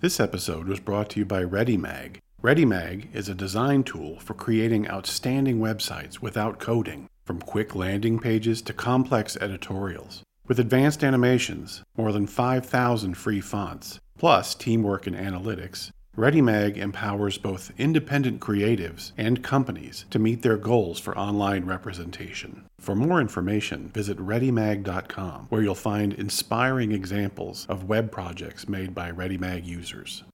This 0.00 0.20
episode 0.20 0.68
was 0.68 0.78
brought 0.78 1.10
to 1.10 1.18
you 1.18 1.24
by 1.24 1.42
ReadyMag. 1.42 2.18
ReadyMag 2.40 3.12
is 3.12 3.28
a 3.28 3.34
design 3.34 3.82
tool 3.82 4.20
for 4.20 4.32
creating 4.32 4.88
outstanding 4.88 5.58
websites 5.58 6.20
without 6.20 6.60
coding, 6.60 7.08
from 7.24 7.40
quick 7.40 7.74
landing 7.74 8.20
pages 8.20 8.62
to 8.62 8.72
complex 8.72 9.36
editorials. 9.38 10.22
With 10.46 10.60
advanced 10.60 11.02
animations, 11.02 11.82
more 11.96 12.12
than 12.12 12.28
5,000 12.28 13.14
free 13.16 13.40
fonts, 13.40 13.98
plus 14.16 14.54
teamwork 14.54 15.08
and 15.08 15.16
analytics, 15.16 15.90
ReadyMag 16.18 16.76
empowers 16.76 17.38
both 17.38 17.70
independent 17.78 18.40
creatives 18.40 19.12
and 19.16 19.40
companies 19.40 20.04
to 20.10 20.18
meet 20.18 20.42
their 20.42 20.56
goals 20.56 20.98
for 20.98 21.16
online 21.16 21.64
representation. 21.64 22.64
For 22.80 22.96
more 22.96 23.20
information, 23.20 23.88
visit 23.90 24.18
ReadyMag.com, 24.18 25.46
where 25.48 25.62
you'll 25.62 25.76
find 25.76 26.12
inspiring 26.12 26.90
examples 26.90 27.66
of 27.68 27.84
web 27.84 28.10
projects 28.10 28.68
made 28.68 28.96
by 28.96 29.12
ReadyMag 29.12 29.64
users. 29.64 30.24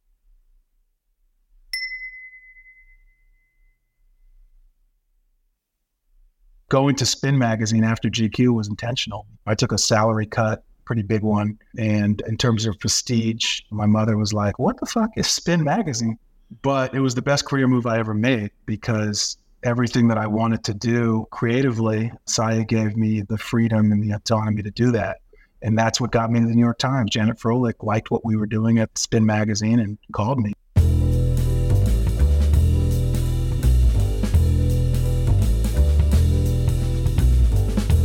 Going 6.71 6.97
to 6.97 7.05
Spin 7.05 7.37
Magazine 7.37 7.85
after 7.85 8.09
GQ 8.09 8.55
was 8.55 8.69
intentional. 8.69 9.27
I 9.47 9.55
took 9.55 9.71
a 9.71 9.77
salary 9.77 10.25
cut 10.25 10.65
pretty 10.85 11.03
big 11.03 11.23
one. 11.23 11.59
And 11.79 12.23
in 12.27 12.37
terms 12.37 12.67
of 12.67 12.79
prestige, 12.79 13.61
my 13.71 13.87
mother 13.87 14.17
was 14.17 14.33
like, 14.33 14.59
What 14.59 14.79
the 14.79 14.87
fuck 14.87 15.11
is 15.17 15.27
Spin 15.27 15.65
Magazine? 15.65 16.19
But 16.63 16.95
it 16.95 17.01
was 17.01 17.15
the 17.15 17.23
best 17.23 17.47
career 17.47 17.67
move 17.67 17.87
I 17.87 17.99
ever 17.99 18.15
made 18.15 18.51
because 18.67 19.37
everything 19.65 20.09
that 20.09 20.19
I 20.19 20.27
wanted 20.27 20.63
to 20.65 20.75
do 20.75 21.27
creatively, 21.31 22.13
Saya 22.27 22.65
gave 22.65 22.97
me 22.97 23.23
the 23.23 23.39
freedom 23.39 23.93
and 23.93 24.03
the 24.03 24.15
autonomy 24.15 24.63
to 24.63 24.71
do 24.71 24.93
that. 24.93 25.19
And 25.63 25.79
that's 25.79 26.01
what 26.01 26.13
got 26.13 26.31
me 26.31 26.41
to 26.41 26.47
the 26.47 26.55
New 26.55 26.61
York 26.61 26.79
Times. 26.79 27.11
Janet 27.11 27.39
Froelich 27.39 27.83
liked 27.83 28.11
what 28.11 28.25
we 28.25 28.37
were 28.37 28.47
doing 28.47 28.79
at 28.79 28.97
Spin 28.99 29.25
Magazine 29.25 29.81
and 29.81 29.99
called 30.13 30.39
me. 30.39 30.53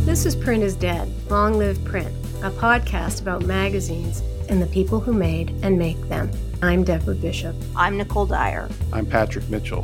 This 0.06 0.24
is 0.24 0.34
Print 0.34 0.64
is 0.64 0.74
Dead. 0.74 1.08
Long 1.30 1.58
live 1.58 1.84
print 1.84 2.12
a 2.42 2.50
podcast 2.50 3.20
about 3.20 3.44
magazines 3.44 4.22
and 4.48 4.62
the 4.62 4.66
people 4.68 4.98
who 4.98 5.12
made 5.12 5.50
and 5.62 5.78
make 5.78 6.00
them. 6.08 6.30
I'm 6.62 6.84
Deborah 6.84 7.14
Bishop. 7.14 7.54
I'm 7.76 7.98
Nicole 7.98 8.24
Dyer. 8.24 8.70
I'm 8.94 9.04
Patrick 9.04 9.46
Mitchell. 9.50 9.82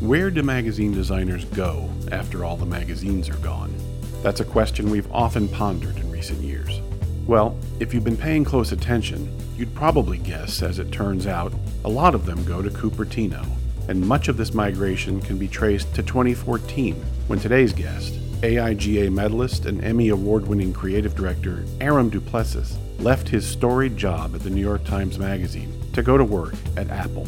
Where 0.00 0.30
do 0.30 0.42
magazine 0.42 0.92
designers 0.92 1.44
go 1.44 1.90
after 2.10 2.42
all 2.42 2.56
the 2.56 2.64
magazines 2.64 3.28
are 3.28 3.36
gone? 3.36 3.74
That's 4.22 4.40
a 4.40 4.46
question 4.46 4.90
we've 4.90 5.12
often 5.12 5.46
pondered 5.46 5.98
in 5.98 6.10
recent 6.10 6.40
years. 6.40 6.80
Well, 7.26 7.54
if 7.80 7.92
you've 7.92 8.02
been 8.02 8.16
paying 8.16 8.44
close 8.44 8.72
attention, 8.72 9.30
you'd 9.58 9.74
probably 9.74 10.16
guess, 10.16 10.62
as 10.62 10.78
it 10.78 10.90
turns 10.90 11.26
out, 11.26 11.52
a 11.84 11.90
lot 11.90 12.14
of 12.14 12.24
them 12.24 12.42
go 12.44 12.62
to 12.62 12.70
Cupertino, 12.70 13.46
and 13.88 14.00
much 14.00 14.28
of 14.28 14.38
this 14.38 14.54
migration 14.54 15.20
can 15.20 15.36
be 15.36 15.48
traced 15.48 15.94
to 15.96 16.02
2014, 16.02 16.94
when 17.26 17.38
today's 17.38 17.74
guest, 17.74 18.14
AIGA 18.42 19.12
medalist 19.12 19.66
and 19.66 19.82
Emmy 19.82 20.10
award 20.10 20.46
winning 20.46 20.72
creative 20.72 21.16
director 21.16 21.64
Arem 21.80 22.08
Duplessis 22.08 22.78
left 23.00 23.28
his 23.28 23.44
storied 23.44 23.96
job 23.96 24.32
at 24.32 24.42
the 24.42 24.50
New 24.50 24.60
York 24.60 24.84
Times 24.84 25.18
Magazine 25.18 25.72
to 25.92 26.04
go 26.04 26.16
to 26.16 26.22
work 26.22 26.54
at 26.76 26.88
Apple. 26.88 27.26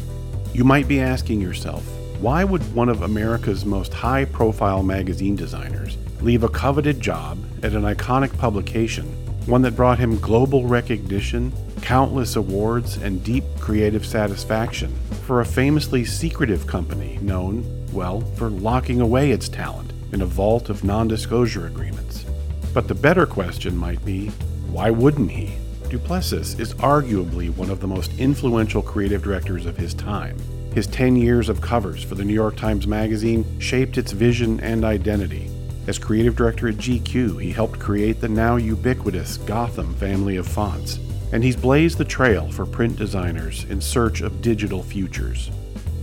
You 0.53 0.63
might 0.63 0.87
be 0.87 1.01
asking 1.01 1.41
yourself, 1.41 1.83
why 2.21 2.45
would 2.45 2.61
one 2.73 2.87
of 2.87 3.01
America's 3.01 3.65
most 3.65 3.93
high 3.93 4.23
profile 4.23 4.83
magazine 4.83 5.35
designers 5.35 5.97
leave 6.21 6.43
a 6.43 6.49
coveted 6.49 7.01
job 7.01 7.37
at 7.61 7.73
an 7.73 7.83
iconic 7.83 8.37
publication, 8.37 9.05
one 9.47 9.63
that 9.63 9.75
brought 9.75 9.99
him 9.99 10.17
global 10.19 10.65
recognition, 10.65 11.51
countless 11.81 12.37
awards, 12.37 12.95
and 12.95 13.21
deep 13.21 13.43
creative 13.59 14.05
satisfaction, 14.05 14.95
for 15.25 15.41
a 15.41 15.45
famously 15.45 16.05
secretive 16.05 16.65
company 16.67 17.19
known, 17.21 17.65
well, 17.91 18.21
for 18.21 18.49
locking 18.49 19.01
away 19.01 19.31
its 19.31 19.49
talent? 19.49 19.91
In 20.13 20.21
a 20.21 20.25
vault 20.25 20.69
of 20.69 20.83
non 20.83 21.07
disclosure 21.07 21.67
agreements. 21.67 22.25
But 22.73 22.87
the 22.87 22.95
better 22.95 23.25
question 23.25 23.75
might 23.75 24.03
be 24.05 24.27
why 24.69 24.89
wouldn't 24.89 25.31
he? 25.31 25.53
Duplessis 25.89 26.57
is 26.57 26.73
arguably 26.75 27.53
one 27.55 27.69
of 27.69 27.81
the 27.81 27.87
most 27.87 28.17
influential 28.17 28.81
creative 28.81 29.21
directors 29.21 29.65
of 29.65 29.75
his 29.75 29.93
time. 29.93 30.37
His 30.73 30.87
10 30.87 31.17
years 31.17 31.49
of 31.49 31.59
covers 31.59 32.01
for 32.01 32.15
the 32.15 32.23
New 32.23 32.33
York 32.33 32.55
Times 32.55 32.87
Magazine 32.87 33.59
shaped 33.59 33.97
its 33.97 34.13
vision 34.13 34.61
and 34.61 34.85
identity. 34.85 35.49
As 35.87 35.99
creative 35.99 36.37
director 36.37 36.69
at 36.69 36.75
GQ, 36.75 37.41
he 37.41 37.51
helped 37.51 37.79
create 37.79 38.21
the 38.21 38.29
now 38.29 38.55
ubiquitous 38.55 39.35
Gotham 39.35 39.93
family 39.95 40.37
of 40.37 40.47
fonts, 40.47 40.99
and 41.33 41.43
he's 41.43 41.57
blazed 41.57 41.97
the 41.97 42.05
trail 42.05 42.49
for 42.49 42.65
print 42.65 42.95
designers 42.95 43.65
in 43.65 43.81
search 43.81 44.21
of 44.21 44.41
digital 44.41 44.81
futures. 44.81 45.51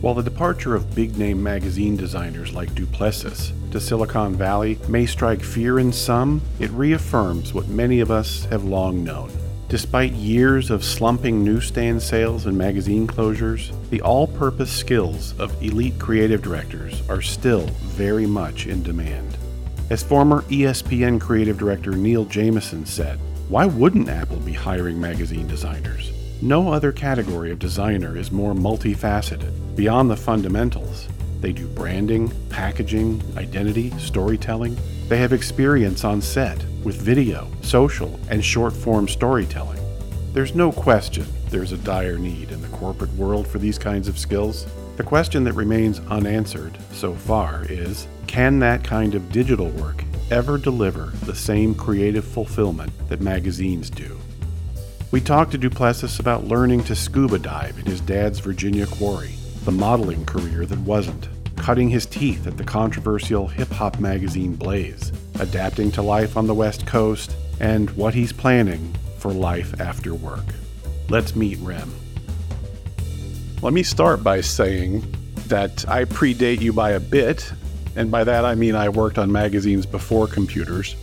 While 0.00 0.14
the 0.14 0.22
departure 0.22 0.76
of 0.76 0.94
big 0.94 1.18
name 1.18 1.42
magazine 1.42 1.96
designers 1.96 2.52
like 2.52 2.72
Duplessis 2.76 3.52
to 3.72 3.80
Silicon 3.80 4.36
Valley 4.36 4.78
may 4.88 5.06
strike 5.06 5.42
fear 5.42 5.80
in 5.80 5.92
some, 5.92 6.40
it 6.60 6.70
reaffirms 6.70 7.52
what 7.52 7.66
many 7.66 7.98
of 7.98 8.12
us 8.12 8.44
have 8.44 8.62
long 8.62 9.02
known. 9.02 9.28
Despite 9.68 10.12
years 10.12 10.70
of 10.70 10.84
slumping 10.84 11.42
newsstand 11.42 12.00
sales 12.00 12.46
and 12.46 12.56
magazine 12.56 13.08
closures, 13.08 13.72
the 13.90 14.00
all 14.00 14.28
purpose 14.28 14.70
skills 14.70 15.34
of 15.40 15.60
elite 15.60 15.98
creative 15.98 16.42
directors 16.42 17.02
are 17.08 17.20
still 17.20 17.66
very 17.82 18.24
much 18.24 18.68
in 18.68 18.84
demand. 18.84 19.36
As 19.90 20.04
former 20.04 20.42
ESPN 20.42 21.20
creative 21.20 21.58
director 21.58 21.90
Neil 21.90 22.24
Jamieson 22.24 22.86
said, 22.86 23.18
why 23.48 23.66
wouldn't 23.66 24.08
Apple 24.08 24.38
be 24.38 24.52
hiring 24.52 25.00
magazine 25.00 25.48
designers? 25.48 26.12
No 26.40 26.72
other 26.72 26.92
category 26.92 27.50
of 27.50 27.58
designer 27.58 28.16
is 28.16 28.30
more 28.30 28.54
multifaceted. 28.54 29.52
Beyond 29.74 30.08
the 30.08 30.16
fundamentals, 30.16 31.08
they 31.40 31.52
do 31.52 31.66
branding, 31.66 32.32
packaging, 32.48 33.20
identity, 33.36 33.90
storytelling. 33.98 34.76
They 35.08 35.18
have 35.18 35.32
experience 35.32 36.04
on 36.04 36.22
set 36.22 36.64
with 36.84 36.94
video, 36.94 37.50
social, 37.62 38.20
and 38.30 38.44
short 38.44 38.72
form 38.72 39.08
storytelling. 39.08 39.80
There's 40.32 40.54
no 40.54 40.70
question 40.70 41.26
there's 41.50 41.72
a 41.72 41.78
dire 41.78 42.18
need 42.18 42.52
in 42.52 42.62
the 42.62 42.68
corporate 42.68 43.12
world 43.14 43.48
for 43.48 43.58
these 43.58 43.78
kinds 43.78 44.06
of 44.06 44.16
skills. 44.16 44.64
The 44.96 45.02
question 45.02 45.42
that 45.42 45.54
remains 45.54 45.98
unanswered 46.08 46.78
so 46.92 47.14
far 47.14 47.66
is 47.68 48.06
can 48.28 48.60
that 48.60 48.84
kind 48.84 49.16
of 49.16 49.32
digital 49.32 49.70
work 49.70 50.04
ever 50.30 50.56
deliver 50.56 51.06
the 51.24 51.34
same 51.34 51.74
creative 51.74 52.24
fulfillment 52.24 52.92
that 53.08 53.20
magazines 53.20 53.90
do? 53.90 54.16
We 55.10 55.22
talked 55.22 55.52
to 55.52 55.58
Duplessis 55.58 56.20
about 56.20 56.44
learning 56.44 56.84
to 56.84 56.94
scuba 56.94 57.38
dive 57.38 57.78
in 57.78 57.86
his 57.86 58.02
dad's 58.02 58.40
Virginia 58.40 58.86
quarry 58.86 59.34
the 59.64 59.72
modeling 59.72 60.24
career 60.24 60.66
that 60.66 60.78
wasn't, 60.80 61.28
cutting 61.56 61.88
his 61.88 62.06
teeth 62.06 62.46
at 62.46 62.56
the 62.56 62.64
controversial 62.64 63.46
hip 63.48 63.68
hop 63.68 63.98
magazine 64.00 64.54
Blaze, 64.54 65.12
adapting 65.40 65.90
to 65.92 66.02
life 66.02 66.36
on 66.36 66.46
the 66.46 66.54
West 66.54 66.86
Coast, 66.86 67.34
and 67.60 67.90
what 67.90 68.14
he's 68.14 68.32
planning 68.32 68.94
for 69.18 69.32
life 69.32 69.78
after 69.80 70.14
work. 70.14 70.44
Let's 71.08 71.34
meet 71.34 71.58
Rem. 71.60 71.92
Let 73.62 73.72
me 73.72 73.82
start 73.82 74.22
by 74.22 74.40
saying 74.42 75.04
that 75.48 75.88
I 75.88 76.04
predate 76.04 76.60
you 76.60 76.72
by 76.72 76.90
a 76.90 77.00
bit, 77.00 77.50
and 77.96 78.10
by 78.10 78.24
that 78.24 78.44
I 78.44 78.54
mean 78.54 78.74
I 78.74 78.88
worked 78.90 79.18
on 79.18 79.32
magazines 79.32 79.86
before 79.86 80.26
computers. 80.26 80.96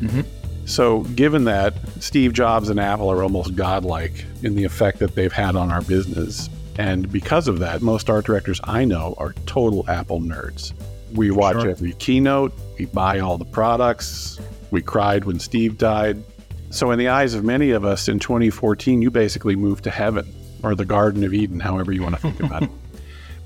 Mm-hmm. 0.00 0.22
So, 0.70 1.00
given 1.00 1.44
that, 1.44 1.74
Steve 1.98 2.32
Jobs 2.32 2.70
and 2.70 2.78
Apple 2.78 3.10
are 3.10 3.24
almost 3.24 3.56
godlike 3.56 4.24
in 4.44 4.54
the 4.54 4.62
effect 4.62 5.00
that 5.00 5.16
they've 5.16 5.32
had 5.32 5.56
on 5.56 5.72
our 5.72 5.82
business. 5.82 6.48
And 6.78 7.10
because 7.10 7.48
of 7.48 7.58
that, 7.58 7.82
most 7.82 8.08
art 8.08 8.24
directors 8.24 8.60
I 8.62 8.84
know 8.84 9.16
are 9.18 9.32
total 9.46 9.84
Apple 9.90 10.20
nerds. 10.20 10.72
We 11.12 11.32
watch 11.32 11.60
sure. 11.60 11.70
every 11.70 11.94
keynote, 11.94 12.52
we 12.78 12.84
buy 12.84 13.18
all 13.18 13.36
the 13.36 13.44
products, 13.44 14.38
we 14.70 14.80
cried 14.80 15.24
when 15.24 15.40
Steve 15.40 15.76
died. 15.76 16.22
So, 16.70 16.92
in 16.92 17.00
the 17.00 17.08
eyes 17.08 17.34
of 17.34 17.42
many 17.42 17.72
of 17.72 17.84
us 17.84 18.06
in 18.06 18.20
2014, 18.20 19.02
you 19.02 19.10
basically 19.10 19.56
moved 19.56 19.82
to 19.84 19.90
heaven 19.90 20.32
or 20.62 20.76
the 20.76 20.84
Garden 20.84 21.24
of 21.24 21.34
Eden, 21.34 21.58
however 21.58 21.90
you 21.90 22.04
want 22.04 22.14
to 22.14 22.20
think 22.20 22.38
about 22.38 22.62
it. 22.62 22.70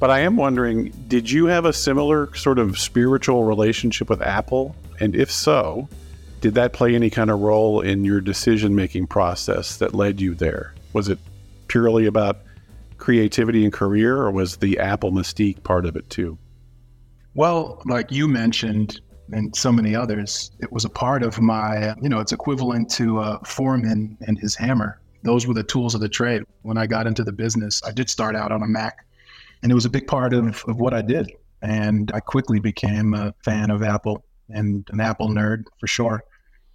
But 0.01 0.11
I 0.11 0.19
am 0.21 0.37
wondering 0.37 0.93
did 1.09 1.31
you 1.31 1.47
have 1.47 1.65
a 1.65 1.73
similar 1.73 2.35
sort 2.35 2.59
of 2.59 2.79
spiritual 2.79 3.45
relationship 3.45 4.11
with 4.11 4.21
Apple? 4.21 4.77
And 5.01 5.17
if 5.17 5.31
so, 5.31 5.89
did 6.45 6.53
that 6.57 6.75
play 6.75 6.95
any 6.95 7.09
kind 7.09 7.31
of 7.31 7.41
role 7.41 7.81
in 7.81 8.05
your 8.05 8.21
decision 8.21 8.75
making 8.75 9.07
process 9.07 9.79
that 9.79 9.95
led 9.95 10.21
you 10.21 10.35
there? 10.35 10.75
Was 10.93 11.09
it 11.09 11.19
purely 11.69 12.05
about 12.05 12.43
creativity 12.99 13.65
and 13.65 13.73
career, 13.73 14.19
or 14.19 14.31
was 14.31 14.59
the 14.59 14.79
Apple 14.79 15.11
mystique 15.11 15.63
part 15.63 15.87
of 15.87 15.97
it 15.97 16.11
too? 16.11 16.37
Well, 17.35 17.81
like 17.87 18.13
you 18.13 18.29
mentioned, 18.29 19.01
and 19.33 19.57
so 19.57 19.73
many 19.73 19.97
others, 19.97 20.51
it 20.61 20.71
was 20.71 20.85
a 20.85 20.91
part 20.91 21.23
of 21.23 21.41
my, 21.41 21.95
you 22.03 22.11
know, 22.11 22.21
it's 22.21 22.33
equivalent 22.33 22.91
to 22.91 23.21
a 23.21 23.41
foreman 23.47 24.19
and 24.27 24.39
his 24.39 24.55
hammer. 24.55 25.01
Those 25.23 25.47
were 25.47 25.55
the 25.55 25.63
tools 25.63 25.95
of 25.95 26.03
the 26.03 26.11
trade. 26.11 26.43
When 26.61 26.77
I 26.77 26.87
got 26.87 27.07
into 27.07 27.25
the 27.25 27.33
business, 27.33 27.83
I 27.87 27.91
did 27.91 28.11
start 28.11 28.37
out 28.37 28.53
on 28.53 28.63
a 28.63 28.67
Mac, 28.67 29.07
and 29.63 29.73
it 29.73 29.75
was 29.75 29.87
a 29.87 29.91
big 29.91 30.07
part 30.07 30.35
of, 30.35 30.63
of 30.69 30.77
what 30.77 30.93
I 30.93 31.01
did. 31.01 31.33
And 31.63 32.13
I 32.13 32.21
quickly 32.21 32.61
became 32.61 33.15
a 33.15 33.33
fan 33.43 33.71
of 33.71 33.83
Apple 33.83 34.27
and 34.51 34.87
an 34.93 35.01
Apple 35.01 35.31
nerd 35.31 35.65
for 35.81 35.87
sure, 35.87 36.23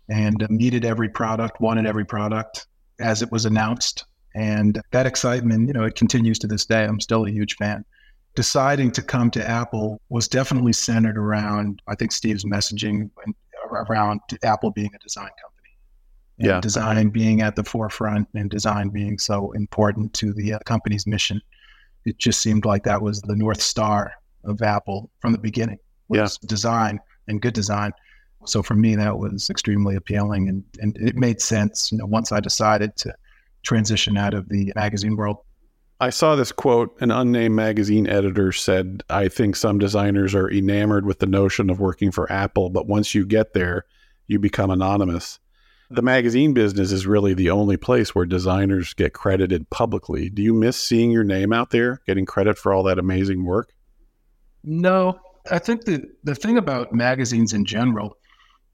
and 0.10 0.46
needed 0.50 0.86
every 0.86 1.10
product, 1.10 1.62
wanted 1.62 1.86
every 1.86 2.06
product 2.06 2.68
as 3.00 3.22
it 3.22 3.32
was 3.32 3.46
announced 3.46 4.06
And 4.36 4.82
that 4.92 5.06
excitement, 5.06 5.68
you 5.68 5.74
know, 5.74 5.84
it 5.84 5.96
continues 5.96 6.40
to 6.40 6.48
this 6.48 6.66
day. 6.66 6.86
I'm 6.86 7.00
still 7.00 7.26
a 7.26 7.32
huge 7.32 7.56
fan. 7.56 7.84
Deciding 8.36 8.92
to 8.92 9.02
come 9.02 9.32
to 9.32 9.48
Apple 9.48 10.00
was 10.10 10.28
definitely 10.28 10.74
centered 10.74 11.18
around, 11.18 11.82
I 11.88 11.96
think, 11.96 12.12
Steve's 12.12 12.46
messaging 12.46 13.10
around 13.72 14.22
Apple 14.44 14.72
being 14.72 14.92
a 14.94 15.00
design 15.00 15.30
company. 15.42 15.76
And 16.40 16.48
yeah. 16.48 16.62
Design 16.62 17.10
being 17.10 17.42
at 17.42 17.56
the 17.56 17.64
forefront 17.64 18.28
and 18.34 18.50
design 18.50 18.90
being 18.90 19.18
so 19.18 19.52
important 19.54 20.14
to 20.16 20.32
the 20.34 20.54
uh, 20.54 20.60
company's 20.60 21.06
mission. 21.06 21.42
It 22.06 22.18
just 22.18 22.42
seemed 22.42 22.66
like 22.66 22.84
that 22.84 23.02
was 23.02 23.22
the 23.22 23.36
North 23.36 23.62
Star 23.62 24.14
of 24.46 24.62
Apple 24.62 25.10
from 25.20 25.34
the 25.34 25.38
beginning 25.38 25.80
was 26.08 26.40
yeah. 26.42 26.48
design 26.48 27.00
and 27.28 27.42
good 27.42 27.54
design. 27.54 27.92
So 28.46 28.64
for 28.64 28.76
me, 28.76 28.96
that 28.96 29.18
was 29.18 29.50
extremely 29.50 29.96
appealing 29.96 30.48
and, 30.48 30.64
and 30.80 30.98
it 30.98 31.16
made 31.16 31.42
sense, 31.42 31.92
you 31.92 31.98
know, 31.98 32.06
once 32.06 32.32
I 32.32 32.40
decided 32.40 32.96
to 32.98 33.14
transition 33.64 34.18
out 34.18 34.34
of 34.34 34.50
the 34.50 34.72
magazine 34.76 35.16
world. 35.16 35.38
I 36.02 36.12
saw 36.12 36.36
this 36.36 36.54
quote. 36.54 36.96
An 37.02 37.12
unnamed 37.12 37.56
magazine 37.56 38.08
editor 38.08 38.54
said, 38.54 39.04
I 39.10 39.28
think 39.28 39.56
some 39.56 39.80
designers 39.80 40.34
are 40.34 40.50
enamored 40.50 41.06
with 41.06 41.20
the 41.20 41.26
notion 41.26 41.70
of 41.70 41.82
working 41.82 42.12
for 42.12 42.32
Apple, 42.32 42.70
but 42.70 42.88
once 42.88 43.14
you 43.14 43.26
get 43.26 43.54
there, 43.54 43.86
you 44.28 44.40
become 44.40 44.70
anonymous. 44.70 45.40
The 45.92 46.02
magazine 46.02 46.54
business 46.54 46.92
is 46.92 47.06
really 47.06 47.34
the 47.34 47.50
only 47.50 47.76
place 47.76 48.14
where 48.16 48.26
designers 48.26 48.94
get 48.94 49.14
credited 49.14 49.70
publicly. 49.72 50.30
Do 50.30 50.42
you 50.42 50.54
miss 50.54 50.82
seeing 50.82 51.12
your 51.12 51.24
name 51.24 51.52
out 51.52 51.72
there, 51.72 52.00
getting 52.06 52.26
credit 52.26 52.58
for 52.58 52.72
all 52.72 52.84
that 52.84 53.00
amazing 53.00 53.44
work? 53.44 53.74
No. 54.64 55.20
I 55.52 55.58
think 55.58 55.86
the, 55.86 56.04
the 56.24 56.36
thing 56.36 56.58
about 56.58 56.94
magazines 56.94 57.54
in 57.54 57.66
general 57.66 58.18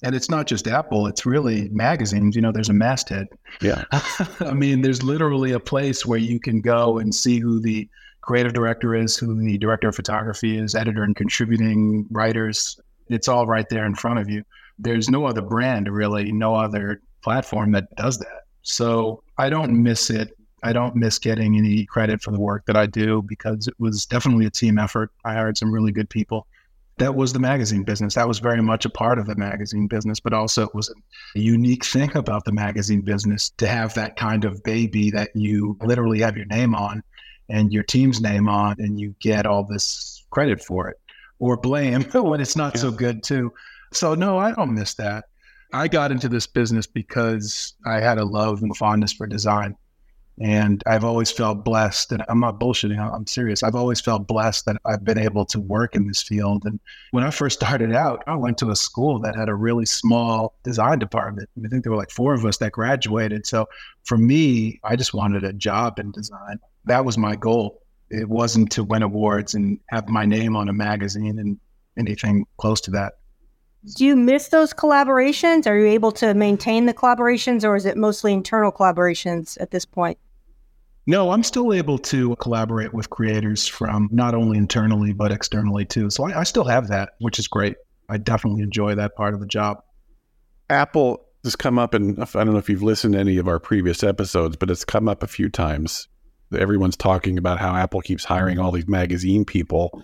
and 0.04 0.16
it's 0.16 0.30
not 0.30 0.48
just 0.48 0.68
Apple, 0.68 1.08
it's 1.08 1.26
really 1.26 1.70
magazines. 1.70 2.36
You 2.36 2.42
know, 2.42 2.52
there's 2.52 2.70
a 2.70 2.74
masthead. 2.74 3.28
Yeah. 3.62 3.86
I 4.40 4.54
mean, 4.54 4.82
there's 4.82 5.04
literally 5.04 5.52
a 5.52 5.60
place 5.60 6.06
where 6.06 6.20
you 6.20 6.40
can 6.40 6.62
go 6.62 6.98
and 6.98 7.14
see 7.14 7.40
who 7.40 7.60
the 7.60 7.88
creative 8.22 8.54
director 8.54 8.96
is, 8.96 9.16
who 9.16 9.40
the 9.40 9.58
director 9.58 9.88
of 9.88 9.96
photography 9.96 10.58
is, 10.58 10.76
editor 10.76 11.04
and 11.04 11.16
contributing 11.16 12.06
writers. 12.12 12.80
It's 13.08 13.28
all 13.28 13.46
right 13.46 13.68
there 13.70 13.86
in 13.86 13.96
front 13.96 14.20
of 14.20 14.30
you. 14.30 14.44
There's 14.78 15.10
no 15.10 15.26
other 15.26 15.42
brand, 15.42 15.88
really, 15.88 16.32
no 16.32 16.56
other 16.56 17.02
platform 17.24 17.72
that 17.72 17.96
does 17.96 18.18
that. 18.20 18.42
So 18.64 19.24
I 19.38 19.50
don't 19.50 19.82
miss 19.82 20.10
it. 20.10 20.36
I 20.64 20.74
don't 20.74 20.96
miss 20.96 21.20
getting 21.20 21.56
any 21.58 21.86
credit 21.86 22.22
for 22.22 22.32
the 22.32 22.40
work 22.40 22.66
that 22.66 22.76
I 22.76 22.88
do 22.88 23.22
because 23.22 23.68
it 23.68 23.76
was 23.80 24.06
definitely 24.06 24.48
a 24.48 24.50
team 24.50 24.80
effort. 24.80 25.12
I 25.24 25.34
hired 25.34 25.58
some 25.58 25.72
really 25.72 25.92
good 25.92 26.10
people 26.10 26.48
that 26.98 27.16
was 27.16 27.34
the 27.34 27.40
magazine 27.40 27.84
business. 27.84 28.16
That 28.16 28.28
was 28.28 28.40
very 28.40 28.62
much 28.62 28.86
a 28.86 28.90
part 28.90 29.20
of 29.20 29.26
the 29.26 29.36
magazine 29.36 29.88
business, 29.88 30.20
but 30.20 30.34
also 30.34 30.64
it 30.64 30.74
was 30.76 30.90
a 31.36 31.40
unique 31.40 31.86
thing 31.86 32.16
about 32.16 32.46
the 32.46 32.54
magazine 32.54 33.02
business 33.02 33.50
to 33.58 33.68
have 33.68 33.94
that 33.96 34.16
kind 34.16 34.46
of 34.46 34.64
baby 34.64 35.12
that 35.12 35.32
you 35.36 35.78
literally 35.82 36.20
have 36.22 36.38
your 36.38 36.46
name 36.46 36.74
on 36.74 37.04
and 37.50 37.74
your 37.74 37.84
team's 37.84 38.22
name 38.22 38.50
on, 38.50 38.76
and 38.80 39.00
you 39.00 39.14
get 39.20 39.46
all 39.46 39.64
this 39.64 40.26
credit 40.32 40.64
for 40.64 40.90
it 40.90 41.00
or 41.40 41.58
blame 41.58 42.04
when 42.14 42.42
it's 42.42 42.56
not 42.56 42.74
yeah. 42.76 42.82
so 42.82 42.92
good, 42.92 43.22
too. 43.24 43.54
So, 43.94 44.16
no, 44.16 44.38
I 44.38 44.52
don't 44.52 44.74
miss 44.74 44.96
that. 44.96 45.26
I 45.74 45.88
got 45.88 46.12
into 46.12 46.30
this 46.30 46.48
business 46.48 46.88
because 46.88 47.74
I 47.86 48.00
had 48.00 48.18
a 48.18 48.26
love 48.26 48.64
and 48.64 48.76
fondness 48.76 49.14
for 49.14 49.28
design. 49.28 49.76
And 50.38 50.84
I've 50.86 51.06
always 51.06 51.32
felt 51.32 51.64
blessed, 51.64 52.12
and 52.12 52.22
I'm 52.28 52.42
not 52.42 52.60
bullshitting, 52.60 53.00
I'm 53.00 53.26
serious. 53.26 53.64
I've 53.64 53.76
always 53.76 54.02
felt 54.02 54.28
blessed 54.28 54.66
that 54.66 54.76
I've 54.84 55.06
been 55.06 55.18
able 55.18 55.46
to 55.46 55.62
work 55.62 55.96
in 55.96 56.08
this 56.08 56.22
field. 56.22 56.64
And 56.66 56.78
when 57.12 57.24
I 57.24 57.30
first 57.30 57.58
started 57.58 57.94
out, 57.94 58.22
I 58.28 58.36
went 58.36 58.58
to 58.58 58.70
a 58.70 58.76
school 58.76 59.20
that 59.22 59.38
had 59.38 59.48
a 59.48 59.56
really 59.56 59.86
small 59.86 60.54
design 60.64 61.00
department. 61.00 61.50
I 61.64 61.70
think 61.70 61.84
there 61.84 61.92
were 61.92 61.98
like 61.98 62.12
four 62.12 62.34
of 62.34 62.44
us 62.44 62.58
that 62.58 62.74
graduated. 62.74 63.48
So 63.48 63.70
for 64.04 64.18
me, 64.18 64.82
I 64.84 64.98
just 64.98 65.14
wanted 65.14 65.46
a 65.46 65.54
job 65.54 66.00
in 66.00 66.12
design. 66.12 66.60
That 66.84 67.06
was 67.06 67.18
my 67.18 67.38
goal. 67.38 67.82
It 68.10 68.28
wasn't 68.28 68.72
to 68.74 68.84
win 68.84 69.04
awards 69.04 69.54
and 69.54 69.80
have 69.88 70.10
my 70.10 70.26
name 70.26 70.58
on 70.58 70.68
a 70.68 70.74
magazine 70.74 71.40
and 71.40 71.58
anything 71.98 72.46
close 72.58 72.82
to 72.82 72.92
that. 72.92 73.14
Do 73.96 74.04
you 74.04 74.16
miss 74.16 74.50
those 74.50 74.74
collaborations? 74.74 75.66
Are 75.66 75.78
you 75.78 75.86
able 75.86 76.12
to 76.14 76.34
maintain 76.34 76.88
the 76.88 76.94
collaborations, 76.94 77.64
or 77.64 77.76
is 77.76 77.86
it 77.86 77.96
mostly 77.96 78.34
internal 78.34 78.72
collaborations 78.72 79.58
at 79.62 79.72
this 79.72 79.86
point? 79.86 80.18
No, 81.08 81.32
I'm 81.32 81.44
still 81.44 81.72
able 81.72 82.00
to 82.00 82.36
collaborate 82.38 82.94
with 82.94 83.10
creators 83.10 83.68
from 83.68 84.10
not 84.12 84.34
only 84.34 84.58
internally, 84.58 85.14
but 85.14 85.32
externally 85.32 85.86
too. 85.86 86.10
So 86.10 86.28
I, 86.28 86.40
I 86.40 86.44
still 86.44 86.64
have 86.64 86.88
that, 86.88 87.14
which 87.20 87.38
is 87.38 87.48
great. 87.48 87.76
I 88.10 88.18
definitely 88.18 88.64
enjoy 88.64 88.96
that 88.96 89.16
part 89.16 89.34
of 89.34 89.40
the 89.40 89.46
job. 89.46 89.84
Apple 90.70 91.26
has 91.44 91.56
come 91.56 91.78
up, 91.78 91.94
and 91.94 92.20
I 92.20 92.26
don't 92.26 92.54
know 92.54 92.58
if 92.58 92.70
you've 92.70 92.84
listened 92.84 93.14
to 93.14 93.20
any 93.20 93.38
of 93.38 93.48
our 93.48 93.60
previous 93.60 94.04
episodes, 94.04 94.56
but 94.56 94.72
it's 94.72 94.84
come 94.84 95.08
up 95.08 95.22
a 95.22 95.28
few 95.28 95.50
times. 95.50 96.08
Everyone's 96.56 96.98
talking 96.98 97.38
about 97.38 97.60
how 97.60 97.76
Apple 97.76 98.02
keeps 98.02 98.26
hiring 98.26 98.60
all 98.60 98.72
these 98.72 98.88
magazine 98.88 99.46
people. 99.46 100.04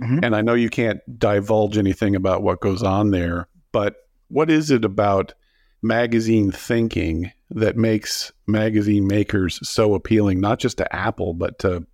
Mm-hmm. 0.00 0.20
And 0.22 0.34
I 0.34 0.40
know 0.40 0.54
you 0.54 0.70
can't 0.70 1.00
divulge 1.18 1.78
anything 1.78 2.16
about 2.16 2.42
what 2.42 2.60
goes 2.60 2.82
on 2.82 3.10
there, 3.10 3.48
but 3.70 3.96
what 4.28 4.50
is 4.50 4.70
it 4.70 4.84
about 4.84 5.34
magazine 5.82 6.50
thinking 6.50 7.32
that 7.50 7.76
makes 7.76 8.32
magazine 8.46 9.06
makers 9.06 9.58
so 9.68 9.94
appealing, 9.94 10.40
not 10.40 10.58
just 10.58 10.78
to 10.78 10.94
Apple, 10.94 11.34
but 11.34 11.58
to 11.60 11.86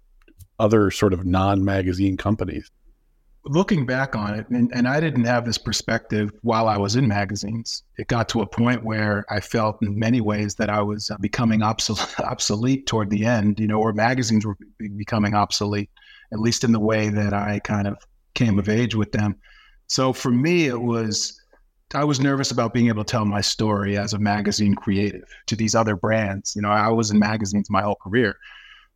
other 0.59 0.91
sort 0.91 1.13
of 1.13 1.25
non 1.25 1.65
magazine 1.65 2.17
companies? 2.17 2.71
Looking 3.45 3.87
back 3.87 4.17
on 4.17 4.35
it, 4.35 4.49
and, 4.51 4.73
and, 4.75 4.89
I 4.89 4.99
didn't 4.99 5.25
have 5.25 5.45
this 5.45 5.57
perspective 5.57 6.33
while 6.43 6.67
I 6.67 6.79
was 6.79 6.97
in 6.97 7.07
magazines, 7.07 7.85
it 7.97 8.09
got 8.09 8.29
to 8.31 8.41
a 8.41 8.47
point 8.47 8.83
where 8.83 9.25
I 9.31 9.39
felt 9.39 9.81
in 9.83 9.97
many 9.97 10.21
ways 10.21 10.57
that 10.57 10.69
I 10.69 10.83
was 10.83 11.13
uh, 11.13 11.17
becoming 11.19 11.63
obsolete, 11.63 12.19
obsolete 12.21 12.89
toward 12.89 13.09
the 13.09 13.25
end, 13.25 13.61
you 13.61 13.69
know, 13.69 13.81
or 13.81 13.93
magazines 13.93 14.45
were 14.45 14.59
becoming 14.97 15.35
obsolete, 15.35 15.91
at 16.33 16.41
least 16.41 16.65
in 16.65 16.73
the 16.73 16.81
way 16.81 17.09
that 17.09 17.33
I 17.33 17.61
kind 17.61 17.87
of 17.87 17.99
came 18.35 18.59
of 18.59 18.69
age 18.69 18.97
with 18.97 19.13
them. 19.13 19.37
So 19.87 20.13
for 20.13 20.33
me, 20.33 20.67
it 20.67 20.81
was 20.81 21.41
I 21.95 22.03
was 22.03 22.19
nervous 22.19 22.51
about 22.51 22.75
being 22.75 22.89
able 22.89 23.05
to 23.05 23.11
tell 23.11 23.25
my 23.25 23.41
story 23.41 23.97
as 23.97 24.13
a 24.13 24.19
magazine 24.19 24.75
creative 24.75 25.29
to 25.47 25.55
these 25.55 25.77
other 25.77 25.95
brands. 25.95 26.57
You 26.57 26.63
know, 26.63 26.69
I 26.69 26.89
was 26.89 27.13
in 27.13 27.19
magazines 27.21 27.71
my 27.71 27.83
whole 27.83 27.95
career. 27.95 28.37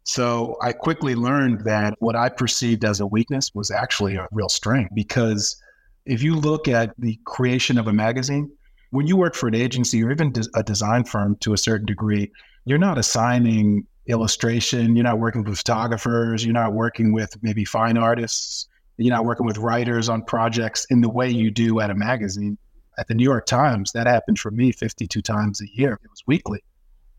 So 0.03 0.57
I 0.61 0.73
quickly 0.73 1.15
learned 1.15 1.61
that 1.65 1.95
what 2.01 2.17
I 2.17 2.29
perceived 2.29 2.85
as 2.85 2.99
a 2.99 3.07
weakness 3.07 3.53
was 3.55 3.71
actually 3.71 4.17
a 4.17 4.27
real 4.33 4.49
strength 4.49 4.91
because 4.93 5.57
if 6.05 6.21
you 6.21 6.35
look 6.35 6.67
at 6.67 6.93
the 6.99 7.17
creation 7.27 7.79
of 7.79 7.87
a 7.87 7.93
magazine, 7.93 8.51
when 8.91 9.07
you 9.07 9.17
work 9.17 9.37
for 9.37 9.47
an 9.47 9.55
agency 9.55 10.03
or 10.03 10.11
even 10.11 10.33
a 10.57 10.65
design 10.65 11.05
firm 11.05 11.37
to 11.43 11.53
a 11.53 11.59
certain 11.59 11.87
degree, 11.87 12.33
you're 12.65 12.77
not 12.77 12.99
assigning 12.99 13.87
illustration, 14.09 14.97
you're 14.97 15.05
not 15.05 15.21
working 15.21 15.45
with 15.45 15.59
photographers, 15.59 16.45
you're 16.45 16.53
not 16.53 16.73
working 16.73 17.13
with 17.13 17.41
maybe 17.41 17.65
fine 17.65 17.97
artists, 17.97 18.67
you're 18.97 19.15
not 19.15 19.25
working 19.25 19.47
with 19.47 19.59
writers 19.59 20.09
on 20.09 20.25
projects 20.25 20.87
in 20.91 21.01
the 21.03 21.09
way 21.09 21.31
you 21.31 21.53
do 21.53 21.79
at 21.79 21.91
a 21.91 21.95
magazine 21.95 22.59
at 22.99 23.09
the 23.09 23.15
New 23.15 23.25
York 23.25 23.47
Times, 23.47 23.93
that 23.93 24.07
happened 24.07 24.39
for 24.39 24.51
me 24.51 24.73
52 24.73 25.23
times 25.23 25.61
a 25.61 25.67
year. 25.73 25.99
It 26.03 26.11
was 26.11 26.23
weekly. 26.27 26.63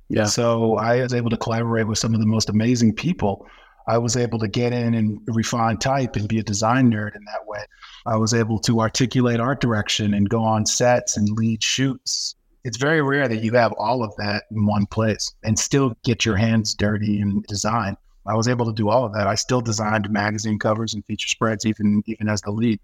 Yeah. 0.10 0.26
So 0.26 0.78
I 0.78 1.02
was 1.02 1.14
able 1.14 1.30
to 1.30 1.38
collaborate 1.38 1.88
with 1.88 1.98
some 1.98 2.14
of 2.14 2.20
the 2.20 2.26
most 2.26 2.50
amazing 2.50 2.94
people. 2.94 3.48
I 3.88 3.98
was 3.98 4.16
able 4.16 4.40
to 4.40 4.48
get 4.48 4.74
in 4.74 4.94
and 4.94 5.22
refine 5.28 5.78
type 5.78 6.16
and 6.16 6.28
be 6.28 6.40
a 6.40 6.44
design 6.44 6.92
nerd 6.92 7.16
in 7.16 7.24
that 7.26 7.48
way. 7.48 7.64
I 8.06 8.18
was 8.18 8.34
able 8.34 8.60
to 8.60 8.82
articulate 8.82 9.40
art 9.40 9.62
direction 9.62 10.14
and 10.14 10.30
go 10.30 10.44
on 10.44 10.66
sets 10.66 11.18
and 11.18 11.30
lead 11.30 11.64
shoots. 11.64 12.36
It's 12.64 12.78
very 12.78 13.02
rare 13.02 13.28
that 13.28 13.44
you 13.44 13.54
have 13.54 13.74
all 13.74 14.04
of 14.04 14.16
that 14.18 14.44
in 14.52 14.66
one 14.66 14.86
place 14.86 15.34
and 15.44 15.58
still 15.58 15.96
get 16.04 16.26
your 16.26 16.36
hands 16.36 16.76
dirty 16.76 17.20
in 17.20 17.42
design. 17.48 17.98
I 18.28 18.36
was 18.36 18.48
able 18.48 18.66
to 18.68 18.74
do 18.74 18.90
all 18.90 19.06
of 19.06 19.14
that. 19.14 19.28
I 19.28 19.36
still 19.36 19.62
designed 19.62 20.10
magazine 20.12 20.60
covers 20.60 20.94
and 20.94 21.04
feature 21.06 21.28
spreads 21.28 21.66
even 21.66 22.04
even 22.06 22.30
as 22.30 22.42
the 22.42 22.52
lead. 22.52 22.80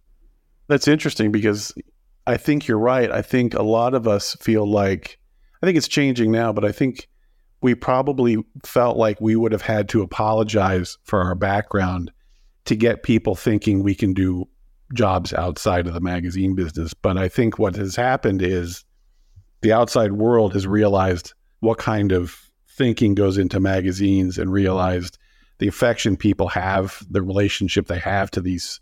That's 0.67 0.87
interesting 0.87 1.31
because 1.31 1.73
I 2.27 2.37
think 2.37 2.67
you're 2.67 2.77
right. 2.77 3.09
I 3.09 3.21
think 3.21 3.53
a 3.53 3.63
lot 3.63 3.93
of 3.93 4.07
us 4.07 4.35
feel 4.41 4.69
like, 4.69 5.17
I 5.61 5.65
think 5.65 5.77
it's 5.77 5.87
changing 5.87 6.31
now, 6.31 6.51
but 6.51 6.65
I 6.65 6.71
think 6.71 7.07
we 7.61 7.73
probably 7.73 8.37
felt 8.63 8.97
like 8.97 9.19
we 9.21 9.35
would 9.35 9.53
have 9.53 9.61
had 9.61 9.89
to 9.89 10.01
apologize 10.01 10.97
for 11.03 11.21
our 11.21 11.35
background 11.35 12.11
to 12.65 12.75
get 12.75 13.03
people 13.03 13.33
thinking 13.33 13.81
we 13.81 13.95
can 13.95 14.13
do 14.13 14.47
jobs 14.93 15.33
outside 15.33 15.87
of 15.87 15.93
the 15.93 16.01
magazine 16.01 16.53
business. 16.53 16.93
But 16.93 17.17
I 17.17 17.29
think 17.29 17.57
what 17.57 17.75
has 17.77 17.95
happened 17.95 18.41
is 18.41 18.83
the 19.61 19.71
outside 19.71 20.11
world 20.11 20.53
has 20.53 20.67
realized 20.67 21.33
what 21.61 21.77
kind 21.77 22.11
of 22.11 22.37
thinking 22.69 23.15
goes 23.15 23.37
into 23.37 23.59
magazines 23.59 24.37
and 24.37 24.51
realized 24.51 25.17
the 25.59 25.67
affection 25.67 26.17
people 26.17 26.49
have, 26.49 27.01
the 27.09 27.21
relationship 27.21 27.87
they 27.87 27.99
have 27.99 28.29
to 28.31 28.41
these 28.41 28.79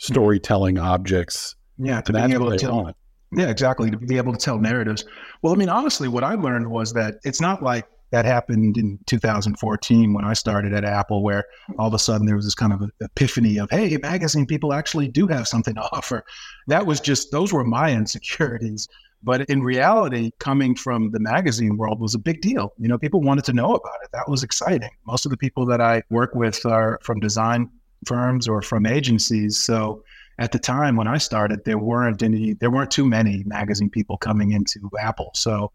mm-hmm. 0.00 0.12
storytelling 0.12 0.78
objects 0.78 1.56
yeah, 1.78 2.00
to 2.00 2.12
be 2.12 2.32
able 2.32 2.50
to 2.50 2.56
tell. 2.56 2.84
Want. 2.84 2.96
Yeah, 3.32 3.48
exactly. 3.48 3.90
To 3.90 3.96
be 3.96 4.16
able 4.16 4.32
to 4.32 4.38
tell 4.38 4.58
narratives. 4.58 5.04
Well, 5.42 5.52
I 5.52 5.56
mean, 5.56 5.68
honestly, 5.68 6.08
what 6.08 6.22
I 6.22 6.34
learned 6.34 6.70
was 6.70 6.92
that 6.92 7.16
it's 7.24 7.40
not 7.40 7.62
like 7.62 7.86
that 8.10 8.24
happened 8.24 8.76
in 8.76 8.98
2014 9.06 10.12
when 10.12 10.24
I 10.24 10.34
started 10.34 10.72
at 10.72 10.84
Apple, 10.84 11.24
where 11.24 11.44
all 11.78 11.88
of 11.88 11.94
a 11.94 11.98
sudden 11.98 12.26
there 12.26 12.36
was 12.36 12.44
this 12.44 12.54
kind 12.54 12.72
of 12.72 12.88
epiphany 13.00 13.58
of, 13.58 13.68
hey, 13.70 13.96
magazine 13.96 14.46
people 14.46 14.72
actually 14.72 15.08
do 15.08 15.26
have 15.26 15.48
something 15.48 15.74
to 15.74 15.80
offer. 15.92 16.24
That 16.68 16.86
was 16.86 17.00
just, 17.00 17.32
those 17.32 17.52
were 17.52 17.64
my 17.64 17.92
insecurities. 17.92 18.88
But 19.24 19.48
in 19.48 19.62
reality, 19.62 20.30
coming 20.38 20.76
from 20.76 21.10
the 21.10 21.18
magazine 21.18 21.76
world 21.76 21.98
was 21.98 22.14
a 22.14 22.18
big 22.18 22.40
deal. 22.42 22.74
You 22.78 22.88
know, 22.88 22.98
people 22.98 23.22
wanted 23.22 23.46
to 23.46 23.52
know 23.52 23.74
about 23.74 23.96
it. 24.04 24.10
That 24.12 24.28
was 24.28 24.42
exciting. 24.42 24.90
Most 25.06 25.24
of 25.24 25.30
the 25.30 25.36
people 25.36 25.64
that 25.66 25.80
I 25.80 26.02
work 26.10 26.34
with 26.34 26.64
are 26.66 27.00
from 27.02 27.20
design 27.20 27.70
firms 28.06 28.46
or 28.46 28.62
from 28.62 28.86
agencies. 28.86 29.58
So 29.58 30.04
at 30.38 30.52
the 30.52 30.58
time 30.58 30.96
when 30.96 31.06
I 31.06 31.18
started, 31.18 31.64
there 31.64 31.78
weren't 31.78 32.22
any, 32.22 32.54
there 32.54 32.70
weren't 32.70 32.90
too 32.90 33.06
many 33.06 33.42
magazine 33.46 33.90
people 33.90 34.16
coming 34.16 34.52
into 34.52 34.90
Apple. 34.98 35.30
So 35.34 35.70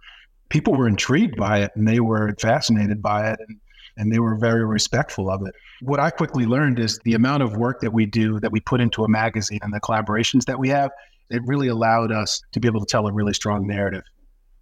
people 0.50 0.76
were 0.76 0.88
intrigued 0.88 1.38
by 1.38 1.60
it 1.60 1.72
and 1.76 1.88
they 1.88 2.00
were 2.00 2.36
fascinated 2.40 3.02
by 3.02 3.32
it 3.32 3.40
and, 3.48 3.60
and 3.98 4.12
they 4.12 4.20
were 4.20 4.36
very 4.36 4.66
respectful 4.66 5.30
of 5.30 5.46
it. 5.46 5.56
What 5.82 6.00
I 6.00 6.10
quickly 6.10 6.46
learned 6.46 6.80
is 6.80 7.00
the 7.04 7.14
amount 7.14 7.44
of 7.44 7.56
work 7.56 7.82
that 7.82 7.94
we 7.94 8.06
do 8.06 8.40
that 8.40 8.52
we 8.52 8.60
put 8.60 8.82
into 8.82 9.04
a 9.04 9.10
magazine 9.10 9.60
and 9.62 9.74
the 9.74 9.80
collaborations 9.80 10.46
that 10.46 10.60
we 10.60 10.70
have, 10.70 10.92
it 11.30 11.42
really 11.46 11.68
allowed 11.68 12.12
us 12.12 12.42
to 12.52 12.60
be 12.60 12.68
able 12.68 12.80
to 12.80 12.86
tell 12.86 13.08
a 13.08 13.14
really 13.14 13.34
strong 13.34 13.68
narrative. 13.68 14.04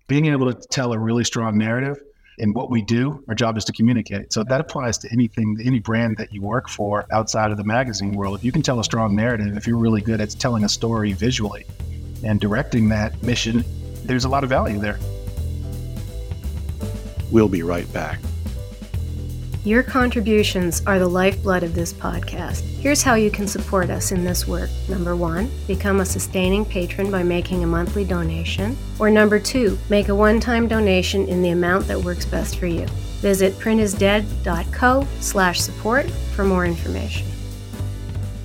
Being 0.08 0.28
able 0.28 0.54
to 0.54 0.68
tell 0.70 0.94
a 0.94 1.00
really 1.00 1.24
strong 1.24 1.58
narrative 1.58 1.98
in 2.38 2.54
what 2.54 2.70
we 2.70 2.82
do, 2.82 3.24
our 3.28 3.36
job 3.36 3.58
is 3.58 3.66
to 3.66 3.72
communicate. 3.72 4.32
So 4.32 4.44
that 4.44 4.62
applies 4.62 4.98
to 5.00 5.12
anything, 5.12 5.58
any 5.64 5.80
brand 5.80 6.18
that 6.18 6.32
you 6.32 6.42
work 6.42 6.70
for 6.70 7.06
outside 7.12 7.52
of 7.52 7.58
the 7.58 7.64
magazine 7.64 8.14
world. 8.14 8.38
If 8.38 8.44
you 8.44 8.52
can 8.52 8.62
tell 8.62 8.80
a 8.80 8.84
strong 8.84 9.16
narrative, 9.16 9.58
if 9.58 9.66
you're 9.66 9.78
really 9.78 10.02
good 10.02 10.22
at 10.22 10.30
telling 10.32 10.64
a 10.64 10.70
story 10.70 11.14
visually 11.14 11.66
and 12.24 12.40
directing 12.40 12.90
that 12.90 13.22
mission, 13.24 13.64
there's 14.04 14.26
a 14.26 14.30
lot 14.30 14.44
of 14.44 14.50
value 14.50 14.80
there. 14.80 15.00
We'll 17.32 17.50
be 17.50 17.64
right 17.64 17.92
back. 17.92 18.20
Your 19.64 19.84
contributions 19.84 20.82
are 20.86 20.98
the 20.98 21.08
lifeblood 21.08 21.64
of 21.64 21.76
this 21.76 21.92
podcast. 21.92 22.62
Here's 22.80 23.04
how 23.04 23.16
you 23.16 23.30
can 23.30 23.48
support 23.48 23.90
us 23.90 24.12
in 24.12 24.24
this 24.24 24.48
work. 24.48 24.70
Number 24.88 25.16
one, 25.16 25.52
become 25.68 26.00
a 26.00 26.06
sustaining 26.06 26.64
patron 26.64 27.12
by 27.12 27.24
making 27.24 27.64
a 27.64 27.68
monthly 27.68 28.06
donation. 28.06 28.78
Or 28.98 29.10
number 29.10 29.40
two, 29.40 29.78
make 29.90 30.08
a 30.08 30.16
one 30.16 30.40
time 30.40 30.68
donation 30.68 31.28
in 31.28 31.42
the 31.42 31.50
amount 31.50 31.88
that 31.88 32.02
works 32.02 32.26
best 32.26 32.58
for 32.60 32.68
you. 32.68 32.86
Visit 33.20 33.54
printisdead.co 33.56 35.08
slash 35.20 35.60
support 35.60 36.10
for 36.10 36.46
more 36.46 36.66
information. 36.66 37.28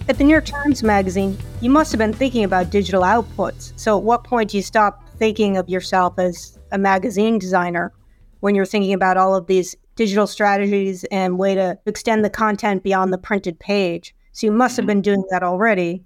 At 0.09 0.19
the 0.19 0.25
New 0.25 0.33
York 0.33 0.47
Times 0.47 0.83
Magazine, 0.83 1.39
you 1.61 1.71
must 1.71 1.93
have 1.93 1.99
been 1.99 2.13
thinking 2.13 2.43
about 2.43 2.71
digital 2.71 3.03
outputs. 3.03 3.73
So, 3.77 3.97
at 3.97 4.03
what 4.03 4.25
point 4.25 4.51
do 4.51 4.57
you 4.57 4.63
stop 4.63 5.09
thinking 5.19 5.57
of 5.57 5.69
yourself 5.69 6.19
as 6.19 6.59
a 6.73 6.79
magazine 6.79 7.39
designer 7.39 7.93
when 8.41 8.57
you're 8.57 8.67
thinking 8.67 8.93
about 8.93 9.17
all 9.17 9.37
of 9.37 9.47
these 9.47 9.77
digital 10.03 10.27
strategies 10.27 11.05
and 11.13 11.39
way 11.39 11.55
to 11.55 11.79
extend 11.87 12.25
the 12.25 12.31
content 12.31 12.83
beyond 12.83 13.13
the 13.13 13.19
printed 13.19 13.57
page. 13.61 14.13
So 14.33 14.49
you 14.49 14.53
must 14.53 14.77
have 14.77 14.83
mm-hmm. 14.83 14.89
been 14.89 15.03
doing 15.03 15.25
that 15.31 15.45
already. 15.45 16.03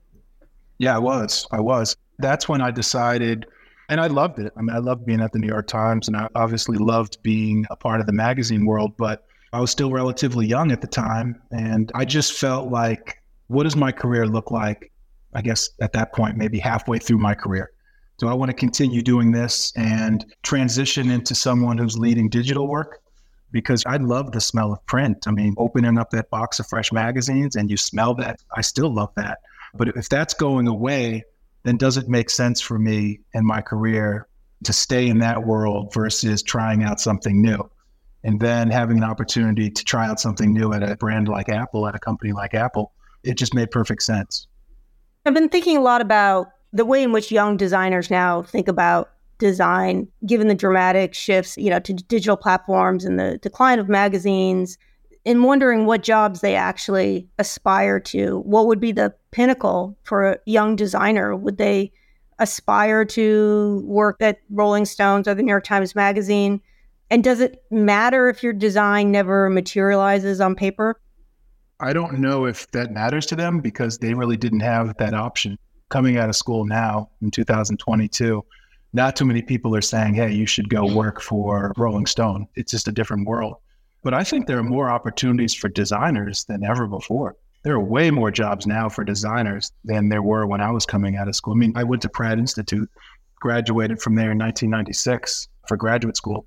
Yeah, 0.77 0.97
I 0.97 0.99
was. 0.99 1.49
I 1.51 1.61
was. 1.61 1.97
That's 2.19 2.47
when 2.47 2.61
I 2.61 2.71
decided, 2.71 3.47
and 3.89 3.99
I 3.99 4.09
loved 4.09 4.39
it. 4.39 4.53
I 4.55 4.61
mean, 4.61 4.77
I 4.77 4.81
loved 4.81 5.07
being 5.07 5.23
at 5.23 5.33
the 5.33 5.39
New 5.39 5.47
York 5.47 5.67
Times, 5.67 6.09
and 6.09 6.17
I 6.17 6.29
obviously 6.35 6.77
loved 6.77 7.23
being 7.23 7.65
a 7.71 7.77
part 7.77 8.01
of 8.01 8.07
the 8.07 8.13
magazine 8.13 8.67
world, 8.67 8.93
but 8.99 9.25
I 9.55 9.61
was 9.61 9.71
still 9.71 9.91
relatively 9.91 10.47
young 10.47 10.73
at 10.73 10.83
the 10.83 10.87
time. 10.87 11.41
And 11.51 11.91
I 11.95 12.05
just 12.05 12.35
felt 12.35 12.71
like, 12.71 13.23
what 13.47 13.63
does 13.63 13.77
my 13.77 13.93
career 13.93 14.27
look 14.27 14.51
like? 14.51 14.93
I 15.33 15.41
guess 15.41 15.71
at 15.81 15.95
that 15.95 16.13
point, 16.13 16.37
maybe 16.37 16.59
halfway 16.59 16.99
through 16.99 17.19
my 17.19 17.35
career. 17.35 17.71
Do 18.19 18.29
I 18.29 18.35
want 18.35 18.51
to 18.51 18.55
continue 18.55 19.01
doing 19.01 19.33
this 19.33 19.73
and 19.75 20.23
transition 20.43 21.11
into 21.11 21.35
someone 21.35 21.79
who's 21.79 21.97
leading 21.97 22.29
digital 22.29 22.69
work? 22.69 23.01
Because 23.51 23.85
I 23.87 23.97
love 23.97 24.33
the 24.33 24.41
smell 24.41 24.73
of 24.73 24.85
print. 24.87 25.27
I 25.27 25.31
mean, 25.31 25.55
opening 25.59 25.99
up 25.99 26.11
that 26.11 26.31
box 26.31 26.59
of 26.59 26.67
fresh 26.67 26.93
magazines 26.93 27.57
and 27.57 27.71
you 27.71 27.77
smell 27.77 28.15
that, 28.17 28.41
I 28.55 28.61
still 28.61 28.93
love 28.93 29.13
that. 29.17 29.39
But 29.75 29.89
if 29.89 30.09
that's 30.09 30.35
going 30.35 30.69
away, 30.69 31.25
then 31.63 31.77
does 31.77 31.97
it 31.97 32.09
make 32.09 32.31
sense 32.31 32.61
for 32.61 32.79
me 32.79 33.21
in 33.35 33.45
my 33.45 33.61
career 33.61 34.29
to 34.65 34.73
stay 34.73 35.09
in 35.09 35.19
that 35.19 35.47
world 35.47 35.93
versus 35.93 36.43
trying 36.43 36.83
out 36.83 37.01
something 37.01 37.41
new? 37.41 37.71
And 38.25 38.41
then 38.41 38.71
having 38.71 38.97
an 38.99 39.05
opportunity 39.05 39.71
to 39.71 39.85
try 39.85 40.07
out 40.07 40.19
something 40.19 40.53
new 40.53 40.73
at 40.73 40.83
a 40.83 40.97
brand 40.97 41.29
like 41.29 41.49
Apple, 41.49 41.87
at 41.87 41.95
a 41.95 41.99
company 41.99 42.33
like 42.33 42.55
Apple, 42.55 42.93
it 43.23 43.37
just 43.37 43.55
made 43.55 43.71
perfect 43.71 44.03
sense. 44.03 44.49
I've 45.25 45.35
been 45.35 45.49
thinking 45.49 45.77
a 45.77 45.81
lot 45.81 46.01
about 46.01 46.49
the 46.73 46.85
way 46.85 47.03
in 47.03 47.13
which 47.13 47.31
young 47.31 47.57
designers 47.57 48.11
now 48.11 48.43
think 48.43 48.69
about 48.69 49.11
design, 49.39 50.09
given 50.25 50.49
the 50.49 50.55
dramatic 50.55 51.15
shifts, 51.15 51.57
you 51.57 51.71
know, 51.71 51.79
to 51.81 51.93
digital 51.93 52.37
platforms 52.37 53.05
and 53.05 53.19
the 53.19 53.39
decline 53.39 53.79
of 53.79 53.89
magazines, 53.89 54.79
and 55.25 55.43
wondering 55.43 55.87
what 55.87 56.03
jobs 56.03 56.41
they 56.41 56.55
actually 56.55 57.29
aspire 57.39 57.99
to. 57.99 58.39
What 58.41 58.67
would 58.67 58.81
be 58.81 58.93
the 58.93 59.13
pinnacle 59.33 59.99
for 60.05 60.33
a 60.33 60.39
young 60.47 60.77
designer? 60.77 61.35
Would 61.35 61.59
they 61.59 61.93
aspire 62.39 63.05
to 63.05 63.83
work 63.85 64.17
at 64.21 64.39
Rolling 64.51 64.85
Stones 64.85 65.27
or 65.27 65.35
the 65.35 65.43
New 65.43 65.51
York 65.51 65.65
Times 65.65 65.95
Magazine? 65.95 66.61
And 67.11 67.25
does 67.25 67.41
it 67.41 67.63
matter 67.71 68.29
if 68.29 68.43
your 68.43 68.53
design 68.53 69.11
never 69.11 69.51
materializes 69.51 70.41
on 70.41 70.55
paper? 70.55 71.01
I 71.81 71.93
don't 71.93 72.21
know 72.21 72.47
if 72.47 72.71
that 72.71 72.93
matters 72.93 73.27
to 73.27 73.37
them 73.37 73.61
because 73.61 73.99
they 73.99 74.15
really 74.15 74.37
didn't 74.37 74.61
have 74.61 74.97
that 74.97 75.13
option. 75.13 75.59
Coming 75.89 76.17
out 76.17 76.29
of 76.29 76.37
school 76.37 76.65
now 76.65 77.11
in 77.21 77.31
2022, 77.31 78.45
not 78.93 79.17
too 79.17 79.25
many 79.25 79.43
people 79.43 79.75
are 79.77 79.83
saying, 79.83 80.15
hey, 80.15 80.33
you 80.33 80.47
should 80.47 80.69
go 80.69 80.85
mm-hmm. 80.85 80.97
work 80.97 81.21
for 81.21 81.73
Rolling 81.77 82.07
Stone. 82.07 82.47
It's 82.55 82.71
just 82.71 82.89
a 82.89 82.93
different 82.93 83.27
world. 83.27 83.57
But 84.03 84.15
I 84.15 84.25
think 84.25 84.47
there 84.47 84.59
are 84.59 84.63
more 84.63 84.89
opportunities 84.89 85.55
for 85.55 85.69
designers 85.69 86.45
than 86.45 86.65
ever 86.65 86.87
before. 86.87 87.37
There 87.65 87.75
are 87.75 87.81
way 87.81 88.11
more 88.13 88.31
jobs 88.31 88.67
now 88.67 88.89
for 88.89 89.03
designers 89.03 89.73
than 89.85 90.09
there 90.09 90.23
were 90.23 90.47
when 90.47 90.61
I 90.61 90.71
was 90.71 90.87
coming 90.87 91.17
out 91.17 91.27
of 91.27 91.35
school. 91.35 91.55
I 91.55 91.57
mean, 91.57 91.73
I 91.75 91.83
went 91.83 92.03
to 92.03 92.09
Pratt 92.09 92.39
Institute, 92.39 92.89
graduated 93.41 94.01
from 94.01 94.15
there 94.15 94.31
in 94.31 94.39
1996 94.39 95.49
for 95.67 95.77
graduate 95.77 96.17
school. 96.17 96.47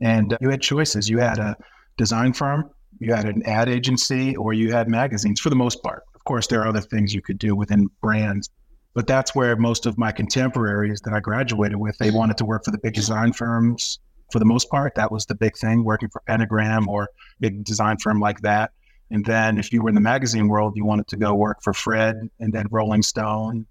And 0.00 0.36
you 0.40 0.50
had 0.50 0.60
choices. 0.60 1.08
You 1.08 1.18
had 1.18 1.38
a 1.38 1.56
design 1.96 2.34
firm, 2.34 2.70
you 2.98 3.14
had 3.14 3.26
an 3.26 3.42
ad 3.46 3.68
agency, 3.68 4.36
or 4.36 4.52
you 4.52 4.72
had 4.72 4.88
magazines 4.88 5.40
for 5.40 5.50
the 5.50 5.56
most 5.56 5.82
part. 5.82 6.04
Of 6.14 6.24
course, 6.24 6.46
there 6.46 6.60
are 6.62 6.68
other 6.68 6.80
things 6.80 7.14
you 7.14 7.22
could 7.22 7.38
do 7.38 7.56
within 7.56 7.88
brands 8.02 8.50
but 8.94 9.06
that's 9.06 9.34
where 9.34 9.56
most 9.56 9.86
of 9.86 9.98
my 9.98 10.12
contemporaries 10.12 11.00
that 11.02 11.12
I 11.12 11.20
graduated 11.20 11.78
with, 11.78 11.96
they 11.98 12.10
wanted 12.10 12.36
to 12.38 12.44
work 12.44 12.64
for 12.64 12.70
the 12.70 12.78
big 12.78 12.94
design 12.94 13.32
firms 13.32 13.98
for 14.32 14.38
the 14.38 14.44
most 14.44 14.70
part. 14.70 14.94
That 14.96 15.12
was 15.12 15.26
the 15.26 15.34
big 15.34 15.56
thing, 15.56 15.84
working 15.84 16.08
for 16.08 16.22
Pentagram 16.26 16.88
or 16.88 17.08
big 17.40 17.64
design 17.64 17.98
firm 17.98 18.20
like 18.20 18.40
that. 18.40 18.72
And 19.10 19.24
then 19.24 19.58
if 19.58 19.72
you 19.72 19.82
were 19.82 19.88
in 19.88 19.94
the 19.94 20.00
magazine 20.00 20.48
world, 20.48 20.74
you 20.76 20.84
wanted 20.84 21.08
to 21.08 21.16
go 21.16 21.34
work 21.34 21.58
for 21.62 21.72
Fred 21.72 22.16
and 22.38 22.52
then 22.52 22.66
Rolling 22.70 23.02
Stone. 23.02 23.66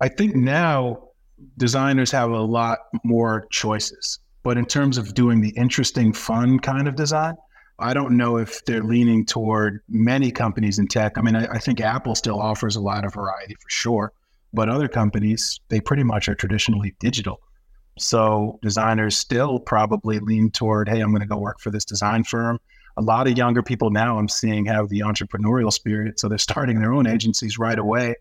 I 0.00 0.08
think 0.08 0.34
now 0.34 1.08
designers 1.56 2.10
have 2.12 2.30
a 2.30 2.40
lot 2.40 2.78
more 3.04 3.46
choices. 3.50 4.20
But 4.42 4.56
in 4.56 4.66
terms 4.66 4.98
of 4.98 5.14
doing 5.14 5.40
the 5.40 5.50
interesting, 5.50 6.12
fun 6.12 6.58
kind 6.58 6.86
of 6.86 6.96
design, 6.96 7.34
I 7.78 7.94
don't 7.94 8.16
know 8.16 8.36
if 8.36 8.64
they're 8.66 8.84
leaning 8.84 9.24
toward 9.26 9.80
many 9.88 10.30
companies 10.30 10.78
in 10.78 10.86
tech. 10.86 11.16
I 11.16 11.22
mean, 11.22 11.34
I, 11.34 11.46
I 11.46 11.58
think 11.58 11.80
Apple 11.80 12.14
still 12.14 12.40
offers 12.40 12.76
a 12.76 12.80
lot 12.80 13.04
of 13.04 13.14
variety 13.14 13.54
for 13.54 13.70
sure. 13.70 14.12
But 14.54 14.68
other 14.68 14.88
companies, 14.88 15.60
they 15.68 15.80
pretty 15.80 16.04
much 16.04 16.28
are 16.28 16.34
traditionally 16.34 16.94
digital. 17.00 17.40
So 17.98 18.58
designers 18.62 19.16
still 19.16 19.58
probably 19.58 20.18
lean 20.18 20.50
toward, 20.50 20.88
hey, 20.88 21.00
I'm 21.00 21.10
going 21.10 21.22
to 21.22 21.28
go 21.28 21.38
work 21.38 21.60
for 21.60 21.70
this 21.70 21.84
design 21.84 22.24
firm. 22.24 22.58
A 22.96 23.02
lot 23.02 23.26
of 23.26 23.36
younger 23.36 23.62
people 23.62 23.90
now 23.90 24.18
I'm 24.18 24.28
seeing 24.28 24.64
have 24.66 24.88
the 24.88 25.00
entrepreneurial 25.00 25.72
spirit. 25.72 26.20
So 26.20 26.28
they're 26.28 26.38
starting 26.38 26.80
their 26.80 26.92
own 26.92 27.06
agencies 27.06 27.58
right 27.58 27.78
away. 27.78 28.14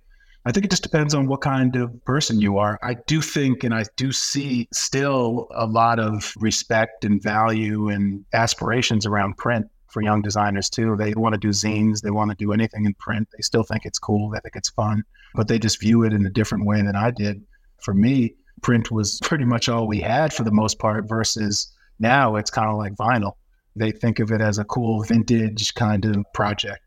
I 0.45 0.51
think 0.51 0.65
it 0.65 0.71
just 0.71 0.83
depends 0.83 1.13
on 1.13 1.27
what 1.27 1.41
kind 1.41 1.75
of 1.75 2.03
person 2.03 2.41
you 2.41 2.57
are. 2.57 2.77
I 2.83 2.95
do 3.07 3.21
think 3.21 3.63
and 3.63 3.73
I 3.73 3.85
do 3.95 4.11
see 4.11 4.67
still 4.73 5.47
a 5.55 5.65
lot 5.65 5.99
of 5.99 6.33
respect 6.37 7.05
and 7.05 7.21
value 7.21 7.89
and 7.89 8.25
aspirations 8.33 9.05
around 9.05 9.37
print 9.37 9.67
for 9.93 10.01
young 10.01 10.21
designers 10.21 10.69
too. 10.69 10.95
They 10.97 11.13
want 11.13 11.33
to 11.33 11.39
do 11.39 11.50
zines, 11.50 12.01
they 12.01 12.12
want 12.12 12.31
to 12.31 12.35
do 12.35 12.51
anything 12.51 12.85
in 12.85 12.93
print. 12.95 13.29
They 13.35 13.41
still 13.41 13.63
think 13.63 13.85
it's 13.85 14.00
cool, 14.00 14.29
they 14.31 14.39
think 14.39 14.55
it's 14.55 14.71
fun, 14.71 15.03
but 15.35 15.47
they 15.47 15.59
just 15.59 15.79
view 15.79 16.03
it 16.03 16.12
in 16.12 16.25
a 16.25 16.29
different 16.29 16.65
way 16.65 16.81
than 16.81 16.95
I 16.95 17.12
did. 17.12 17.41
For 17.81 17.93
me, 17.93 18.35
print 18.62 18.91
was 18.91 19.19
pretty 19.23 19.45
much 19.45 19.69
all 19.69 19.88
we 19.88 20.01
had 20.01 20.33
for 20.33 20.43
the 20.43 20.51
most 20.51 20.79
part 20.79 21.07
versus 21.07 21.71
now 22.00 22.35
it's 22.35 22.50
kind 22.50 22.69
of 22.69 22.77
like 22.77 22.95
vinyl. 22.95 23.33
They 23.75 23.91
think 23.91 24.19
of 24.19 24.31
it 24.31 24.41
as 24.41 24.57
a 24.57 24.65
cool 24.65 25.03
vintage 25.03 25.73
kind 25.75 26.03
of 26.05 26.25
project. 26.33 26.81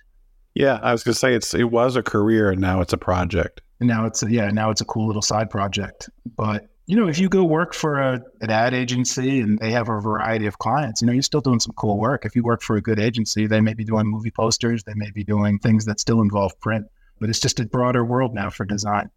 Yeah, 0.55 0.79
I 0.83 0.93
was 0.93 1.05
going 1.05 1.13
to 1.13 1.19
say 1.19 1.35
it's 1.35 1.55
it 1.55 1.71
was 1.71 1.97
a 1.97 2.03
career 2.03 2.51
and 2.51 2.61
now 2.61 2.81
it's 2.81 2.93
a 2.93 2.99
project. 2.99 3.61
And 3.81 3.89
now 3.89 4.07
it's 4.07 4.23
a, 4.23 4.31
yeah, 4.31 4.51
now 4.51 4.71
it's 4.71 4.81
a 4.81 4.87
cool 4.87 5.07
little 5.07 5.23
side 5.23 5.51
project. 5.51 6.09
But 6.37 6.69
you 6.87 6.95
know, 6.95 7.09
if 7.09 7.19
you 7.19 7.29
go 7.29 7.43
work 7.43 7.75
for 7.75 8.01
a, 8.01 8.21
an 8.41 8.51
ad 8.51 8.73
agency 8.73 9.41
and 9.41 9.59
they 9.59 9.73
have 9.73 9.89
a 9.89 10.01
variety 10.01 10.47
of 10.47 10.59
clients, 10.59 11.03
you 11.03 11.07
know, 11.07 11.13
you're 11.13 11.23
still 11.23 11.41
doing 11.41 11.59
some 11.59 11.73
cool 11.73 11.99
work. 11.99 12.25
If 12.25 12.37
you 12.37 12.45
work 12.45 12.63
for 12.63 12.77
a 12.77 12.81
good 12.81 13.01
agency, 13.01 13.49
they 13.49 13.61
may 13.61 13.75
be 13.75 13.85
doing 13.85 14.07
movie 14.07 14.31
posters, 14.31 14.85
they 14.85 14.95
may 14.95 15.11
be 15.11 15.25
doing 15.25 15.59
things 15.59 15.85
that 15.87 15.99
still 15.99 16.21
involve 16.21 16.59
print, 16.61 16.87
but 17.19 17.29
it's 17.29 17.41
just 17.41 17.59
a 17.59 17.67
broader 17.67 18.05
world 18.05 18.35
now 18.35 18.51
for 18.51 18.65
design. 18.65 19.11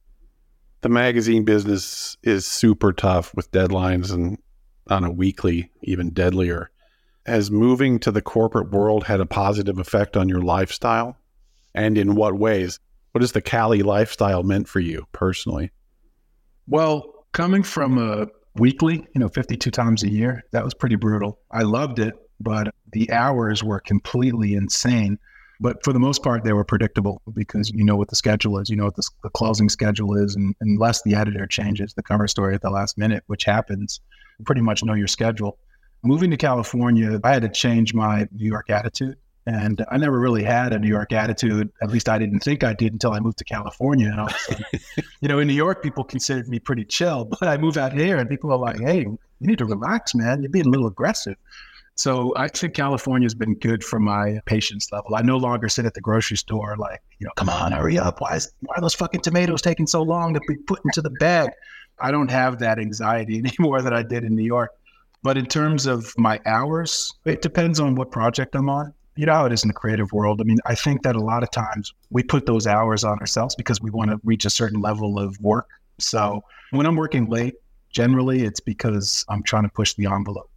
The 0.82 0.90
magazine 0.90 1.46
business 1.46 2.18
is 2.24 2.48
super 2.48 2.92
tough 2.92 3.36
with 3.36 3.52
deadlines 3.52 4.12
and 4.12 4.40
on 4.88 5.04
a 5.04 5.12
weekly, 5.12 5.70
even 5.84 6.10
deadlier. 6.10 6.72
Has 7.26 7.52
moving 7.52 8.00
to 8.00 8.12
the 8.12 8.22
corporate 8.22 8.72
world 8.72 9.04
had 9.04 9.20
a 9.20 9.26
positive 9.28 9.78
effect 9.78 10.18
on 10.18 10.28
your 10.28 10.42
lifestyle? 10.42 11.18
And 11.76 12.00
in 12.00 12.16
what 12.16 12.34
ways? 12.34 12.80
What 13.12 13.22
has 13.22 13.34
the 13.34 13.42
Cali 13.42 13.84
lifestyle 13.84 14.42
meant 14.42 14.68
for 14.68 14.80
you 14.80 15.06
personally? 15.12 15.72
Well, 16.68 17.19
coming 17.31 17.63
from 17.63 17.98
a 17.98 18.27
weekly, 18.55 19.07
you 19.13 19.19
know, 19.19 19.29
52 19.29 19.71
times 19.71 20.03
a 20.03 20.09
year. 20.09 20.43
That 20.51 20.63
was 20.63 20.74
pretty 20.74 20.95
brutal. 20.95 21.39
I 21.51 21.63
loved 21.63 22.00
it, 22.00 22.13
but 22.39 22.74
the 22.91 23.12
hours 23.12 23.63
were 23.63 23.79
completely 23.79 24.53
insane. 24.53 25.17
But 25.62 25.83
for 25.83 25.91
the 25.91 26.00
most 26.00 26.24
part, 26.24 26.43
they 26.43 26.53
were 26.53 26.63
predictable 26.63 27.21
because 27.33 27.69
you 27.69 27.83
know 27.83 27.98
what 27.98 28.07
the 28.07 28.15
schedule 28.15 28.59
is, 28.59 28.69
you 28.69 28.77
know 28.77 28.86
what 28.86 28.95
the, 28.95 29.07
the 29.24 29.29
closing 29.29 29.67
schedule 29.67 30.15
is, 30.15 30.36
and 30.36 30.55
unless 30.62 31.01
the 31.01 31.15
editor 31.15 31.45
changes 31.48 31.93
the 31.93 32.03
cover 32.03 32.27
story 32.27 32.55
at 32.55 32.62
the 32.62 32.69
last 32.69 32.98
minute, 32.98 33.24
which 33.27 33.43
happens, 33.43 34.00
pretty 34.45 34.62
much 34.62 34.83
know 34.83 34.93
your 34.93 35.07
schedule. 35.07 35.57
Moving 36.01 36.31
to 36.31 36.38
California, 36.38 37.19
I 37.25 37.33
had 37.33 37.41
to 37.41 37.50
change 37.50 37.93
my 37.93 38.25
New 38.31 38.48
York 38.48 38.69
attitude. 38.69 39.17
And 39.46 39.84
I 39.89 39.98
never 39.98 40.19
really 40.19 40.43
had 40.43 40.74
a 40.74 40.79
New 40.79 40.88
York 40.88 41.12
attitude. 41.12 41.72
At 41.81 41.89
least 41.89 42.08
I 42.08 42.19
didn't 42.19 42.41
think 42.41 42.63
I 42.63 42.74
did 42.74 42.93
until 42.93 43.13
I 43.13 43.19
moved 43.19 43.38
to 43.39 43.43
California. 43.43 44.08
And 44.08 44.19
all 44.19 44.29
sudden, 44.38 44.65
you 45.22 45.27
know, 45.27 45.39
in 45.39 45.48
New 45.48 45.53
York, 45.53 45.81
people 45.81 46.03
considered 46.03 46.48
me 46.48 46.60
pretty 46.60 46.86
chill. 46.86 47.25
But 47.25 47.43
I 47.43 47.58
move 47.58 47.77
out 47.77 47.93
here 47.93 48.17
and 48.17 48.29
people 48.29 48.51
are 48.51 48.58
like, 48.58 48.79
hey, 48.79 49.00
you 49.00 49.17
need 49.39 49.58
to 49.58 49.65
relax, 49.65 50.13
man. 50.13 50.43
You're 50.43 50.51
being 50.51 50.67
a 50.67 50.69
little 50.69 50.88
aggressive. 50.88 51.36
So 51.96 52.34
I 52.38 52.48
think 52.48 52.75
California 52.75 53.25
has 53.25 53.36
been 53.36 53.55
good 53.55 53.84
for 53.84 54.00
my 54.00 54.39
patience 54.46 54.89
level. 54.91 55.15
I 55.15 55.22
no 55.22 55.36
longer 55.36 55.67
sit 55.67 55.86
at 55.86 55.96
the 55.96 56.00
grocery 56.01 56.38
store 56.38 56.77
like, 56.77 57.01
you 57.17 57.25
know, 57.25 57.34
come 57.36 57.50
on, 57.50 57.74
hurry 57.74 57.98
up. 58.00 58.22
Why 58.22 58.38
is 58.38 58.53
why 58.62 58.75
are 58.77 58.81
those 58.81 58.96
fucking 58.96 59.19
tomatoes 59.19 59.62
taking 59.62 59.86
so 59.86 60.01
long 60.01 60.34
to 60.34 60.39
be 60.48 60.55
put 60.55 60.79
into 60.86 61.01
the 61.01 61.10
bag? 61.10 61.50
I 62.00 62.12
don't 62.12 62.31
have 62.31 62.60
that 62.60 62.79
anxiety 62.79 63.39
anymore 63.46 63.81
that 63.81 63.93
I 63.93 64.03
did 64.03 64.24
in 64.24 64.34
New 64.34 64.46
York. 64.46 64.72
But 65.24 65.38
in 65.38 65.46
terms 65.46 65.86
of 65.86 66.13
my 66.17 66.39
hours, 66.46 67.13
it 67.25 67.41
depends 67.41 67.81
on 67.81 67.96
what 67.96 68.12
project 68.12 68.55
I'm 68.55 68.69
on. 68.69 68.93
You 69.20 69.26
know 69.26 69.34
how 69.34 69.46
it 69.46 69.52
is 69.52 69.66
in 69.66 69.68
the 69.68 69.74
creative 69.74 70.14
world. 70.14 70.40
I 70.40 70.46
mean, 70.46 70.60
I 70.66 70.76
think 70.76 71.04
that 71.04 71.18
a 71.18 71.20
lot 71.20 71.44
of 71.44 71.52
times 71.52 71.94
we 72.10 72.24
put 72.24 72.46
those 72.46 72.66
hours 72.66 73.04
on 73.04 73.20
ourselves 73.20 73.54
because 73.54 73.82
we 73.82 73.90
want 73.90 74.12
to 74.12 74.22
reach 74.24 74.46
a 74.46 74.50
certain 74.50 74.80
level 74.80 75.20
of 75.20 75.38
work. 75.42 75.68
So 75.98 76.42
when 76.72 76.86
I'm 76.86 76.96
working 76.96 77.26
late, 77.30 77.56
generally 77.90 78.44
it's 78.44 78.62
because 78.62 79.26
I'm 79.28 79.44
trying 79.44 79.64
to 79.64 79.70
push 79.70 79.94
the 79.96 80.06
envelope. 80.06 80.50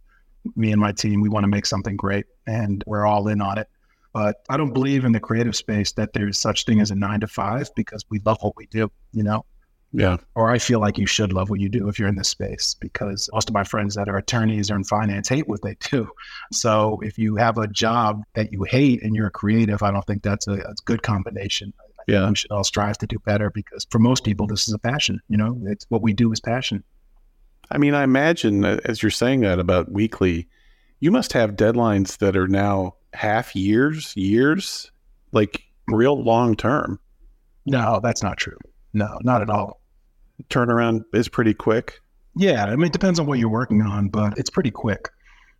Me 0.55 0.71
and 0.71 0.79
my 0.79 0.93
team, 0.93 1.19
we 1.19 1.27
want 1.27 1.43
to 1.43 1.49
make 1.49 1.65
something 1.65 1.97
great 1.97 2.25
and 2.47 2.81
we're 2.87 3.05
all 3.05 3.27
in 3.27 3.41
on 3.41 3.57
it. 3.57 3.67
But 4.13 4.37
I 4.47 4.55
don't 4.55 4.71
believe 4.71 5.03
in 5.03 5.11
the 5.11 5.19
creative 5.19 5.57
space 5.57 5.91
that 5.93 6.13
there's 6.13 6.39
such 6.39 6.63
thing 6.63 6.79
as 6.79 6.89
a 6.89 6.95
nine 6.95 7.19
to 7.19 7.27
five 7.27 7.69
because 7.75 8.05
we 8.09 8.21
love 8.25 8.37
what 8.39 8.55
we 8.55 8.67
do, 8.67 8.89
you 9.11 9.23
know? 9.23 9.43
Yeah. 9.93 10.17
Or 10.33 10.49
I 10.49 10.57
feel 10.57 10.79
like 10.79 10.97
you 10.97 11.05
should 11.05 11.31
love 11.31 11.51
what 11.51 11.59
you 11.59 11.69
do 11.69 11.87
if 11.87 11.99
you're 11.99 12.09
in 12.09 12.15
this 12.15 12.29
space 12.29 12.75
because 12.79 13.29
most 13.31 13.47
of 13.47 13.53
my 13.53 13.63
friends 13.63 13.93
that 13.93 14.09
are 14.09 14.17
attorneys 14.17 14.71
or 14.71 14.75
in 14.75 14.83
finance 14.83 15.29
hate 15.29 15.47
what 15.47 15.61
they 15.61 15.77
do. 15.91 16.09
So 16.51 16.99
if 17.03 17.19
you 17.19 17.35
have 17.35 17.59
a 17.59 17.67
job 17.67 18.23
that 18.33 18.51
you 18.51 18.63
hate 18.63 19.03
and 19.03 19.15
you're 19.15 19.27
a 19.27 19.31
creative, 19.31 19.83
I 19.83 19.91
don't 19.91 20.05
think 20.05 20.23
that's 20.23 20.47
a, 20.47 20.53
a 20.53 20.73
good 20.85 21.03
combination. 21.03 21.73
I 21.79 21.83
yeah. 22.07 22.27
We 22.27 22.35
should 22.35 22.51
all 22.51 22.63
strive 22.63 22.97
to 22.97 23.07
do 23.07 23.19
better 23.19 23.51
because 23.51 23.85
for 23.91 23.99
most 23.99 24.23
people, 24.23 24.47
this 24.47 24.67
is 24.67 24.73
a 24.73 24.79
passion. 24.79 25.21
You 25.29 25.37
know, 25.37 25.61
it's 25.65 25.85
what 25.89 26.01
we 26.01 26.11
do 26.11 26.31
is 26.33 26.39
passion. 26.39 26.83
I 27.69 27.77
mean, 27.77 27.93
I 27.93 28.03
imagine 28.03 28.65
uh, 28.65 28.79
as 28.85 29.01
you're 29.01 29.11
saying 29.11 29.41
that 29.41 29.59
about 29.59 29.91
weekly, 29.91 30.47
you 30.99 31.11
must 31.11 31.33
have 31.33 31.51
deadlines 31.51 32.17
that 32.17 32.35
are 32.35 32.47
now 32.47 32.95
half 33.13 33.55
years, 33.55 34.11
years, 34.17 34.91
like 35.31 35.63
real 35.87 36.21
long 36.21 36.55
term. 36.55 36.99
No, 37.65 37.99
that's 38.03 38.23
not 38.23 38.37
true. 38.37 38.57
No, 38.93 39.17
not 39.23 39.41
at 39.41 39.49
all 39.49 39.79
turnaround 40.49 41.03
is 41.13 41.27
pretty 41.27 41.53
quick? 41.53 42.01
Yeah, 42.35 42.65
I 42.65 42.75
mean, 42.75 42.87
it 42.87 42.93
depends 42.93 43.19
on 43.19 43.25
what 43.25 43.39
you're 43.39 43.49
working 43.49 43.81
on, 43.81 44.09
but 44.09 44.37
it's 44.37 44.49
pretty 44.49 44.71
quick. 44.71 45.09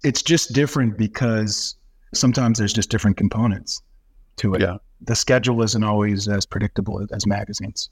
It's 0.03 0.21
just 0.21 0.53
different 0.53 0.97
because 0.97 1.75
sometimes 2.13 2.57
there's 2.57 2.73
just 2.73 2.89
different 2.89 3.17
components 3.17 3.81
to 4.37 4.53
it. 4.55 4.61
Yeah. 4.61 4.77
The 5.01 5.15
schedule 5.15 5.61
isn't 5.61 5.83
always 5.83 6.27
as 6.27 6.45
predictable 6.45 7.05
as 7.11 7.27
magazines. 7.27 7.89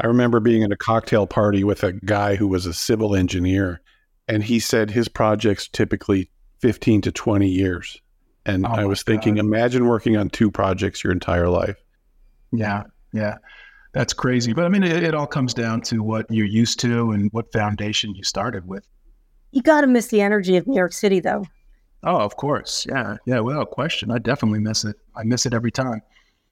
I 0.00 0.06
remember 0.06 0.40
being 0.40 0.62
at 0.62 0.72
a 0.72 0.76
cocktail 0.76 1.26
party 1.26 1.64
with 1.64 1.82
a 1.82 1.92
guy 1.92 2.36
who 2.36 2.48
was 2.48 2.66
a 2.66 2.72
civil 2.72 3.14
engineer, 3.14 3.80
and 4.28 4.42
he 4.42 4.58
said 4.58 4.90
his 4.90 5.08
projects 5.08 5.68
typically 5.68 6.30
15 6.60 7.02
to 7.02 7.12
20 7.12 7.48
years. 7.48 8.00
And 8.46 8.66
oh 8.66 8.70
I 8.70 8.84
was 8.86 9.02
thinking, 9.02 9.36
imagine 9.36 9.86
working 9.86 10.16
on 10.16 10.30
two 10.30 10.50
projects 10.50 11.04
your 11.04 11.12
entire 11.12 11.48
life. 11.48 11.76
Yeah, 12.52 12.84
yeah. 13.12 13.36
That's 13.92 14.12
crazy. 14.12 14.52
But 14.52 14.64
I 14.64 14.68
mean, 14.68 14.82
it, 14.82 15.02
it, 15.02 15.14
all 15.14 15.26
comes 15.26 15.52
down 15.52 15.80
to 15.82 16.02
what 16.02 16.26
you're 16.30 16.46
used 16.46 16.78
to 16.80 17.10
and 17.10 17.30
what 17.32 17.52
foundation 17.52 18.14
you 18.14 18.22
started 18.22 18.66
with. 18.66 18.86
You 19.50 19.62
got 19.62 19.80
to 19.80 19.86
miss 19.88 20.08
the 20.08 20.20
energy 20.20 20.56
of 20.56 20.66
New 20.66 20.76
York 20.76 20.92
City, 20.92 21.18
though. 21.18 21.44
Oh, 22.04 22.18
of 22.18 22.36
course. 22.36 22.86
Yeah. 22.88 23.16
Yeah. 23.26 23.40
Without 23.40 23.70
question. 23.70 24.10
I 24.10 24.18
definitely 24.18 24.60
miss 24.60 24.84
it. 24.84 24.96
I 25.16 25.24
miss 25.24 25.44
it 25.44 25.52
every 25.52 25.72
time. 25.72 26.00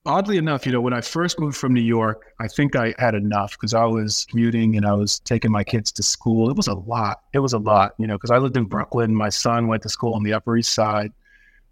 Oddly 0.05 0.37
enough, 0.37 0.65
you 0.65 0.73
know, 0.73 0.81
when 0.81 0.93
I 0.93 1.01
first 1.01 1.39
moved 1.39 1.57
from 1.57 1.75
New 1.75 1.83
York, 1.83 2.33
I 2.41 2.49
think 2.49 2.75
I 2.77 2.95
had 2.99 3.15
enough 3.15 3.53
because 3.53 3.75
I 3.75 3.85
was 3.85 4.27
commuting 4.31 4.77
and 4.77 4.87
I 4.87 4.95
was 4.95 5.19
taking 5.21 5.51
my 5.51 5.62
kids 5.65 5.93
to 5.93 6.03
school. 6.03 6.51
It 6.51 6.57
was 6.57 6.67
a 6.67 6.75
lot. 6.75 7.23
It 7.35 7.41
was 7.41 7.53
a 7.53 7.59
lot, 7.59 7.95
you 7.99 8.07
know, 8.07 8.15
because 8.15 8.31
I 8.31 8.39
lived 8.39 8.57
in 8.57 8.65
Brooklyn. 8.65 9.15
My 9.15 9.29
son 9.29 9.67
went 9.67 9.83
to 9.83 9.89
school 9.89 10.15
on 10.15 10.23
the 10.23 10.33
Upper 10.33 10.57
East 10.57 10.73
Side. 10.73 11.12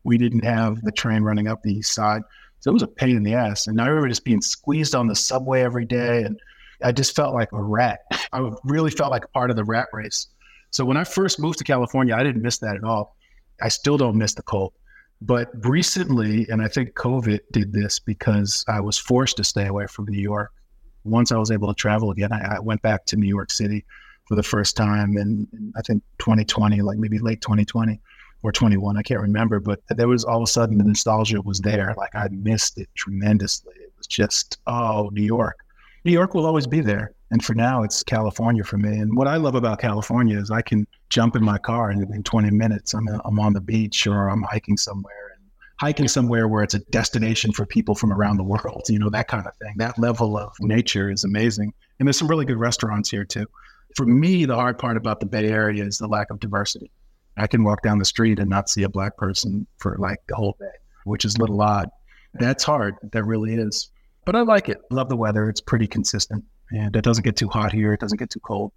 We 0.05 0.19
didn't 0.19 0.45
have 0.45 0.83
the 0.83 0.93
train 0.93 1.23
running 1.23 1.49
up 1.49 1.63
the 1.63 1.73
East 1.73 1.95
Side. 1.95 2.23
So 2.61 2.71
it 2.71 2.75
was 2.75 2.83
a 2.83 2.89
pain 2.89 3.17
in 3.17 3.23
the 3.23 3.35
ass. 3.35 3.67
And 3.67 3.81
I 3.81 3.87
remember 3.87 4.09
just 4.09 4.25
being 4.25 4.41
squeezed 4.41 4.95
on 4.95 5.07
the 5.07 5.15
subway 5.15 5.63
every 5.63 5.85
day. 5.85 6.23
And 6.23 6.39
I 6.83 6.93
just 6.93 7.15
felt 7.15 7.35
like 7.35 7.53
a 7.53 7.63
rat. 7.63 8.01
I 8.33 8.51
really 8.65 8.91
felt 8.91 9.11
like 9.11 9.31
part 9.33 9.51
of 9.51 9.57
the 9.57 9.65
rat 9.65 9.89
race. 9.93 10.29
So 10.71 10.85
when 10.85 10.97
I 10.97 11.05
first 11.05 11.39
moved 11.39 11.59
to 11.59 11.65
California, 11.65 12.15
I 12.15 12.23
didn't 12.23 12.43
miss 12.43 12.59
that 12.59 12.77
at 12.77 12.85
all. 12.85 13.17
I 13.63 13.69
still 13.69 13.97
don't 13.97 14.17
miss 14.17 14.35
the 14.35 14.43
cold. 14.43 14.73
But 15.23 15.51
recently, 15.65 16.47
and 16.51 16.61
I 16.61 16.69
think 16.69 16.95
COVID 16.95 17.41
did 17.53 17.73
this 17.73 17.99
because 17.99 18.65
I 18.69 18.81
was 18.81 18.99
forced 18.99 19.39
to 19.39 19.45
stay 19.45 19.67
away 19.67 19.87
from 19.87 20.07
New 20.07 20.21
York. 20.21 20.53
Once 21.05 21.33
I 21.33 21.37
was 21.39 21.51
able 21.51 21.69
to 21.69 21.75
travel 21.75 22.11
again, 22.11 22.33
I, 22.33 22.57
I 22.57 22.61
went 22.61 22.83
back 22.83 23.07
to 23.07 23.17
New 23.17 23.29
York 23.29 23.51
City 23.51 23.85
for 24.27 24.35
the 24.35 24.43
first 24.43 24.77
time 24.77 25.17
in, 25.17 25.49
in 25.53 25.73
I 25.77 25.83
think 25.83 26.03
2020, 26.19 26.83
like 26.83 26.99
maybe 26.99 27.19
late 27.19 27.41
2020 27.41 28.01
or 28.47 28.53
21, 28.53 28.97
I 28.97 29.03
can't 29.03 29.21
remember, 29.21 29.59
but 29.59 29.81
there 29.89 30.07
was 30.07 30.23
all 30.23 30.37
of 30.37 30.45
a 30.45 30.47
sudden 30.47 30.79
the 30.79 30.85
nostalgia 30.85 31.43
was 31.43 31.59
there. 31.59 31.93
Like 31.97 32.15
I 32.15 32.29
missed 32.31 32.79
it 32.79 32.89
tremendously. 32.95 33.75
It 33.75 33.93
was 33.99 34.07
just, 34.07 34.61
oh, 34.69 35.11
New 35.13 35.25
York. 35.25 35.57
New 36.05 36.13
York 36.13 36.33
will 36.33 36.47
always 36.47 36.69
be 36.69 36.81
there. 36.81 37.11
And 37.33 37.45
for 37.45 37.55
now, 37.55 37.83
it's 37.83 38.05
California 38.05 38.63
for 38.63 38.79
me. 38.79 38.99
And 38.99 39.17
what 39.17 39.27
I 39.27 39.35
love 39.37 39.57
about 39.57 39.81
California 39.81 40.39
is 40.39 40.53
I 40.53 40.63
can 40.63 40.87
jump 41.11 41.35
in 41.35 41.43
my 41.43 41.59
car 41.59 41.91
and 41.91 42.09
in 42.15 42.23
20 42.23 42.53
minutes, 42.53 42.95
I'm, 42.95 43.09
I'm 43.25 43.41
on 43.41 43.53
the 43.53 43.61
beach 43.61 44.07
or 44.07 44.29
I'm 44.29 44.45
hiking 44.45 44.77
somewhere 44.77 45.33
and 45.35 45.45
hiking 45.81 46.07
somewhere 46.07 46.47
where 46.47 46.63
it's 46.63 46.75
a 46.75 46.85
destination 46.91 47.51
for 47.51 47.67
people 47.67 47.97
from 47.97 48.13
around 48.13 48.37
the 48.37 48.45
world, 48.45 48.85
you 48.89 49.01
know, 49.01 49.11
that 49.11 49.27
kind 49.27 49.45
of 49.45 49.57
thing. 49.57 49.75
That 49.79 49.99
level 49.99 50.39
of 50.39 50.55
nature 50.61 51.11
is 51.11 51.25
amazing. 51.25 51.75
And 51.99 52.07
there's 52.07 52.17
some 52.17 52.29
really 52.29 52.45
good 52.45 52.61
restaurants 52.61 53.11
here 53.11 53.25
too. 53.25 53.47
For 53.97 54.07
me, 54.07 54.45
the 54.45 54.55
hard 54.55 54.79
part 54.79 54.97
about 54.97 55.19
the 55.19 55.27
Bay 55.27 55.49
Area 55.49 55.85
is 55.85 55.99
the 55.99 56.07
lack 56.07 56.31
of 56.31 56.39
diversity. 56.39 56.93
I 57.37 57.47
can 57.47 57.65
walk 57.65 57.83
down 57.83 57.99
the 57.99 58.05
street 58.05 58.39
and 58.39 58.49
not 58.49 58.69
see 58.69 58.83
a 58.83 58.89
black 58.89 59.17
person 59.17 59.67
for 59.79 59.97
like 59.99 60.21
the 60.29 60.37
whole 60.37 60.57
day, 60.59 60.67
which 61.05 61.25
is 61.25 61.37
a 61.37 61.39
little 61.39 61.61
odd. 61.61 61.89
That's 62.35 62.65
hard. 62.65 62.97
That 63.13 63.25
really 63.25 63.55
is. 63.55 63.91
But 64.25 64.37
I 64.37 64.41
like 64.41 64.69
it. 64.69 64.79
Love 64.91 65.09
the 65.09 65.17
weather. 65.17 65.49
It's 65.49 65.61
pretty 65.61 65.87
consistent 65.87 66.45
and 66.71 66.97
it 66.97 67.03
doesn't 67.03 67.25
get 67.25 67.37
too 67.37 67.49
hot 67.49 67.73
here. 67.73 67.93
It 67.93 68.01
doesn't 68.01 68.19
get 68.19 68.31
too 68.31 68.41
cold. 68.41 68.73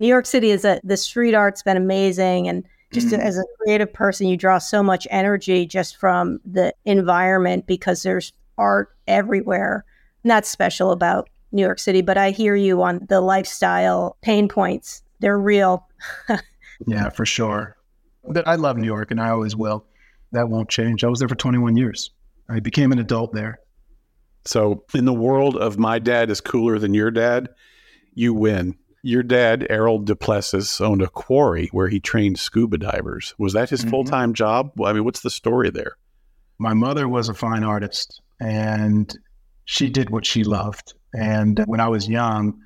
New 0.00 0.08
York 0.08 0.26
City 0.26 0.50
is 0.50 0.64
a, 0.64 0.80
the 0.84 0.96
street 0.96 1.34
art's 1.34 1.62
been 1.62 1.76
amazing. 1.76 2.48
And 2.48 2.64
just 2.92 3.08
mm-hmm. 3.08 3.20
as 3.20 3.38
a 3.38 3.44
creative 3.60 3.92
person, 3.92 4.28
you 4.28 4.36
draw 4.36 4.58
so 4.58 4.82
much 4.82 5.06
energy 5.10 5.66
just 5.66 5.96
from 5.96 6.40
the 6.44 6.74
environment 6.84 7.66
because 7.66 8.02
there's 8.02 8.32
art 8.56 8.90
everywhere. 9.06 9.84
That's 10.24 10.48
special 10.48 10.92
about 10.92 11.28
New 11.52 11.62
York 11.62 11.78
City. 11.78 12.02
But 12.02 12.18
I 12.18 12.30
hear 12.30 12.54
you 12.54 12.82
on 12.82 13.06
the 13.08 13.20
lifestyle 13.20 14.16
pain 14.22 14.48
points. 14.48 15.02
They're 15.20 15.38
real. 15.38 15.86
yeah, 16.86 17.08
for 17.10 17.26
sure. 17.26 17.76
But 18.32 18.46
I 18.46 18.56
love 18.56 18.76
New 18.76 18.86
York 18.86 19.10
and 19.10 19.20
I 19.20 19.30
always 19.30 19.56
will. 19.56 19.86
That 20.32 20.48
won't 20.48 20.68
change. 20.68 21.04
I 21.04 21.08
was 21.08 21.18
there 21.18 21.28
for 21.28 21.34
21 21.34 21.76
years. 21.76 22.10
I 22.48 22.60
became 22.60 22.92
an 22.92 22.98
adult 22.98 23.32
there. 23.32 23.60
So, 24.44 24.84
in 24.94 25.04
the 25.04 25.12
world 25.12 25.56
of 25.56 25.78
my 25.78 25.98
dad 25.98 26.30
is 26.30 26.40
cooler 26.40 26.78
than 26.78 26.94
your 26.94 27.10
dad, 27.10 27.48
you 28.14 28.32
win. 28.32 28.76
Your 29.02 29.22
dad, 29.22 29.66
Errol 29.68 29.98
Duplessis, 29.98 30.80
owned 30.80 31.02
a 31.02 31.08
quarry 31.08 31.68
where 31.72 31.88
he 31.88 32.00
trained 32.00 32.38
scuba 32.38 32.78
divers. 32.78 33.34
Was 33.38 33.52
that 33.52 33.70
his 33.70 33.80
mm-hmm. 33.80 33.90
full 33.90 34.04
time 34.04 34.34
job? 34.34 34.72
I 34.82 34.92
mean, 34.92 35.04
what's 35.04 35.20
the 35.20 35.30
story 35.30 35.70
there? 35.70 35.96
My 36.58 36.74
mother 36.74 37.08
was 37.08 37.28
a 37.28 37.34
fine 37.34 37.62
artist 37.62 38.20
and 38.40 39.16
she 39.64 39.88
did 39.90 40.10
what 40.10 40.26
she 40.26 40.44
loved. 40.44 40.94
And 41.14 41.62
when 41.66 41.80
I 41.80 41.88
was 41.88 42.08
young, 42.08 42.58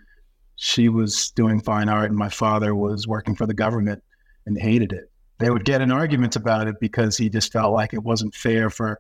she 0.57 0.89
was 0.89 1.31
doing 1.31 1.61
fine 1.61 1.89
art, 1.89 2.11
and 2.11 2.19
my 2.19 2.29
father 2.29 2.75
was 2.75 3.09
working 3.09 3.35
for 3.35 3.47
the 3.47 3.55
government 3.55 4.03
and 4.47 4.57
hated 4.57 4.93
it 4.93 5.12
they 5.43 5.51
would 5.51 5.65
get 5.65 5.81
in 5.81 5.91
arguments 5.91 6.37
about 6.37 6.69
it 6.69 6.77
because 6.81 7.17
he 7.17 7.29
just 7.29 7.53
felt 7.53 7.73
like 7.73 7.93
it 7.93 8.03
wasn't 8.03 8.35
fair 8.35 8.71
for 8.71 8.99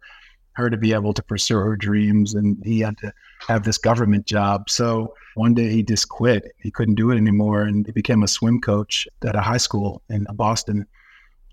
her 0.54 0.68
to 0.68 0.76
be 0.76 0.92
able 0.92 1.14
to 1.14 1.22
pursue 1.22 1.56
her 1.56 1.76
dreams 1.76 2.34
and 2.34 2.62
he 2.64 2.80
had 2.80 2.96
to 2.98 3.12
have 3.40 3.64
this 3.64 3.78
government 3.78 4.26
job. 4.26 4.68
So 4.68 5.14
one 5.34 5.54
day 5.54 5.70
he 5.70 5.82
just 5.82 6.08
quit. 6.08 6.54
He 6.58 6.70
couldn't 6.70 6.96
do 6.96 7.10
it 7.10 7.16
anymore 7.16 7.62
and 7.62 7.86
he 7.86 7.92
became 7.92 8.22
a 8.22 8.28
swim 8.28 8.60
coach 8.60 9.08
at 9.26 9.34
a 9.34 9.40
high 9.40 9.56
school 9.56 10.02
in 10.10 10.26
Boston. 10.34 10.86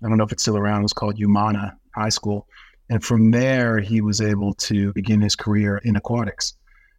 I 0.02 0.08
don't 0.08 0.18
know 0.18 0.24
if 0.24 0.32
it's 0.32 0.42
still 0.42 0.58
around. 0.58 0.80
It 0.80 0.84
was 0.84 0.92
called 0.92 1.16
UMANA 1.18 1.76
High 1.94 2.08
School. 2.10 2.46
And 2.90 3.02
from 3.02 3.30
there, 3.30 3.78
he 3.78 4.00
was 4.00 4.20
able 4.20 4.54
to 4.54 4.92
begin 4.92 5.20
his 5.20 5.36
career 5.36 5.78
in 5.78 5.96
aquatics. 5.96 6.54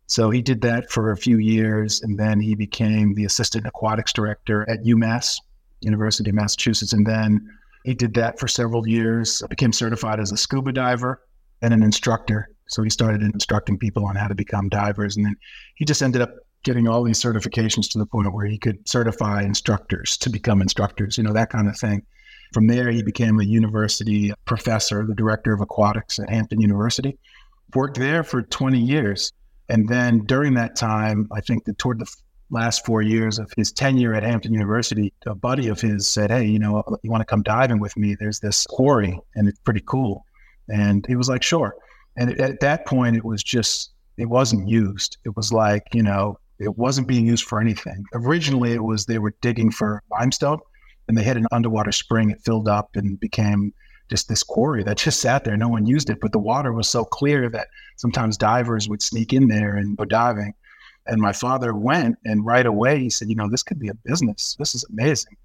So 0.08 0.30
he 0.30 0.42
did 0.42 0.62
that 0.62 0.90
for 0.90 1.12
a 1.12 1.18
few 1.18 1.38
years 1.38 2.02
and 2.02 2.20
then 2.20 2.40
he 2.40 2.56
became 2.56 3.14
the 3.14 3.26
assistant 3.26 3.66
aquatics 3.66 4.14
director 4.14 4.68
at 4.70 4.84
UMass 4.84 5.38
University 5.82 6.30
of 6.30 6.36
Massachusetts. 6.36 6.94
And 6.94 7.06
then 7.06 7.48
he 7.84 7.94
did 7.94 8.14
that 8.16 8.40
for 8.40 8.48
several 8.48 8.88
years, 8.88 9.42
became 9.50 9.74
certified 9.74 10.20
as 10.20 10.32
a 10.32 10.38
scuba 10.38 10.72
diver 10.72 11.22
and 11.62 11.74
an 11.74 11.84
instructor. 11.84 12.50
So 12.68 12.84
he 12.84 12.90
started 12.90 13.22
instructing 13.22 13.78
people 13.78 14.06
on 14.06 14.16
how 14.16 14.28
to 14.28 14.36
become 14.36 14.70
divers. 14.70 15.18
And 15.18 15.26
then 15.26 15.36
he 15.76 15.86
just 15.86 16.02
ended 16.02 16.22
up 16.22 16.36
getting 16.64 16.88
all 16.88 17.04
these 17.04 17.22
certifications 17.22 17.90
to 17.92 17.98
the 17.98 18.06
point 18.06 18.32
where 18.34 18.46
he 18.46 18.58
could 18.58 18.88
certify 18.88 19.42
instructors 19.42 20.18
to 20.18 20.30
become 20.30 20.62
instructors, 20.62 21.18
you 21.18 21.24
know, 21.24 21.34
that 21.34 21.50
kind 21.50 21.68
of 21.68 21.78
thing. 21.78 22.04
From 22.54 22.68
there, 22.68 22.92
he 22.92 23.02
became 23.02 23.40
a 23.40 23.44
university 23.44 24.34
professor, 24.46 25.06
the 25.06 25.16
director 25.16 25.54
of 25.54 25.62
aquatics 25.62 26.20
at 26.20 26.30
Hampton 26.30 26.62
University. 26.62 27.18
Worked 27.74 27.98
there 27.98 28.24
for 28.24 28.42
20 28.42 28.78
years. 28.78 29.32
And 29.70 29.88
then 29.88 30.26
during 30.26 30.54
that 30.56 30.76
time, 30.76 31.28
I 31.32 31.40
think 31.40 31.64
that 31.66 31.78
toward 31.78 32.00
the 32.00 32.14
last 32.52 32.86
four 32.86 33.02
years 33.02 33.40
of 33.40 33.52
his 33.58 33.72
tenure 33.72 34.14
at 34.14 34.24
Hampton 34.24 34.54
University, 34.54 35.14
a 35.26 35.34
buddy 35.34 35.70
of 35.70 35.82
his 35.82 36.08
said, 36.08 36.30
Hey, 36.30 36.46
you 36.46 36.60
know, 36.60 36.84
you 37.02 37.10
want 37.10 37.22
to 37.22 37.26
come 37.26 37.42
diving 37.42 37.80
with 37.80 37.96
me? 37.98 38.16
There's 38.16 38.40
this 38.40 38.66
quarry 38.68 39.20
and 39.36 39.48
it's 39.48 39.60
pretty 39.60 39.84
cool. 39.86 40.26
And 40.70 41.06
he 41.08 41.16
was 41.16 41.30
like, 41.30 41.44
Sure. 41.44 41.76
And 42.18 42.40
at 42.40 42.60
that 42.60 42.86
point, 42.86 43.16
it 43.16 43.24
was 43.24 43.42
just, 43.42 43.92
it 44.18 44.26
wasn't 44.26 44.68
used. 44.68 45.18
It 45.26 45.36
was 45.36 45.54
like, 45.54 45.84
you 45.94 46.04
know, 46.04 46.38
it 46.60 46.78
wasn't 46.78 47.08
being 47.08 47.26
used 47.26 47.46
for 47.46 47.60
anything. 47.60 48.04
Originally, 48.14 48.74
it 48.74 48.84
was 48.84 49.06
they 49.06 49.18
were 49.18 49.34
digging 49.42 49.72
for 49.72 50.04
limestone 50.12 50.60
and 51.08 51.18
they 51.18 51.24
hit 51.24 51.38
an 51.38 51.48
underwater 51.52 51.92
spring. 51.92 52.30
It 52.30 52.42
filled 52.44 52.68
up 52.68 52.90
and 52.96 53.20
became 53.20 53.74
just 54.10 54.28
this 54.28 54.44
quarry 54.44 54.84
that 54.84 54.98
just 54.98 55.22
sat 55.22 55.46
there. 55.46 55.58
No 55.58 55.70
one 55.70 55.86
used 55.86 56.10
it, 56.10 56.20
but 56.22 56.34
the 56.34 56.40
water 56.40 56.74
was 56.74 56.90
so 56.90 57.06
clear 57.06 57.50
that 57.50 57.68
sometimes 57.96 58.38
divers 58.38 58.90
would 58.90 59.02
sneak 59.02 59.32
in 59.32 59.48
there 59.48 59.78
and 59.78 59.98
go 59.98 60.06
diving. 60.06 60.54
And 61.08 61.22
my 61.22 61.34
father 61.34 61.74
went, 61.74 62.18
and 62.26 62.46
right 62.46 62.66
away 62.66 63.00
he 63.00 63.10
said, 63.10 63.30
You 63.30 63.36
know, 63.36 63.50
this 63.50 63.64
could 63.64 63.80
be 63.80 63.90
a 63.90 63.94
business. 63.94 64.56
This 64.60 64.76
is 64.76 64.84
amazing. 64.90 65.36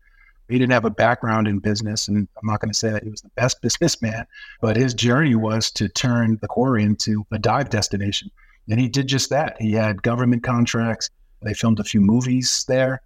He 0.49 0.59
didn't 0.59 0.73
have 0.73 0.85
a 0.85 0.91
background 0.91 1.49
in 1.49 1.59
business, 1.59 2.07
and 2.07 2.29
I'm 2.41 2.47
not 2.47 2.61
going 2.61 2.73
to 2.73 2.79
say 2.79 2.91
that 2.91 3.03
he 3.03 3.11
was 3.11 3.23
the 3.23 3.31
best 3.31 3.61
businessman, 3.63 4.27
but 4.61 4.77
his 4.77 4.95
journey 4.95 5.35
was 5.35 5.71
to 5.73 5.89
turn 5.89 6.39
the 6.41 6.49
quarry 6.49 6.85
into 6.85 7.27
a 7.33 7.39
dive 7.39 7.71
destination. 7.71 8.31
And 8.69 8.81
he 8.81 8.89
did 8.89 9.07
just 9.07 9.31
that. 9.31 9.61
He 9.61 9.73
had 9.73 10.03
government 10.03 10.43
contracts. 10.43 11.11
They 11.43 11.55
filmed 11.55 11.81
a 11.81 11.85
few 11.85 12.01
movies 12.01 12.65
there. 12.69 13.01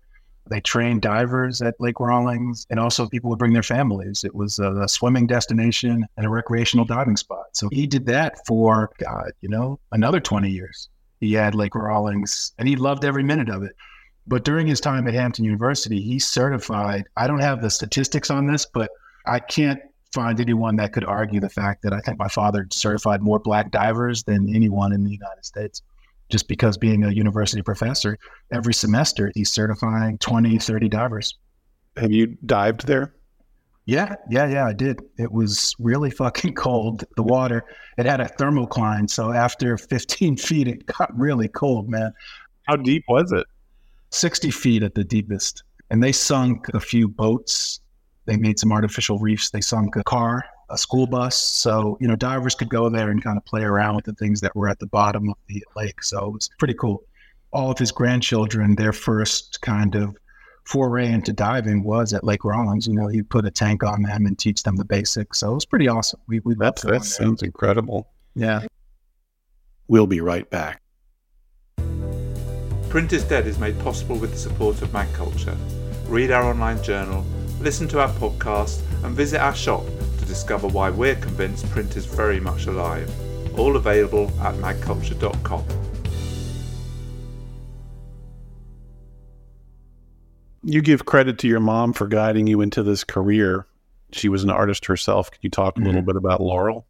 They 0.49 0.61
trained 0.61 1.03
divers 1.03 1.63
at 1.63 1.81
Lake 1.81 2.01
Rawlings, 2.01 2.67
and 2.71 2.81
also 2.81 3.09
people 3.09 3.31
would 3.31 3.39
bring 3.39 3.53
their 3.53 3.63
families. 3.63 4.25
It 4.25 4.35
was 4.35 4.59
a, 4.59 4.89
swimming 4.89 5.27
destination 5.27 6.07
and 6.17 6.27
a 6.27 6.29
recreational 6.29 6.85
diving 6.85 7.17
spot. 7.17 7.47
So 7.53 7.69
he 7.71 7.87
did 7.87 8.07
that 8.07 8.45
for, 8.47 8.91
God, 8.99 9.31
you 9.41 9.49
know, 9.49 9.79
another 9.93 10.19
20 10.19 10.51
years. 10.51 10.89
He 11.21 11.35
had 11.35 11.55
Lake 11.55 11.75
Rawlings, 11.75 12.53
and 12.59 12.67
he 12.67 12.77
loved 12.77 13.05
every 13.05 13.23
minute 13.23 13.49
of 13.49 13.63
it. 13.63 13.77
But 14.27 14.45
during 14.45 14.67
his 14.67 14.81
time 14.81 15.07
at 15.07 15.15
Hampton 15.15 15.45
University, 15.45 16.01
he 16.01 16.19
certified. 16.19 17.05
I 17.17 17.27
don't 17.27 17.41
have 17.41 17.63
the 17.63 17.71
statistics 17.71 18.31
on 18.31 18.47
this, 18.47 18.67
but 18.67 18.91
I 19.27 19.39
can't 19.39 19.81
find 20.13 20.41
anyone 20.41 20.77
that 20.77 20.93
could 20.93 21.05
argue 21.05 21.41
the 21.41 21.49
fact 21.49 21.83
that 21.83 21.93
I 21.93 22.01
think 22.01 22.19
my 22.19 22.29
father 22.29 22.67
certified 22.71 23.23
more 23.23 23.39
black 23.39 23.71
divers 23.71 24.25
than 24.25 24.55
anyone 24.55 24.93
in 24.93 25.05
the 25.05 25.11
United 25.11 25.45
States. 25.45 25.83
Just 26.31 26.49
because 26.49 26.79
being 26.79 27.05
a 27.05 27.11
university 27.11 27.63
professor, 27.63 28.17
every 28.53 28.75
semester 28.75 29.33
he's 29.35 29.51
certifying 29.51 30.17
20, 30.19 30.59
30 30.59 30.89
divers. 30.89 31.39
Have 31.97 32.13
you 32.13 32.39
dived 32.47 32.87
there? 32.87 33.15
Yeah, 33.91 34.15
yeah, 34.31 34.47
yeah, 34.47 34.67
I 34.67 34.73
did. 34.73 35.01
It 35.19 35.33
was 35.33 35.75
really 35.79 36.11
fucking 36.11 36.55
cold. 36.67 37.05
The 37.17 37.23
water, 37.23 37.65
it 37.99 38.07
had 38.07 38.21
a 38.21 38.27
thermocline. 38.27 39.11
So 39.11 39.33
after 39.33 39.77
15 39.77 40.37
feet, 40.49 40.69
it 40.69 40.87
got 40.87 41.17
really 41.19 41.49
cold, 41.49 41.89
man. 41.89 42.13
How 42.69 42.77
deep 42.77 43.05
was 43.09 43.33
it? 43.33 43.47
60 44.11 44.51
feet 44.51 44.83
at 44.83 44.95
the 44.95 45.05
deepest. 45.05 45.63
And 45.91 46.03
they 46.03 46.13
sunk 46.13 46.69
a 46.73 46.81
few 46.81 47.09
boats 47.09 47.81
they 48.31 48.37
made 48.37 48.61
some 48.61 48.71
artificial 48.71 49.19
reefs. 49.19 49.51
They 49.51 49.61
sunk 49.61 49.97
a 49.97 50.05
car, 50.05 50.45
a 50.69 50.79
school 50.79 51.09
bus. 51.09 51.37
So, 51.37 51.99
you 52.01 52.07
know, 52.07 52.15
divers 52.15 52.55
could 52.55 52.69
go 52.69 52.89
there 52.89 53.11
and 53.11 53.21
kind 53.21 53.37
of 53.37 53.45
play 53.45 53.63
around 53.63 53.97
with 53.97 54.05
the 54.05 54.13
things 54.13 54.41
that 54.43 54.55
were 54.55 54.69
at 54.69 54.79
the 54.79 54.87
bottom 54.87 55.31
of 55.31 55.37
the 55.49 55.65
lake. 55.75 56.03
So 56.05 56.27
it 56.27 56.33
was 56.33 56.51
pretty 56.59 56.75
cool. 56.75 57.03
All 57.53 57.73
of 57.73 57.79
his 57.79 57.91
grandchildren, 57.91 58.77
their 58.77 58.93
first 58.93 59.61
kind 59.63 59.97
of 59.97 60.17
foray 60.65 61.11
into 61.11 61.33
diving 61.33 61.83
was 61.83 62.13
at 62.13 62.25
Lake 62.25 62.45
Rawlings. 62.45 62.87
You 62.87 62.95
know, 62.95 63.09
he'd 63.09 63.29
put 63.29 63.47
a 63.47 63.51
tank 63.51 63.83
on 63.85 64.03
them 64.03 64.27
and 64.27 64.39
teach 64.39 64.63
them 64.63 64.77
the 64.77 64.85
basics. 64.85 65.41
So 65.41 65.53
it 65.53 65.55
was 65.55 65.67
pretty 65.67 65.89
awesome. 65.89 66.21
We, 66.27 66.41
we 66.41 66.55
That's, 66.55 66.83
that 66.83 67.05
sounds 67.05 67.43
incredible. 67.43 68.09
Yeah. 68.35 68.67
We'll 69.89 70.07
be 70.07 70.21
right 70.21 70.49
back. 70.51 70.83
Print 72.89 73.13
is 73.13 73.25
Dead 73.25 73.47
is 73.47 73.59
made 73.59 73.79
possible 73.81 74.17
with 74.17 74.33
the 74.33 74.39
support 74.39 74.83
of 74.83 74.93
Mag 74.93 75.13
Culture. 75.15 75.57
Read 76.07 76.31
our 76.31 76.45
online 76.45 76.83
journal 76.83 77.25
listen 77.61 77.87
to 77.89 78.01
our 78.01 78.09
podcast, 78.15 78.81
and 79.05 79.15
visit 79.15 79.41
our 79.41 79.55
shop 79.55 79.85
to 80.19 80.25
discover 80.25 80.67
why 80.67 80.91
we're 80.91 81.17
convinced 81.17 81.69
print 81.71 81.97
is 81.97 82.07
very 82.07 82.41
much 82.41 82.67
alive. 82.67 83.11
All 83.59 83.77
available 83.77 84.31
at 84.41 84.55
magculture.com. 84.57 85.65
You 90.63 90.83
give 90.83 91.07
credit 91.07 91.39
to 91.39 91.49
your 91.49 91.61
mom 91.61 91.93
for 91.93 92.07
guiding 92.07 92.47
you 92.47 92.61
into 92.61 92.83
this 92.83 93.05
career. 93.05 93.67
She 94.13 94.29
was 94.29 94.45
an 94.45 94.51
artist 94.51 94.87
herself. 94.87 95.31
Can 95.31 95.39
you 95.43 95.51
talk 95.51 95.77
a 95.77 95.81
little 95.81 96.01
mm-hmm. 96.01 96.07
bit 96.07 96.17
about 96.17 96.41
Laurel? 96.41 96.87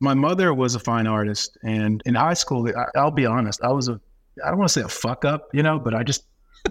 My 0.00 0.14
mother 0.14 0.52
was 0.52 0.74
a 0.74 0.80
fine 0.80 1.06
artist, 1.06 1.58
and 1.62 2.02
in 2.06 2.14
high 2.14 2.34
school, 2.34 2.70
I'll 2.96 3.10
be 3.10 3.26
honest, 3.26 3.62
I 3.62 3.72
was 3.72 3.88
a 3.88 4.00
I 4.44 4.48
don't 4.48 4.58
want 4.58 4.68
to 4.70 4.72
say 4.72 4.82
a 4.82 4.88
fuck 4.88 5.24
up, 5.24 5.48
you 5.52 5.62
know, 5.62 5.78
but 5.78 5.94
I 5.94 6.02
just 6.02 6.24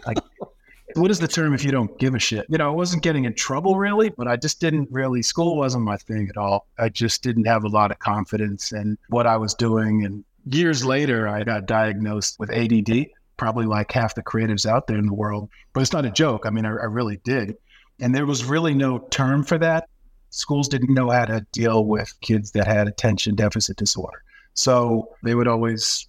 like 0.05 0.17
what 0.95 1.11
is 1.11 1.19
the 1.19 1.27
term 1.27 1.53
if 1.53 1.63
you 1.63 1.71
don't 1.71 1.97
give 1.99 2.15
a 2.15 2.19
shit? 2.19 2.45
You 2.49 2.57
know, 2.57 2.67
I 2.67 2.73
wasn't 2.73 3.03
getting 3.03 3.25
in 3.25 3.33
trouble 3.35 3.77
really, 3.77 4.09
but 4.09 4.27
I 4.27 4.35
just 4.35 4.59
didn't 4.59 4.89
really, 4.91 5.21
school 5.21 5.57
wasn't 5.57 5.83
my 5.83 5.97
thing 5.97 6.27
at 6.29 6.37
all. 6.37 6.67
I 6.77 6.89
just 6.89 7.21
didn't 7.21 7.45
have 7.45 7.63
a 7.63 7.67
lot 7.67 7.91
of 7.91 7.99
confidence 7.99 8.71
in 8.71 8.97
what 9.09 9.27
I 9.27 9.37
was 9.37 9.53
doing. 9.53 10.05
And 10.05 10.23
years 10.45 10.83
later, 10.83 11.27
I 11.27 11.43
got 11.43 11.65
diagnosed 11.65 12.39
with 12.39 12.51
ADD, 12.51 13.07
probably 13.39 13.65
like 13.65 13.91
half 13.91 14.13
the 14.13 14.21
creatives 14.21 14.65
out 14.65 14.85
there 14.85 14.97
in 14.97 15.07
the 15.07 15.13
world. 15.13 15.49
But 15.73 15.81
it's 15.81 15.93
not 15.93 16.05
a 16.05 16.11
joke. 16.11 16.45
I 16.45 16.49
mean, 16.51 16.65
I, 16.65 16.69
I 16.69 16.85
really 16.85 17.17
did. 17.23 17.55
And 17.99 18.13
there 18.13 18.25
was 18.25 18.43
really 18.43 18.73
no 18.73 18.99
term 18.99 19.43
for 19.43 19.57
that. 19.57 19.89
Schools 20.29 20.67
didn't 20.67 20.93
know 20.93 21.09
how 21.09 21.25
to 21.25 21.45
deal 21.53 21.85
with 21.85 22.13
kids 22.21 22.51
that 22.51 22.67
had 22.67 22.87
attention 22.87 23.35
deficit 23.35 23.77
disorder. 23.77 24.21
So 24.53 25.09
they 25.23 25.35
would 25.35 25.47
always 25.47 26.07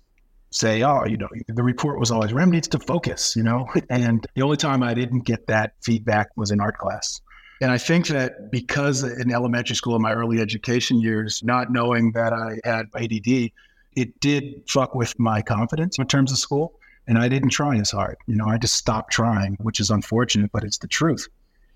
say, 0.51 0.83
oh, 0.83 1.05
you 1.05 1.17
know, 1.17 1.29
the 1.47 1.63
report 1.63 2.01
was 2.01 2.11
always 2.11 2.33
Rem 2.33 2.51
needs 2.51 2.67
to 2.69 2.81
focus, 2.81 3.37
you 3.37 3.45
know. 3.45 3.69
And 3.89 4.27
the 4.35 4.43
only 4.43 4.57
time 4.57 4.83
I 4.83 4.93
didn't 4.93 5.21
get 5.21 5.47
that 5.47 5.75
feedback 5.81 6.29
was 6.37 6.51
in 6.51 6.61
art 6.61 6.79
class. 6.79 7.21
And 7.63 7.71
I 7.71 7.79
think 7.79 8.09
that 8.09 8.51
because 8.51 9.05
in 9.05 9.33
elementary 9.33 9.77
school, 9.77 9.95
in 9.95 10.03
my 10.03 10.13
early 10.13 10.41
education 10.41 11.01
years, 11.01 11.43
not 11.45 11.71
knowing 11.71 12.13
that 12.13 12.33
I 12.33 12.59
had 12.65 12.87
ADD, 12.95 13.53
it 13.95 14.19
did 14.21 14.69
fuck 14.69 14.95
with 14.95 15.17
my 15.19 15.43
confidence 15.43 15.99
in 15.99 16.07
terms 16.07 16.33
of 16.33 16.39
school. 16.39 16.75
And 17.11 17.19
I 17.19 17.29
didn't 17.29 17.49
try 17.49 17.77
as 17.77 17.91
hard. 17.91 18.19
You 18.29 18.37
know, 18.37 18.47
I 18.47 18.57
just 18.57 18.75
stopped 18.75 19.13
trying, 19.13 19.57
which 19.61 19.81
is 19.81 19.91
unfortunate, 19.91 20.53
but 20.53 20.63
it's 20.63 20.79
the 20.79 20.87
truth. 20.87 21.27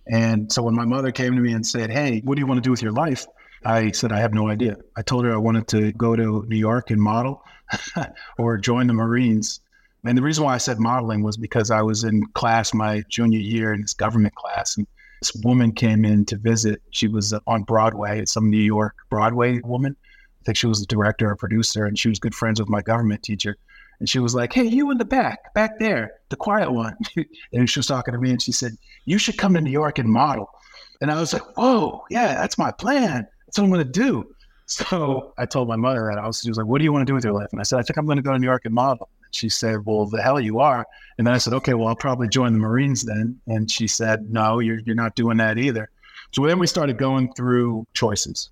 And 0.06 0.50
so 0.52 0.62
when 0.62 0.76
my 0.76 0.84
mother 0.84 1.10
came 1.10 1.34
to 1.34 1.40
me 1.40 1.52
and 1.52 1.66
said, 1.66 1.90
Hey, 1.90 2.20
what 2.24 2.36
do 2.36 2.40
you 2.40 2.46
want 2.46 2.58
to 2.58 2.62
do 2.62 2.70
with 2.70 2.82
your 2.82 2.92
life? 2.92 3.26
I 3.64 3.90
said, 3.90 4.12
I 4.12 4.20
have 4.20 4.32
no 4.32 4.48
idea. 4.48 4.76
I 4.96 5.02
told 5.02 5.24
her 5.24 5.34
I 5.34 5.38
wanted 5.38 5.66
to 5.68 5.90
go 5.94 6.14
to 6.14 6.44
New 6.46 6.56
York 6.56 6.92
and 6.92 7.02
model 7.02 7.42
or 8.38 8.58
join 8.58 8.86
the 8.86 8.92
Marines. 8.92 9.58
And 10.04 10.16
the 10.16 10.22
reason 10.22 10.44
why 10.44 10.54
I 10.54 10.58
said 10.58 10.78
modeling 10.78 11.24
was 11.24 11.36
because 11.36 11.72
I 11.72 11.82
was 11.82 12.04
in 12.04 12.24
class 12.34 12.72
my 12.72 13.02
junior 13.08 13.40
year 13.40 13.74
in 13.74 13.80
this 13.80 13.94
government 13.94 14.36
class, 14.36 14.76
and 14.76 14.86
this 15.20 15.34
woman 15.42 15.72
came 15.72 16.04
in 16.04 16.26
to 16.26 16.36
visit. 16.36 16.80
She 16.90 17.08
was 17.08 17.32
uh, 17.32 17.40
on 17.48 17.64
Broadway, 17.64 18.24
some 18.26 18.50
New 18.50 18.58
York 18.58 18.94
Broadway 19.10 19.58
woman. 19.64 19.96
I 20.42 20.44
think 20.44 20.58
she 20.58 20.68
was 20.68 20.78
the 20.78 20.86
director 20.86 21.28
or 21.28 21.34
producer, 21.34 21.86
and 21.86 21.98
she 21.98 22.08
was 22.08 22.20
good 22.20 22.36
friends 22.36 22.60
with 22.60 22.68
my 22.68 22.82
government 22.82 23.24
teacher. 23.24 23.56
And 24.04 24.08
she 24.10 24.18
was 24.18 24.34
like, 24.34 24.52
Hey, 24.52 24.64
you 24.64 24.90
in 24.90 24.98
the 24.98 25.04
back, 25.06 25.54
back 25.54 25.78
there, 25.78 26.12
the 26.28 26.36
quiet 26.36 26.70
one. 26.70 26.94
and 27.54 27.70
she 27.70 27.78
was 27.78 27.86
talking 27.86 28.12
to 28.12 28.20
me, 28.20 28.28
and 28.28 28.42
she 28.42 28.52
said, 28.52 28.72
You 29.06 29.16
should 29.16 29.38
come 29.38 29.54
to 29.54 29.62
New 29.62 29.70
York 29.70 29.98
and 29.98 30.10
model. 30.10 30.50
And 31.00 31.10
I 31.10 31.18
was 31.18 31.32
like, 31.32 31.56
Whoa, 31.56 32.04
yeah, 32.10 32.34
that's 32.34 32.58
my 32.58 32.70
plan. 32.70 33.26
That's 33.46 33.56
what 33.56 33.64
I'm 33.64 33.70
going 33.70 33.86
to 33.86 33.90
do. 33.90 34.30
So 34.66 35.34
I 35.38 35.46
told 35.46 35.68
my 35.68 35.76
mother 35.76 36.10
that 36.10 36.18
I 36.18 36.26
was, 36.26 36.40
she 36.40 36.48
was 36.48 36.56
like, 36.56 36.66
what 36.66 36.78
do 36.78 36.84
you 36.84 36.92
want 36.92 37.06
to 37.06 37.10
do 37.10 37.14
with 37.14 37.22
your 37.22 37.34
life? 37.34 37.48
And 37.52 37.60
I 37.60 37.64
said, 37.64 37.78
I 37.78 37.82
think 37.82 37.98
I'm 37.98 38.06
going 38.06 38.16
to 38.16 38.22
go 38.22 38.32
to 38.32 38.38
New 38.38 38.46
York 38.46 38.64
and 38.64 38.72
model. 38.72 39.10
And 39.22 39.34
she 39.34 39.50
said, 39.50 39.84
well, 39.84 40.06
the 40.06 40.22
hell 40.22 40.40
you 40.40 40.58
are. 40.58 40.86
And 41.18 41.26
then 41.26 41.34
I 41.34 41.38
said, 41.38 41.52
okay, 41.52 41.74
well, 41.74 41.88
I'll 41.88 41.96
probably 41.96 42.28
join 42.28 42.54
the 42.54 42.58
Marines 42.58 43.02
then. 43.02 43.38
And 43.46 43.70
she 43.70 43.86
said, 43.86 44.30
no, 44.32 44.60
you're, 44.60 44.78
you're 44.86 44.94
not 44.94 45.16
doing 45.16 45.36
that 45.36 45.58
either. 45.58 45.90
So 46.32 46.46
then 46.46 46.58
we 46.58 46.66
started 46.66 46.96
going 46.96 47.34
through 47.34 47.86
choices. 47.92 48.48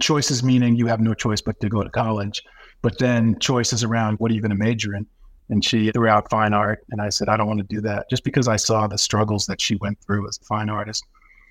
Choices 0.00 0.42
meaning 0.42 0.74
you 0.74 0.88
have 0.88 1.00
no 1.00 1.14
choice 1.14 1.40
but 1.40 1.60
to 1.60 1.68
go 1.68 1.84
to 1.84 1.90
college, 1.90 2.42
but 2.84 2.98
then 2.98 3.38
choices 3.38 3.82
around 3.82 4.20
what 4.20 4.30
are 4.30 4.34
you 4.34 4.42
going 4.42 4.50
to 4.50 4.56
major 4.56 4.94
in? 4.94 5.06
And 5.48 5.64
she 5.64 5.90
threw 5.90 6.06
out 6.06 6.28
fine 6.28 6.52
art. 6.52 6.84
And 6.90 7.00
I 7.00 7.08
said, 7.08 7.30
I 7.30 7.36
don't 7.38 7.46
want 7.46 7.60
to 7.60 7.74
do 7.74 7.80
that 7.80 8.10
just 8.10 8.24
because 8.24 8.46
I 8.46 8.56
saw 8.56 8.86
the 8.86 8.98
struggles 8.98 9.46
that 9.46 9.58
she 9.58 9.76
went 9.76 9.98
through 10.00 10.28
as 10.28 10.38
a 10.42 10.44
fine 10.44 10.68
artist. 10.68 11.02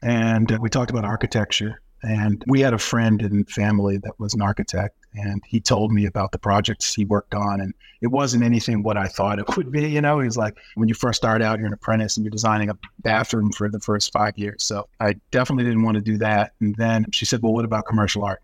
And 0.04 0.52
uh, 0.52 0.60
we 0.62 0.69
talked 0.69 0.91
about 0.91 1.06
architecture 1.06 1.82
And 2.04 2.43
we 2.48 2.60
had 2.60 2.74
a 2.74 2.78
friend 2.78 3.22
and 3.24 3.50
family 3.50 3.98
that 3.98 4.19
was 4.19 4.34
an 4.34 4.41
architect, 4.41 4.96
and 5.13 5.41
he 5.48 5.62
told 5.62 5.91
me 5.91 6.06
about 6.06 6.34
the 6.34 6.38
projects 6.38 6.93
he 6.93 7.06
worked 7.06 7.34
on. 7.34 7.62
And 7.62 7.74
it 8.02 8.08
wasn't 8.08 8.43
anything 8.43 8.84
what 8.84 8.98
I 8.98 9.08
thought 9.08 9.39
it 9.39 9.56
would 9.56 9.72
be. 9.72 9.89
You 9.89 10.02
know, 10.02 10.19
he's 10.19 10.38
like, 10.38 10.56
when 10.76 10.89
you 10.89 10.96
first 10.96 11.17
start 11.17 11.41
out, 11.41 11.58
you're 11.58 11.67
an 11.67 11.74
apprentice 11.74 12.17
and 12.17 12.26
you're 12.26 12.32
designing 12.32 12.69
a 12.69 12.78
bathroom 13.00 13.52
for 13.54 13.69
the 13.69 13.80
first 13.80 14.12
five 14.12 14.38
years. 14.38 14.63
So 14.63 14.88
I 15.00 15.15
definitely 15.32 15.63
didn't 15.63 15.84
want 15.84 15.96
to 15.96 16.02
do 16.02 16.17
that. 16.17 16.54
And 16.60 16.76
then 16.76 17.06
she 17.12 17.26
said, 17.26 17.41
Well, 17.41 17.54
what 17.54 17.65
about 17.65 17.88
commercial 17.88 18.24
art? 18.24 18.43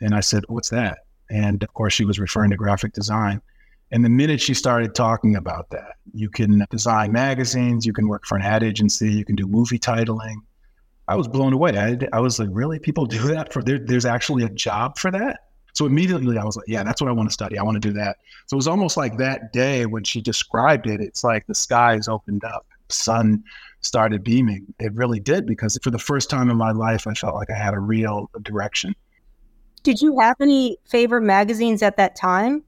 And 0.00 0.14
I 0.14 0.20
said, 0.20 0.44
What's 0.48 0.70
that? 0.70 1.05
And 1.30 1.62
of 1.62 1.72
course, 1.74 1.92
she 1.92 2.04
was 2.04 2.18
referring 2.18 2.50
to 2.50 2.56
graphic 2.56 2.92
design. 2.92 3.40
And 3.92 4.04
the 4.04 4.08
minute 4.08 4.40
she 4.40 4.54
started 4.54 4.94
talking 4.94 5.36
about 5.36 5.70
that, 5.70 5.94
you 6.12 6.28
can 6.28 6.64
design 6.70 7.12
magazines, 7.12 7.86
you 7.86 7.92
can 7.92 8.08
work 8.08 8.26
for 8.26 8.36
an 8.36 8.42
ad 8.42 8.62
agency, 8.62 9.12
you 9.12 9.24
can 9.24 9.36
do 9.36 9.46
movie 9.46 9.78
titling, 9.78 10.38
I 11.08 11.14
was 11.14 11.28
blown 11.28 11.52
away. 11.52 11.78
I, 11.78 11.96
I 12.12 12.20
was 12.20 12.38
like, 12.38 12.48
really? 12.50 12.78
People 12.78 13.06
do 13.06 13.28
that 13.28 13.52
for 13.52 13.62
there, 13.62 13.78
there's 13.78 14.04
actually 14.04 14.44
a 14.44 14.48
job 14.48 14.98
for 14.98 15.10
that? 15.12 15.40
So 15.72 15.84
immediately 15.84 16.38
I 16.38 16.44
was 16.44 16.56
like, 16.56 16.68
yeah, 16.68 16.82
that's 16.82 17.00
what 17.00 17.08
I 17.08 17.12
want 17.12 17.28
to 17.28 17.32
study. 17.32 17.58
I 17.58 17.62
want 17.62 17.80
to 17.80 17.88
do 17.88 17.92
that. 17.94 18.16
So 18.46 18.54
it 18.54 18.56
was 18.56 18.66
almost 18.66 18.96
like 18.96 19.18
that 19.18 19.52
day 19.52 19.86
when 19.86 20.04
she 20.04 20.20
described 20.20 20.86
it, 20.86 21.00
it's 21.00 21.22
like 21.22 21.46
the 21.46 21.54
skies 21.54 22.08
opened 22.08 22.44
up, 22.44 22.66
sun 22.88 23.44
started 23.82 24.24
beaming. 24.24 24.66
It 24.80 24.94
really 24.94 25.20
did 25.20 25.46
because 25.46 25.78
for 25.82 25.90
the 25.90 25.98
first 25.98 26.30
time 26.30 26.50
in 26.50 26.56
my 26.56 26.72
life, 26.72 27.06
I 27.06 27.14
felt 27.14 27.34
like 27.34 27.50
I 27.50 27.56
had 27.56 27.74
a 27.74 27.78
real 27.78 28.30
direction. 28.42 28.94
Did 29.86 30.02
you 30.02 30.18
have 30.18 30.40
any 30.40 30.78
favorite 30.84 31.20
magazines 31.20 31.80
at 31.80 31.96
that 31.96 32.16
time? 32.16 32.64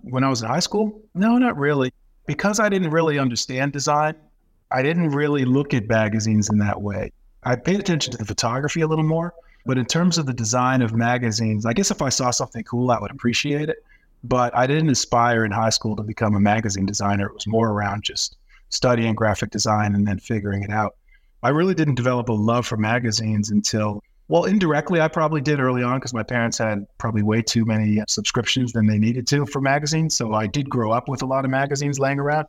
When 0.00 0.24
I 0.24 0.28
was 0.28 0.42
in 0.42 0.48
high 0.48 0.58
school? 0.58 1.00
No, 1.14 1.38
not 1.38 1.56
really. 1.56 1.92
Because 2.26 2.58
I 2.58 2.68
didn't 2.68 2.90
really 2.90 3.16
understand 3.16 3.72
design, 3.72 4.16
I 4.72 4.82
didn't 4.82 5.10
really 5.10 5.44
look 5.44 5.72
at 5.72 5.86
magazines 5.86 6.50
in 6.50 6.58
that 6.58 6.82
way. 6.82 7.12
I 7.44 7.54
paid 7.54 7.78
attention 7.78 8.10
to 8.10 8.18
the 8.18 8.24
photography 8.24 8.80
a 8.80 8.88
little 8.88 9.04
more, 9.04 9.32
but 9.66 9.78
in 9.78 9.86
terms 9.86 10.18
of 10.18 10.26
the 10.26 10.32
design 10.32 10.82
of 10.82 10.92
magazines, 10.92 11.64
I 11.64 11.74
guess 11.74 11.92
if 11.92 12.02
I 12.02 12.08
saw 12.08 12.32
something 12.32 12.64
cool, 12.64 12.90
I 12.90 12.98
would 12.98 13.12
appreciate 13.12 13.68
it. 13.68 13.76
But 14.24 14.52
I 14.52 14.66
didn't 14.66 14.90
aspire 14.90 15.44
in 15.44 15.52
high 15.52 15.70
school 15.70 15.94
to 15.94 16.02
become 16.02 16.34
a 16.34 16.40
magazine 16.40 16.86
designer. 16.86 17.26
It 17.26 17.34
was 17.34 17.46
more 17.46 17.70
around 17.70 18.02
just 18.02 18.36
studying 18.68 19.14
graphic 19.14 19.50
design 19.50 19.94
and 19.94 20.08
then 20.08 20.18
figuring 20.18 20.64
it 20.64 20.70
out. 20.70 20.96
I 21.44 21.50
really 21.50 21.74
didn't 21.74 21.94
develop 21.94 22.28
a 22.28 22.32
love 22.32 22.66
for 22.66 22.76
magazines 22.76 23.50
until, 23.50 24.02
well, 24.32 24.44
indirectly, 24.44 24.98
I 24.98 25.08
probably 25.08 25.42
did 25.42 25.60
early 25.60 25.82
on 25.82 25.98
because 25.98 26.14
my 26.14 26.22
parents 26.22 26.56
had 26.56 26.86
probably 26.96 27.22
way 27.22 27.42
too 27.42 27.66
many 27.66 28.02
subscriptions 28.08 28.72
than 28.72 28.86
they 28.86 28.96
needed 28.96 29.26
to 29.26 29.44
for 29.44 29.60
magazines. 29.60 30.16
So 30.16 30.32
I 30.32 30.46
did 30.46 30.70
grow 30.70 30.90
up 30.90 31.06
with 31.06 31.20
a 31.20 31.26
lot 31.26 31.44
of 31.44 31.50
magazines 31.50 31.98
laying 31.98 32.18
around. 32.18 32.46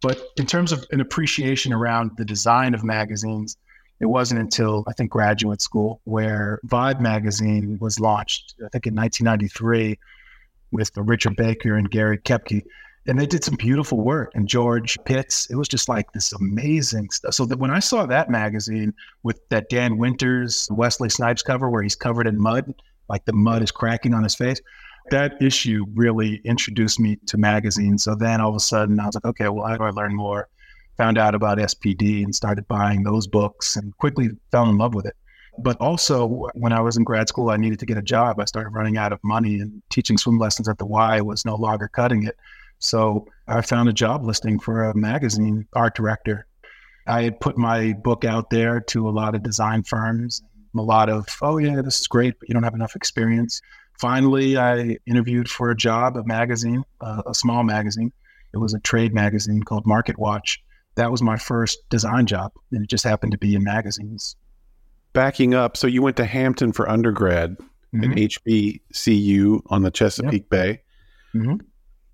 But 0.00 0.18
in 0.38 0.46
terms 0.46 0.72
of 0.72 0.86
an 0.92 1.02
appreciation 1.02 1.74
around 1.74 2.12
the 2.16 2.24
design 2.24 2.72
of 2.72 2.84
magazines, 2.84 3.58
it 4.00 4.06
wasn't 4.06 4.40
until 4.40 4.82
I 4.88 4.94
think 4.94 5.10
graduate 5.10 5.60
school 5.60 6.00
where 6.04 6.58
Vibe 6.66 7.00
magazine 7.00 7.76
was 7.82 8.00
launched, 8.00 8.54
I 8.64 8.70
think 8.70 8.86
in 8.86 8.94
1993 8.94 9.98
with 10.72 10.90
Richard 10.96 11.36
Baker 11.36 11.76
and 11.76 11.90
Gary 11.90 12.16
Koepke. 12.16 12.64
And 13.08 13.18
they 13.18 13.26
did 13.26 13.44
some 13.44 13.56
beautiful 13.56 13.98
work. 13.98 14.32
And 14.34 14.48
George 14.48 14.98
Pitts, 15.04 15.48
it 15.50 15.56
was 15.56 15.68
just 15.68 15.88
like 15.88 16.12
this 16.12 16.32
amazing 16.32 17.10
stuff. 17.10 17.34
So 17.34 17.46
that 17.46 17.58
when 17.58 17.70
I 17.70 17.78
saw 17.78 18.06
that 18.06 18.30
magazine 18.30 18.92
with 19.22 19.40
that 19.50 19.68
Dan 19.68 19.98
Winters, 19.98 20.68
Wesley 20.72 21.08
Snipes 21.08 21.42
cover 21.42 21.70
where 21.70 21.82
he's 21.82 21.96
covered 21.96 22.26
in 22.26 22.40
mud, 22.40 22.74
like 23.08 23.24
the 23.24 23.32
mud 23.32 23.62
is 23.62 23.70
cracking 23.70 24.14
on 24.14 24.22
his 24.22 24.34
face, 24.34 24.60
that 25.10 25.40
issue 25.40 25.84
really 25.94 26.40
introduced 26.44 26.98
me 26.98 27.16
to 27.26 27.38
magazines. 27.38 28.02
So 28.02 28.16
then 28.16 28.40
all 28.40 28.50
of 28.50 28.56
a 28.56 28.60
sudden 28.60 28.98
I 28.98 29.06
was 29.06 29.14
like, 29.14 29.24
okay, 29.24 29.48
well, 29.48 29.66
how 29.66 29.76
do 29.76 29.84
I 29.84 29.90
learn 29.90 30.14
more? 30.14 30.48
found 30.96 31.18
out 31.18 31.34
about 31.34 31.58
SPD 31.58 32.24
and 32.24 32.34
started 32.34 32.66
buying 32.68 33.02
those 33.02 33.26
books 33.26 33.76
and 33.76 33.96
quickly 33.98 34.30
fell 34.50 34.68
in 34.68 34.78
love 34.78 34.94
with 34.94 35.06
it. 35.06 35.14
But 35.58 35.80
also, 35.80 36.48
when 36.54 36.72
I 36.72 36.80
was 36.80 36.96
in 36.96 37.04
grad 37.04 37.28
school, 37.28 37.48
I 37.48 37.56
needed 37.56 37.78
to 37.78 37.86
get 37.86 37.96
a 37.96 38.02
job. 38.02 38.38
I 38.38 38.44
started 38.44 38.70
running 38.70 38.98
out 38.98 39.12
of 39.12 39.20
money, 39.24 39.60
and 39.60 39.82
teaching 39.88 40.18
swim 40.18 40.38
lessons 40.38 40.68
at 40.68 40.76
the 40.76 40.84
Y 40.84 41.20
was 41.22 41.46
no 41.46 41.56
longer 41.56 41.88
cutting 41.88 42.24
it. 42.26 42.36
So 42.78 43.26
I 43.48 43.60
found 43.62 43.88
a 43.88 43.92
job 43.92 44.24
listing 44.24 44.58
for 44.58 44.84
a 44.84 44.96
magazine 44.96 45.66
art 45.72 45.94
director. 45.94 46.46
I 47.06 47.22
had 47.22 47.40
put 47.40 47.56
my 47.56 47.92
book 47.92 48.24
out 48.24 48.50
there 48.50 48.80
to 48.80 49.08
a 49.08 49.10
lot 49.10 49.34
of 49.34 49.42
design 49.42 49.82
firms, 49.84 50.42
a 50.76 50.82
lot 50.82 51.08
of, 51.08 51.26
oh, 51.40 51.58
yeah, 51.58 51.80
this 51.82 52.00
is 52.00 52.06
great, 52.06 52.38
but 52.38 52.48
you 52.48 52.52
don't 52.52 52.64
have 52.64 52.74
enough 52.74 52.96
experience. 52.96 53.62
Finally, 53.98 54.58
I 54.58 54.98
interviewed 55.06 55.48
for 55.48 55.70
a 55.70 55.76
job, 55.76 56.16
a 56.16 56.24
magazine, 56.24 56.82
uh, 57.00 57.22
a 57.26 57.34
small 57.34 57.62
magazine. 57.62 58.12
It 58.52 58.58
was 58.58 58.74
a 58.74 58.80
trade 58.80 59.14
magazine 59.14 59.62
called 59.62 59.86
Market 59.86 60.18
Watch 60.18 60.62
that 60.96 61.10
was 61.10 61.22
my 61.22 61.36
first 61.36 61.88
design 61.88 62.26
job, 62.26 62.52
and 62.72 62.82
it 62.82 62.88
just 62.90 63.04
happened 63.04 63.32
to 63.32 63.38
be 63.38 63.54
in 63.54 63.62
magazines. 63.62 64.34
Backing 65.12 65.54
up, 65.54 65.76
so 65.76 65.86
you 65.86 66.02
went 66.02 66.16
to 66.16 66.24
Hampton 66.24 66.72
for 66.72 66.88
undergrad 66.88 67.56
mm-hmm. 67.94 68.10
at 68.10 68.16
HBCU 68.16 69.62
on 69.66 69.82
the 69.82 69.90
Chesapeake 69.90 70.44
yep. 70.44 70.50
Bay. 70.50 70.82
Mm-hmm. 71.34 71.56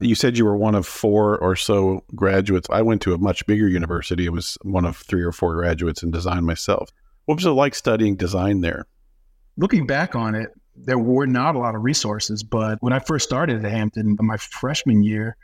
You 0.03 0.15
said 0.15 0.37
you 0.37 0.45
were 0.45 0.57
one 0.57 0.75
of 0.75 0.87
four 0.87 1.39
or 1.39 1.57
so 1.57 2.05
graduates. 2.15 2.69
I 2.71 2.83
went 2.83 3.03
to 3.03 3.15
a 3.15 3.19
much 3.19 3.47
bigger 3.47 3.69
university. 3.69 4.27
I 4.27 4.31
was 4.31 4.59
one 4.63 4.85
of 4.85 4.97
three 4.97 5.23
or 5.23 5.33
four 5.33 5.55
graduates 5.55 6.03
in 6.03 6.11
design 6.11 6.45
myself. 6.45 6.91
What 7.27 7.37
was 7.37 7.47
it 7.47 7.51
like 7.51 7.75
studying 7.75 8.17
design 8.17 8.61
there? 8.61 8.87
Looking 9.57 9.87
back 9.87 10.15
on 10.15 10.35
it, 10.35 10.51
there 10.75 10.99
were 10.99 11.27
not 11.27 11.55
a 11.55 11.59
lot 11.59 11.75
of 11.75 11.83
resources. 11.83 12.43
But 12.43 12.79
when 12.81 12.93
I 12.93 12.99
first 12.99 13.25
started 13.25 13.65
at 13.65 13.71
Hampton, 13.71 14.17
my 14.21 14.37
freshman 14.37 15.03
year, 15.03 15.37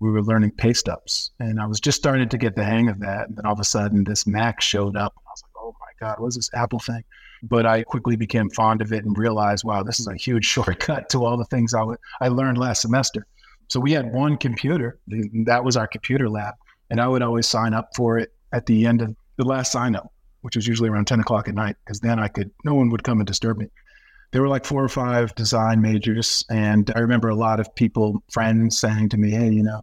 we 0.00 0.10
were 0.10 0.22
learning 0.22 0.52
paste 0.52 0.88
ups. 0.88 1.30
And 1.38 1.60
I 1.60 1.66
was 1.66 1.78
just 1.78 1.98
starting 1.98 2.28
to 2.28 2.38
get 2.38 2.56
the 2.56 2.64
hang 2.64 2.88
of 2.88 3.00
that. 3.00 3.28
And 3.28 3.36
then 3.36 3.46
all 3.46 3.52
of 3.52 3.60
a 3.60 3.64
sudden, 3.64 4.04
this 4.04 4.26
Mac 4.26 4.60
showed 4.60 4.96
up. 4.96 5.12
And 5.16 5.24
I 5.26 5.30
was 5.30 5.42
like, 5.42 5.62
oh 5.62 5.74
my 5.78 6.06
God, 6.06 6.20
what 6.20 6.28
is 6.28 6.36
this 6.36 6.50
Apple 6.54 6.78
thing? 6.78 7.04
But 7.42 7.66
I 7.66 7.82
quickly 7.84 8.16
became 8.16 8.50
fond 8.50 8.82
of 8.82 8.92
it 8.92 9.04
and 9.04 9.16
realized, 9.16 9.64
wow, 9.64 9.82
this 9.82 10.00
is 10.00 10.06
a 10.08 10.14
huge 10.14 10.44
shortcut 10.46 11.10
to 11.10 11.24
all 11.24 11.36
the 11.36 11.44
things 11.44 11.74
I, 11.74 11.80
w- 11.80 11.98
I 12.20 12.28
learned 12.28 12.58
last 12.58 12.82
semester. 12.82 13.26
So 13.70 13.80
we 13.80 13.92
had 13.92 14.12
one 14.12 14.36
computer, 14.36 14.98
that 15.44 15.64
was 15.64 15.76
our 15.76 15.86
computer 15.86 16.28
lab. 16.28 16.54
And 16.90 17.00
I 17.00 17.06
would 17.06 17.22
always 17.22 17.46
sign 17.46 17.72
up 17.72 17.90
for 17.94 18.18
it 18.18 18.32
at 18.52 18.66
the 18.66 18.84
end 18.86 19.00
of 19.00 19.14
the 19.36 19.44
last 19.44 19.70
sign 19.72 19.94
up, 19.94 20.12
which 20.40 20.56
was 20.56 20.66
usually 20.66 20.88
around 20.88 21.06
10 21.06 21.20
o'clock 21.20 21.48
at 21.48 21.54
night, 21.54 21.76
because 21.84 22.00
then 22.00 22.18
I 22.18 22.28
could, 22.28 22.50
no 22.64 22.74
one 22.74 22.90
would 22.90 23.04
come 23.04 23.20
and 23.20 23.26
disturb 23.26 23.58
me 23.58 23.68
there 24.32 24.42
were 24.42 24.48
like 24.48 24.64
four 24.64 24.82
or 24.82 24.88
five 24.88 25.34
design 25.34 25.80
majors. 25.80 26.44
And 26.50 26.90
I 26.94 27.00
remember 27.00 27.28
a 27.28 27.34
lot 27.34 27.60
of 27.60 27.74
people, 27.74 28.22
friends 28.30 28.78
saying 28.78 29.08
to 29.10 29.16
me, 29.16 29.30
Hey, 29.30 29.50
you 29.50 29.62
know, 29.62 29.82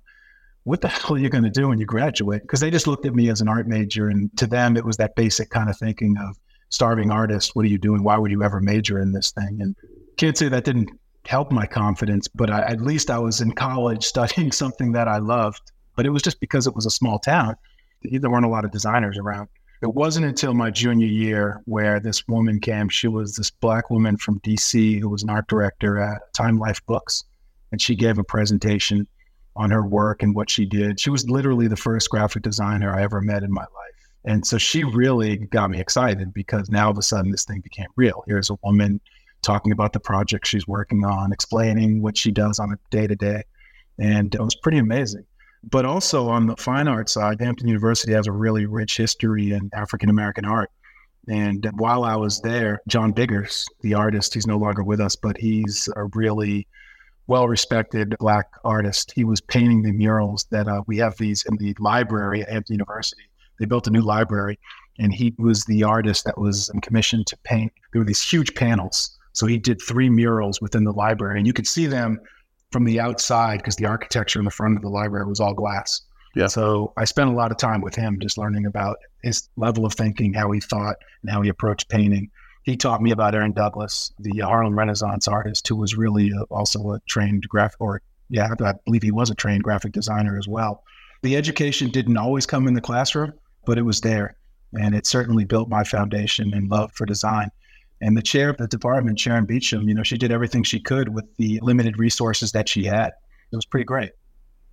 what 0.64 0.82
the 0.82 0.88
hell 0.88 1.16
are 1.16 1.20
you 1.20 1.30
going 1.30 1.44
to 1.44 1.50
do 1.50 1.70
when 1.70 1.80
you 1.80 1.86
graduate? 1.86 2.42
Because 2.42 2.60
they 2.60 2.72
just 2.72 2.88
looked 2.88 3.06
at 3.06 3.16
me 3.16 3.30
as 3.30 3.42
an 3.42 3.48
art 3.48 3.68
major. 3.68 4.10
And 4.10 4.36
to 4.38 4.48
them, 4.48 4.78
it 4.78 4.86
was 4.86 4.98
that 4.98 5.16
basic 5.16 5.50
kind 5.50 5.70
of 5.70 5.78
thinking 5.78 6.16
of 6.18 6.38
starving 6.70 7.12
artist. 7.12 7.56
What 7.56 7.66
are 7.66 7.70
you 7.70 7.78
doing? 7.78 8.04
Why 8.04 8.18
would 8.18 8.32
you 8.32 8.44
ever 8.44 8.60
major 8.62 9.00
in 9.00 9.12
this 9.12 9.32
thing? 9.32 9.60
And 9.62 9.76
can't 10.18 10.38
say 10.38 10.50
that 10.50 10.64
didn't 10.64 10.90
help 11.28 11.52
my 11.52 11.66
confidence, 11.66 12.28
but 12.28 12.50
I, 12.50 12.62
at 12.62 12.82
least 12.82 13.10
I 13.10 13.20
was 13.20 13.42
in 13.42 13.52
college 13.52 14.06
studying 14.14 14.52
something 14.52 14.94
that 14.94 15.08
I 15.08 15.18
loved. 15.18 15.72
But 15.96 16.06
it 16.06 16.10
was 16.10 16.22
just 16.22 16.40
because 16.40 16.68
it 16.68 16.76
was 16.76 16.86
a 16.86 16.92
small 16.92 17.20
town. 17.20 17.56
There 18.04 18.30
weren't 18.30 18.46
a 18.46 18.50
lot 18.50 18.66
of 18.66 18.72
designers 18.72 19.18
around. 19.18 19.50
It 19.82 19.94
wasn't 19.94 20.26
until 20.26 20.54
my 20.54 20.72
junior 20.72 21.08
year 21.08 21.62
where 21.66 22.00
this 22.00 22.28
woman 22.28 22.60
came. 22.60 22.90
She 22.90 23.08
was 23.08 23.36
this 23.36 23.52
black 23.52 23.90
woman 23.90 24.18
from 24.18 24.40
DC 24.40 25.00
who 25.00 25.10
was 25.10 25.24
an 25.24 25.30
art 25.30 25.48
director 25.48 26.00
at 26.00 26.34
Time 26.34 26.58
Life 26.58 26.84
Books. 26.86 27.24
And 27.72 27.82
she 27.82 27.96
gave 27.96 28.18
a 28.18 28.24
presentation 28.24 29.08
on 29.56 29.72
her 29.72 29.86
work 29.86 30.24
and 30.24 30.36
what 30.36 30.50
she 30.50 30.66
did. 30.66 31.00
She 31.00 31.10
was 31.10 31.30
literally 31.30 31.68
the 31.68 31.76
first 31.76 32.10
graphic 32.10 32.44
designer 32.44 32.94
I 32.94 33.04
ever 33.04 33.22
met 33.22 33.44
in 33.44 33.52
my 33.52 33.62
life. 33.62 33.98
And 34.24 34.46
so 34.46 34.58
she 34.58 34.84
really 34.84 35.38
got 35.38 35.70
me 35.70 35.80
excited 35.80 36.34
because 36.34 36.70
now 36.70 36.86
all 36.86 36.92
of 36.92 36.98
a 36.98 37.02
sudden 37.02 37.32
this 37.32 37.46
thing 37.46 37.62
became 37.62 37.88
real. 37.96 38.24
Here's 38.28 38.50
a 38.50 38.58
woman 38.64 39.00
talking 39.42 39.72
about 39.72 39.94
the 39.94 40.00
project 40.00 40.48
she's 40.48 40.68
working 40.68 41.06
on, 41.06 41.32
explaining 41.32 42.02
what 42.02 42.18
she 42.18 42.32
does 42.32 42.60
on 42.60 42.72
a 42.72 42.78
day 42.90 43.08
to 43.08 43.16
day. 43.16 43.44
And 44.00 44.34
it 44.34 44.42
was 44.42 44.56
pretty 44.56 44.78
amazing. 44.78 45.26
But 45.64 45.86
also 45.86 46.30
on 46.30 46.48
the 46.48 46.56
fine 46.58 46.88
art 46.88 47.10
side, 47.10 47.42
Hampton 47.42 47.68
University 47.68 48.14
has 48.14 48.28
a 48.28 48.32
really 48.32 48.66
rich 48.66 48.98
history 48.98 49.52
in 49.52 49.70
African 49.74 50.10
American 50.10 50.46
art. 50.46 50.70
And 51.28 51.70
while 51.76 52.04
I 52.04 52.16
was 52.16 52.40
there, 52.42 52.80
John 52.88 53.12
Biggers, 53.12 53.66
the 53.82 53.94
artist, 53.96 54.34
he's 54.34 54.48
no 54.48 54.58
longer 54.58 54.84
with 54.84 55.02
us, 55.02 55.16
but 55.16 55.38
he's 55.38 55.90
a 55.96 56.06
really 56.14 56.68
well 57.28 57.48
respected 57.48 58.16
black 58.20 58.48
artist. 58.64 59.12
He 59.14 59.26
was 59.26 59.42
painting 59.42 59.82
the 59.82 59.92
murals 59.92 60.46
that 60.52 60.68
uh, 60.68 60.84
we 60.88 60.98
have 60.98 61.18
these 61.18 61.44
in 61.50 61.58
the 61.58 61.76
library 61.80 62.42
at 62.42 62.50
Hampton 62.50 62.76
University. 62.76 63.24
They 63.60 63.66
built 63.66 63.88
a 63.88 63.92
new 63.92 64.02
library, 64.02 64.58
and 65.00 65.14
he 65.14 65.34
was 65.38 65.66
the 65.66 65.84
artist 65.84 66.24
that 66.26 66.38
was 66.38 66.72
commissioned 66.82 67.28
to 67.28 67.38
paint. 67.44 67.74
There 67.92 68.00
were 68.00 68.06
these 68.06 68.24
huge 68.24 68.56
panels. 68.56 69.17
So 69.38 69.46
he 69.46 69.60
did 69.60 69.80
three 69.80 70.10
murals 70.10 70.60
within 70.62 70.84
the 70.84 70.92
library, 70.92 71.38
and 71.38 71.46
you 71.46 71.54
could 71.54 71.68
see 71.68 71.86
them 71.86 72.20
from 72.72 72.86
the 72.86 73.00
outside 73.00 73.58
because 73.58 73.76
the 73.76 73.86
architecture 73.86 74.40
in 74.40 74.46
the 74.46 74.52
front 74.52 74.78
of 74.78 74.82
the 74.82 74.90
library 74.90 75.28
was 75.28 75.40
all 75.40 75.54
glass. 75.54 76.02
Yeah. 76.36 76.48
So 76.48 76.92
I 76.98 77.06
spent 77.06 77.30
a 77.30 77.34
lot 77.34 77.52
of 77.52 77.58
time 77.58 77.82
with 77.82 77.94
him 77.94 78.18
just 78.20 78.40
learning 78.40 78.66
about 78.66 78.98
his 79.22 79.48
level 79.56 79.86
of 79.86 79.94
thinking, 79.94 80.34
how 80.34 80.50
he 80.50 80.60
thought, 80.60 80.96
and 81.22 81.30
how 81.30 81.44
he 81.44 81.50
approached 81.50 81.88
painting. 81.88 82.32
He 82.64 82.76
taught 82.76 83.00
me 83.00 83.12
about 83.12 83.36
Aaron 83.36 83.52
Douglas, 83.52 84.12
the 84.18 84.40
Harlem 84.40 84.76
Renaissance 84.76 85.28
artist, 85.28 85.68
who 85.68 85.76
was 85.76 85.96
really 85.96 86.32
also 86.50 86.94
a 86.94 87.00
trained 87.08 87.48
graphic, 87.48 87.80
or 87.80 88.02
yeah, 88.30 88.50
I 88.60 88.74
believe 88.86 89.04
he 89.04 89.12
was 89.12 89.30
a 89.30 89.36
trained 89.36 89.62
graphic 89.62 89.92
designer 89.92 90.40
as 90.40 90.48
well. 90.48 90.84
The 91.22 91.36
education 91.36 91.92
didn't 91.92 92.18
always 92.18 92.48
come 92.48 92.68
in 92.68 92.74
the 92.74 92.82
classroom, 92.82 93.34
but 93.68 93.78
it 93.78 93.84
was 93.84 94.02
there. 94.02 94.36
And 94.74 94.96
it 94.96 95.06
certainly 95.06 95.46
built 95.46 95.70
my 95.70 95.84
foundation 95.84 96.56
and 96.56 96.72
love 96.72 96.92
for 96.94 97.06
design. 97.06 97.52
And 98.02 98.16
the 98.16 98.22
chair 98.22 98.50
of 98.50 98.58
the 98.58 98.68
department, 98.68 99.20
Sharon 99.20 99.46
Beecham, 99.46 99.88
you 99.88 99.94
know, 99.94 100.04
she 100.04 100.18
did 100.18 100.32
everything 100.32 100.64
she 100.64 100.80
could 100.80 101.10
with 101.10 101.26
the 101.38 101.60
limited 101.64 101.98
resources 101.98 102.52
that 102.52 102.70
she 102.70 102.84
had. 102.84 103.14
It 103.52 103.56
was 103.56 103.66
pretty 103.66 103.86
great. 103.86 104.12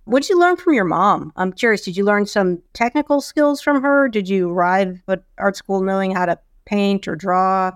What 0.05 0.21
did 0.21 0.29
you 0.29 0.39
learn 0.39 0.57
from 0.57 0.75
your 0.75 0.85
mom? 0.85 1.33
I'm 1.35 1.51
curious. 1.51 1.81
Did 1.81 1.97
you 1.97 2.05
learn 2.05 2.27
some 2.27 2.61
technical 2.73 3.21
skills 3.21 3.61
from 3.61 3.81
her? 3.81 4.07
Did 4.07 4.29
you 4.29 4.51
arrive 4.51 5.01
at 5.07 5.23
art 5.39 5.57
school 5.57 5.81
knowing 5.81 6.13
how 6.13 6.27
to 6.27 6.37
paint 6.65 7.07
or 7.07 7.15
draw? 7.15 7.71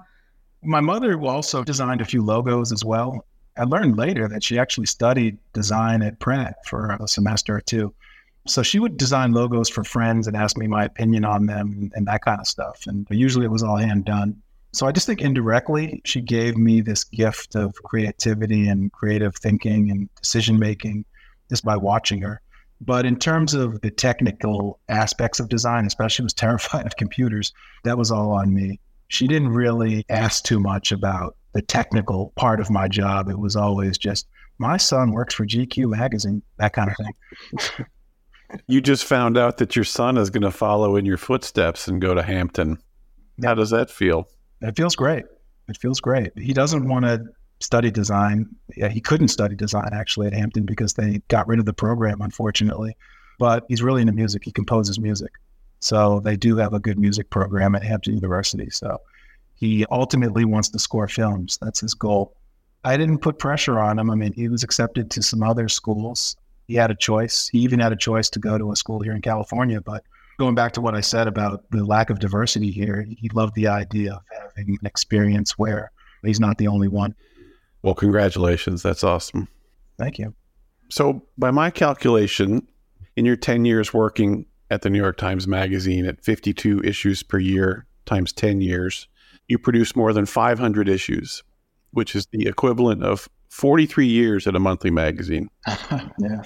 My 0.62 0.79
mother 0.79 1.19
also 1.19 1.63
designed 1.63 2.01
a 2.01 2.05
few 2.05 2.23
logos 2.23 2.71
as 2.71 2.85
well. 2.85 3.25
I 3.57 3.63
learned 3.63 3.97
later 3.97 4.27
that 4.27 4.43
she 4.43 4.59
actually 4.59 4.85
studied 4.85 5.39
design 5.53 6.03
at 6.03 6.19
Pratt 6.19 6.57
for 6.65 6.95
a 6.99 7.07
semester 7.07 7.55
or 7.55 7.62
two. 7.62 7.93
So 8.47 8.62
she 8.62 8.79
would 8.79 8.97
design 8.97 9.31
logos 9.31 9.69
for 9.69 9.83
friends 9.83 10.27
and 10.27 10.38
ask 10.38 10.55
me 10.57 10.67
my 10.67 10.85
opinion 10.85 11.25
on 11.25 11.47
them 11.47 11.71
and, 11.71 11.93
and 11.95 12.07
that 12.07 12.21
kind 12.21 12.39
of 12.39 12.47
stuff. 12.47 12.83
And 12.85 13.07
usually 13.09 13.45
it 13.45 13.51
was 13.51 13.63
all 13.63 13.77
hand 13.77 14.05
done. 14.05 14.41
So 14.71 14.86
I 14.86 14.91
just 14.91 15.08
think 15.08 15.21
indirectly, 15.21 16.01
she 16.05 16.21
gave 16.21 16.55
me 16.55 16.82
this 16.82 17.03
gift 17.03 17.55
of 17.55 17.73
creativity 17.84 18.67
and 18.67 18.91
creative 18.91 19.36
thinking 19.36 19.89
and 19.89 20.13
decision 20.15 20.60
making 20.60 21.05
just 21.49 21.65
by 21.65 21.75
watching 21.75 22.21
her. 22.21 22.41
But 22.82 23.05
in 23.05 23.17
terms 23.17 23.53
of 23.53 23.82
the 23.82 23.91
technical 23.91 24.79
aspects 24.88 25.39
of 25.39 25.49
design, 25.49 25.86
especially 25.86 26.23
was 26.23 26.34
terrified 26.36 26.86
of 26.86 26.95
computers, 26.95 27.53
that 27.84 27.97
was 27.97 28.12
all 28.12 28.32
on 28.32 28.53
me. 28.53 28.79
She 29.08 29.27
didn't 29.27 29.49
really 29.49 30.05
ask 30.10 30.43
too 30.43 30.60
much 30.60 30.91
about 30.91 31.36
the 31.53 31.63
technical 31.63 32.32
part 32.36 32.60
of 32.60 32.69
my 32.69 32.88
job. 32.88 33.27
It 33.27 33.39
was 33.39 33.55
always 33.55 33.97
just, 33.97 34.27
my 34.60 34.77
son 34.77 35.12
works 35.12 35.34
for 35.34 35.47
GQ 35.47 35.89
magazine, 35.89 36.43
that 36.58 36.73
kind 36.73 36.91
of 36.91 36.97
thing. 36.97 37.86
you 38.67 38.82
just 38.82 39.03
found 39.03 39.36
out 39.36 39.58
that 39.58 39.75
your 39.75 39.86
son 39.86 40.17
is 40.17 40.29
going 40.29 40.43
to 40.43 40.51
follow 40.51 40.95
in 40.95 41.05
your 41.05 41.17
footsteps 41.17 41.88
and 41.88 41.99
go 41.99 42.13
to 42.13 42.21
Hampton. 42.21 42.77
How 43.43 43.55
does 43.55 43.71
that 43.71 43.89
feel? 43.89 44.27
It 44.62 44.76
feels 44.76 44.95
great. 44.95 45.26
It 45.67 45.78
feels 45.78 46.00
great. 46.00 46.38
He 46.38 46.54
doesn't 46.54 46.88
want 46.88 47.06
to 47.06 47.24
study 47.60 47.91
design. 47.91 48.48
Yeah, 48.76 48.89
he 48.89 49.02
couldn't 49.02 49.28
study 49.30 49.56
design 49.56 49.89
actually 49.93 50.28
at 50.28 50.34
Hampton 50.34 50.65
because 50.65 50.93
they 50.93 51.22
got 51.28 51.48
rid 51.48 51.60
of 51.60 51.65
the 51.65 51.74
program, 51.74 52.22
unfortunately. 52.22 52.95
But 53.38 53.65
he's 53.69 53.82
really 53.82 54.02
into 54.02 54.13
music. 54.13 54.43
He 54.43 54.52
composes 54.52 55.00
music. 55.00 55.32
So 55.80 56.19
they 56.19 56.36
do 56.36 56.58
have 56.58 56.74
a 56.74 56.80
good 56.80 57.00
music 57.00 57.30
program 57.30 57.76
at 57.76 57.84
Hampton 57.84 58.15
University. 58.15 58.69
So 58.69 59.00
he 59.56 59.86
ultimately 59.91 60.45
wants 60.45 60.69
to 60.69 60.80
score 60.80 61.08
films. 61.08 61.58
That's 61.62 61.80
his 61.80 61.93
goal. 61.93 62.36
I 62.84 62.98
didn't 62.98 63.19
put 63.19 63.39
pressure 63.39 63.80
on 63.80 64.00
him. 64.00 64.10
I 64.10 64.15
mean, 64.15 64.34
he 64.34 64.48
was 64.48 64.63
accepted 64.63 65.12
to 65.12 65.22
some 65.22 65.43
other 65.43 65.67
schools. 65.67 66.36
He 66.67 66.76
had 66.76 66.91
a 66.91 66.95
choice. 66.95 67.48
He 67.48 67.60
even 67.60 67.80
had 67.80 67.91
a 67.91 67.98
choice 67.98 68.30
to 68.32 68.39
go 68.39 68.58
to 68.58 68.72
a 68.72 68.76
school 68.76 69.02
here 69.02 69.13
in 69.13 69.22
California. 69.22 69.82
But 69.82 70.04
going 70.39 70.56
back 70.56 70.71
to 70.71 70.82
what 70.82 70.95
I 70.95 71.02
said 71.02 71.28
about 71.28 71.69
the 71.69 71.84
lack 71.84 72.10
of 72.10 72.19
diversity 72.19 72.71
here, 72.71 73.06
he 73.17 73.30
loved 73.34 73.54
the 73.56 73.67
idea 73.67 74.13
of 74.13 74.21
having 74.56 74.78
an 74.82 74.88
experience 74.88 75.58
where 75.58 75.91
he's 76.23 76.39
not 76.39 76.58
the 76.58 76.67
only 76.67 76.88
one. 76.88 77.13
Well, 77.84 77.93
congratulations. 77.93 78.82
That's 78.82 79.04
awesome. 79.04 79.47
Thank 79.97 80.17
you. 80.17 80.34
So, 80.89 81.23
by 81.38 81.52
my 81.52 81.69
calculation, 81.69 82.67
in 83.15 83.25
your 83.25 83.36
10 83.36 83.65
years 83.65 83.93
working 83.93 84.45
at 84.71 84.82
the 84.82 84.89
New 84.89 84.97
York 84.97 85.17
Times 85.17 85.45
Magazine 85.47 86.06
at 86.06 86.23
52 86.23 86.82
issues 86.84 87.21
per 87.21 87.38
year 87.38 87.86
times 88.06 88.32
10 88.34 88.62
years, 88.62 89.08
you 89.49 89.60
produce 89.60 89.95
more 89.95 90.13
than 90.13 90.25
500 90.25 90.88
issues, 90.88 91.43
which 91.91 92.15
is 92.15 92.28
the 92.32 92.47
equivalent 92.47 93.04
of 93.04 93.28
43 93.49 94.08
years 94.08 94.47
at 94.47 94.56
a 94.56 94.60
monthly 94.60 94.91
magazine. 94.91 95.49
yeah. 95.67 96.43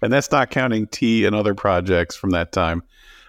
And 0.00 0.12
that's 0.12 0.30
not 0.30 0.50
counting 0.50 0.86
T 0.86 1.24
and 1.24 1.34
other 1.34 1.54
projects 1.54 2.14
from 2.16 2.30
that 2.30 2.52
time. 2.52 2.82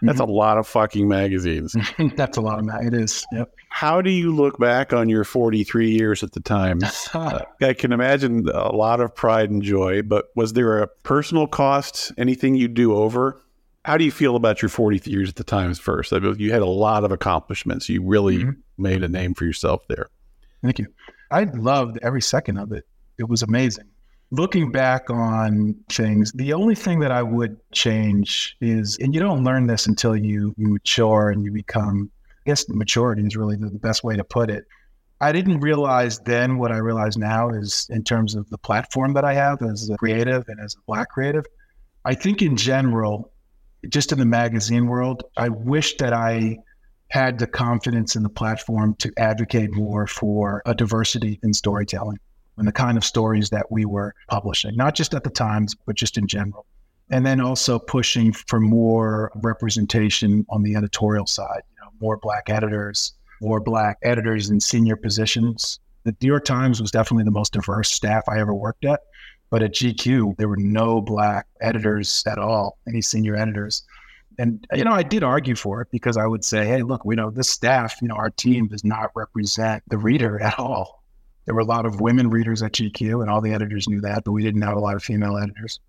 That's 0.03 0.19
mm-hmm. 0.19 0.29
a 0.29 0.33
lot 0.33 0.57
of 0.57 0.67
fucking 0.67 1.07
magazines. 1.07 1.75
That's 2.15 2.35
a 2.37 2.41
lot 2.41 2.59
of 2.59 2.65
mag. 2.65 2.85
It 2.85 2.93
is. 2.93 3.25
Yep. 3.31 3.55
How 3.69 4.01
do 4.01 4.11
you 4.11 4.35
look 4.35 4.59
back 4.59 4.91
on 4.91 5.07
your 5.07 5.23
43 5.23 5.91
years 5.91 6.23
at 6.23 6.33
the 6.33 6.41
time? 6.41 6.79
uh, 7.13 7.39
I 7.61 7.73
can 7.73 7.93
imagine 7.93 8.49
a 8.49 8.75
lot 8.75 8.99
of 8.99 9.15
pride 9.15 9.49
and 9.49 9.63
joy, 9.63 10.01
but 10.01 10.25
was 10.35 10.53
there 10.53 10.79
a 10.79 10.87
personal 10.87 11.47
cost? 11.47 12.11
Anything 12.17 12.55
you 12.55 12.67
do 12.67 12.93
over? 12.93 13.39
How 13.85 13.97
do 13.97 14.03
you 14.03 14.11
feel 14.11 14.35
about 14.35 14.61
your 14.61 14.69
43 14.69 15.11
years 15.11 15.29
at 15.29 15.35
the 15.35 15.43
Times 15.43 15.79
first? 15.79 16.11
I 16.11 16.19
mean, 16.19 16.35
you 16.37 16.51
had 16.51 16.61
a 16.61 16.67
lot 16.67 17.05
of 17.05 17.11
accomplishments. 17.11 17.87
You 17.87 18.03
really 18.03 18.39
mm-hmm. 18.39 18.51
made 18.77 19.03
a 19.03 19.09
name 19.09 19.33
for 19.33 19.45
yourself 19.45 19.87
there. 19.87 20.09
Thank 20.61 20.79
you. 20.79 20.87
I 21.31 21.45
loved 21.45 21.97
every 22.01 22.21
second 22.21 22.57
of 22.57 22.73
it. 22.73 22.85
It 23.17 23.29
was 23.29 23.41
amazing 23.41 23.85
looking 24.33 24.71
back 24.71 25.11
on 25.11 25.75
things, 25.89 26.31
the 26.31 26.53
only 26.53 26.73
thing 26.73 26.99
that 26.99 27.11
I 27.11 27.21
would 27.21 27.55
change 27.71 28.57
is, 28.61 28.97
and 28.97 29.13
you 29.13 29.19
don't 29.19 29.43
learn 29.43 29.67
this 29.67 29.85
until 29.85 30.15
you, 30.15 30.55
you 30.57 30.69
mature 30.69 31.29
and 31.29 31.45
you 31.45 31.51
become, 31.51 32.09
I 32.27 32.49
guess 32.49 32.67
maturity 32.67 33.21
is 33.27 33.35
really 33.35 33.57
the, 33.57 33.69
the 33.69 33.77
best 33.77 34.03
way 34.03 34.17
to 34.17 34.23
put 34.23 34.49
it. 34.49 34.65
I 35.21 35.33
didn't 35.33 35.59
realize 35.59 36.17
then 36.19 36.57
what 36.57 36.71
I 36.71 36.77
realize 36.77 37.15
now 37.15 37.51
is 37.51 37.85
in 37.91 38.03
terms 38.03 38.33
of 38.33 38.49
the 38.49 38.57
platform 38.57 39.13
that 39.13 39.23
I 39.23 39.35
have 39.35 39.61
as 39.61 39.87
a 39.91 39.97
creative 39.97 40.45
and 40.47 40.59
as 40.59 40.73
a 40.73 40.81
black 40.87 41.09
creative. 41.09 41.45
I 42.03 42.15
think 42.15 42.41
in 42.41 42.57
general, 42.57 43.31
just 43.87 44.11
in 44.11 44.17
the 44.17 44.25
magazine 44.25 44.87
world, 44.87 45.25
I 45.37 45.49
wish 45.49 45.97
that 45.97 46.11
I 46.11 46.57
had 47.09 47.37
the 47.37 47.45
confidence 47.45 48.15
in 48.15 48.23
the 48.23 48.29
platform 48.29 48.95
to 48.95 49.13
advocate 49.15 49.75
more 49.75 50.07
for 50.07 50.63
a 50.65 50.73
diversity 50.73 51.39
in 51.43 51.53
storytelling 51.53 52.17
and 52.57 52.67
the 52.67 52.71
kind 52.71 52.97
of 52.97 53.03
stories 53.03 53.49
that 53.49 53.71
we 53.71 53.85
were 53.85 54.13
publishing, 54.29 54.75
not 54.75 54.95
just 54.95 55.13
at 55.13 55.23
the 55.23 55.29
Times, 55.29 55.75
but 55.85 55.95
just 55.95 56.17
in 56.17 56.27
general. 56.27 56.65
And 57.09 57.25
then 57.25 57.41
also 57.41 57.79
pushing 57.79 58.31
for 58.31 58.59
more 58.59 59.31
representation 59.35 60.45
on 60.49 60.63
the 60.63 60.75
editorial 60.75 61.27
side, 61.27 61.61
you 61.71 61.83
know, 61.83 61.91
more 61.99 62.17
black 62.17 62.49
editors, 62.49 63.13
more 63.41 63.59
black 63.59 63.97
editors 64.03 64.49
in 64.49 64.59
senior 64.59 64.95
positions. 64.95 65.79
The 66.05 66.15
New 66.21 66.27
York 66.27 66.45
Times 66.45 66.81
was 66.81 66.91
definitely 66.91 67.25
the 67.25 67.31
most 67.31 67.53
diverse 67.53 67.91
staff 67.91 68.23
I 68.29 68.39
ever 68.39 68.53
worked 68.53 68.85
at. 68.85 69.01
But 69.49 69.61
at 69.61 69.73
GQ, 69.73 70.37
there 70.37 70.47
were 70.47 70.57
no 70.57 70.99
black 70.99 71.45
editors 71.61 72.23
at 72.25 72.39
all, 72.39 72.79
any 72.87 73.01
senior 73.01 73.35
editors. 73.35 73.83
And, 74.39 74.65
you 74.73 74.83
know, 74.83 74.93
I 74.93 75.03
did 75.03 75.23
argue 75.23 75.55
for 75.55 75.81
it 75.81 75.89
because 75.91 76.17
I 76.17 76.25
would 76.25 76.43
say, 76.43 76.65
hey, 76.65 76.81
look, 76.81 77.05
we 77.05 77.15
know 77.15 77.29
this 77.29 77.49
staff, 77.49 78.01
you 78.01 78.07
know, 78.07 78.15
our 78.15 78.31
team 78.31 78.67
does 78.67 78.83
not 78.83 79.11
represent 79.15 79.83
the 79.87 79.97
reader 79.97 80.41
at 80.41 80.57
all. 80.57 81.02
There 81.45 81.55
were 81.55 81.61
a 81.61 81.65
lot 81.65 81.85
of 81.85 81.99
women 81.99 82.29
readers 82.29 82.61
at 82.61 82.73
GQ, 82.73 83.21
and 83.21 83.29
all 83.29 83.41
the 83.41 83.53
editors 83.53 83.87
knew 83.87 84.01
that, 84.01 84.23
but 84.23 84.31
we 84.31 84.43
didn't 84.43 84.61
have 84.61 84.77
a 84.77 84.79
lot 84.79 84.95
of 84.95 85.03
female 85.03 85.37
editors. 85.37 85.79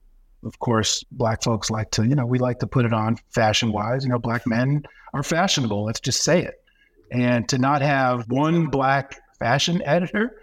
Of 0.45 0.59
course, 0.59 1.05
black 1.13 1.43
folks 1.43 1.71
like 1.71 1.91
to, 1.93 2.07
you 2.07 2.15
know, 2.15 2.27
we 2.27 2.39
like 2.39 2.59
to 2.59 2.67
put 2.67 2.85
it 2.85 2.93
on 2.93 3.17
fashion 3.31 3.73
wise. 3.73 4.05
You 4.05 4.11
know, 4.11 4.19
black 4.19 4.47
men 4.47 4.85
are 5.15 5.23
fashionable. 5.23 5.85
Let's 5.85 6.01
just 6.01 6.23
say 6.23 6.43
it. 6.43 6.63
And 7.11 7.49
to 7.49 7.59
not 7.59 7.81
have 7.83 8.29
one 8.29 8.67
black 8.67 9.21
fashion 9.39 9.81
editor 9.87 10.41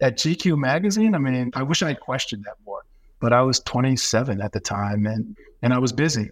at 0.00 0.16
GQ 0.16 0.58
magazine, 0.58 1.14
I 1.14 1.18
mean, 1.18 1.50
I 1.54 1.62
wish 1.62 1.82
I 1.82 1.88
had 1.88 2.00
questioned 2.00 2.44
that 2.44 2.56
more. 2.64 2.84
But 3.20 3.32
I 3.32 3.42
was 3.42 3.60
27 3.60 4.40
at 4.40 4.52
the 4.52 4.60
time 4.60 5.06
and, 5.06 5.36
and 5.62 5.72
I 5.74 5.78
was 5.78 5.92
busy. 5.92 6.30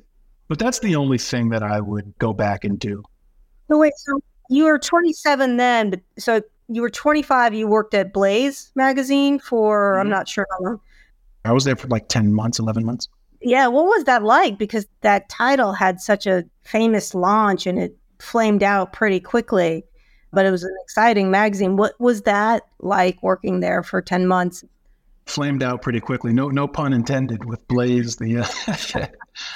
But 0.48 0.58
that's 0.58 0.78
the 0.78 0.96
only 0.96 1.18
thing 1.18 1.50
that 1.50 1.62
I 1.62 1.80
would 1.80 2.16
go 2.18 2.32
back 2.32 2.64
and 2.64 2.78
do. 2.78 3.02
So 3.68 3.78
wait, 3.78 3.92
so 3.96 4.20
you 4.48 4.64
were 4.64 4.78
27 4.78 5.56
then, 5.58 5.90
but 5.90 6.00
so 6.18 6.40
you 6.68 6.82
were 6.82 6.90
25 6.90 7.54
you 7.54 7.66
worked 7.66 7.94
at 7.94 8.12
blaze 8.12 8.70
magazine 8.74 9.38
for 9.38 9.92
mm-hmm. 9.92 10.00
i'm 10.00 10.10
not 10.10 10.28
sure 10.28 10.46
how 10.50 10.64
long. 10.64 10.80
I 11.44 11.52
was 11.52 11.64
there 11.64 11.76
for 11.76 11.88
like 11.88 12.08
10 12.08 12.34
months 12.34 12.58
11 12.58 12.84
months. 12.84 13.08
Yeah 13.40 13.68
what 13.68 13.86
was 13.86 14.04
that 14.04 14.22
like? 14.22 14.58
Because 14.58 14.86
that 15.00 15.28
title 15.28 15.72
had 15.72 16.00
such 16.00 16.26
a 16.26 16.44
famous 16.62 17.14
launch 17.14 17.66
and 17.66 17.78
it 17.78 17.96
flamed 18.18 18.62
out 18.62 18.92
pretty 18.92 19.20
quickly 19.20 19.84
but 20.32 20.44
it 20.44 20.50
was 20.50 20.62
an 20.62 20.76
exciting 20.82 21.30
magazine. 21.30 21.76
What 21.76 21.98
was 21.98 22.22
that 22.22 22.64
like 22.80 23.22
working 23.22 23.60
there 23.60 23.82
for 23.82 24.02
10 24.02 24.26
months? 24.26 24.62
Flamed 25.24 25.62
out 25.62 25.80
pretty 25.82 26.00
quickly. 26.00 26.32
No 26.32 26.48
no 26.48 26.68
pun 26.68 26.92
intended 26.92 27.44
with 27.44 27.66
blaze 27.68 28.16
the 28.16 28.38
uh, 28.38 29.06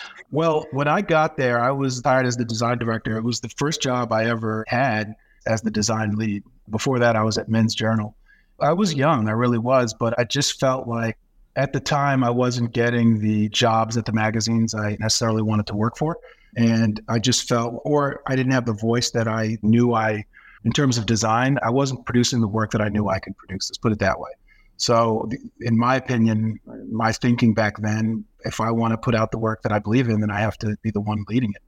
well 0.31 0.67
when 0.71 0.89
i 0.89 1.01
got 1.03 1.37
there 1.37 1.63
i 1.63 1.71
was 1.71 2.03
hired 2.03 2.27
as 2.27 2.37
the 2.37 2.45
design 2.45 2.79
director. 2.79 3.17
It 3.17 3.25
was 3.25 3.41
the 3.41 3.51
first 3.51 3.83
job 3.83 4.13
i 4.13 4.27
ever 4.27 4.65
had 4.69 5.15
as 5.47 5.63
the 5.63 5.71
design 5.71 6.17
lead. 6.17 6.43
Before 6.71 6.99
that, 6.99 7.17
I 7.17 7.23
was 7.23 7.39
at 7.39 7.49
Men's 7.49 7.75
Journal. 7.75 8.17
I 8.61 8.73
was 8.73 8.95
young, 8.95 9.29
I 9.29 9.33
really 9.33 9.59
was, 9.59 9.95
but 9.95 10.19
I 10.19 10.25
just 10.25 10.61
felt 10.61 10.87
like 10.87 11.19
at 11.57 11.73
the 11.73 11.81
time 11.81 12.23
I 12.25 12.31
wasn't 12.31 12.73
getting 12.73 13.19
the 13.19 13.49
jobs 13.49 13.97
at 13.97 14.05
the 14.05 14.13
magazines 14.13 14.75
I 14.75 14.97
necessarily 15.01 15.43
wanted 15.43 15.67
to 15.69 15.75
work 15.75 15.97
for. 15.97 16.19
And 16.57 17.01
I 17.09 17.19
just 17.19 17.49
felt, 17.49 17.81
or 17.85 18.23
I 18.27 18.37
didn't 18.37 18.53
have 18.53 18.67
the 18.67 18.75
voice 18.75 19.11
that 19.11 19.27
I 19.27 19.59
knew 19.63 19.95
I, 19.95 20.25
in 20.65 20.73
terms 20.73 20.99
of 20.99 21.07
design, 21.07 21.59
I 21.63 21.71
wasn't 21.71 22.05
producing 22.05 22.41
the 22.41 22.49
work 22.49 22.71
that 22.73 22.81
I 22.81 22.89
knew 22.89 23.09
I 23.09 23.19
could 23.19 23.37
produce. 23.37 23.71
Let's 23.71 23.79
put 23.79 23.93
it 23.93 23.99
that 24.01 24.21
way. 24.21 24.31
So, 24.77 25.29
in 25.61 25.79
my 25.79 25.97
opinion, 25.97 26.59
my 26.91 27.13
thinking 27.13 27.55
back 27.55 27.79
then, 27.79 28.25
if 28.45 28.61
I 28.61 28.71
want 28.71 28.93
to 28.93 28.99
put 28.99 29.15
out 29.15 29.31
the 29.31 29.39
work 29.39 29.63
that 29.63 29.73
I 29.73 29.79
believe 29.79 30.09
in, 30.09 30.21
then 30.21 30.31
I 30.31 30.41
have 30.41 30.59
to 30.59 30.77
be 30.83 30.91
the 30.91 31.01
one 31.01 31.25
leading 31.29 31.51
it. 31.51 31.63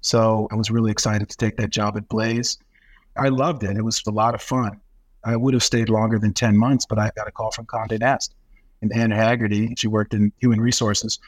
So, 0.00 0.48
I 0.50 0.56
was 0.56 0.70
really 0.70 0.90
excited 0.90 1.28
to 1.28 1.36
take 1.36 1.56
that 1.58 1.70
job 1.70 1.96
at 1.96 2.08
Blaze. 2.08 2.58
I 3.18 3.28
loved 3.28 3.64
it. 3.64 3.76
It 3.76 3.82
was 3.82 4.02
a 4.06 4.10
lot 4.10 4.34
of 4.34 4.42
fun. 4.42 4.80
I 5.24 5.36
would 5.36 5.54
have 5.54 5.62
stayed 5.62 5.88
longer 5.88 6.18
than 6.18 6.32
10 6.32 6.56
months, 6.56 6.86
but 6.86 6.98
I 6.98 7.10
got 7.16 7.26
a 7.26 7.32
call 7.32 7.50
from 7.50 7.66
Condé 7.66 7.98
Nast. 7.98 8.34
And 8.82 8.92
Anne 8.92 9.10
Haggerty, 9.10 9.74
she 9.76 9.88
worked 9.88 10.14
in 10.14 10.32
human 10.38 10.60
resources. 10.60 11.18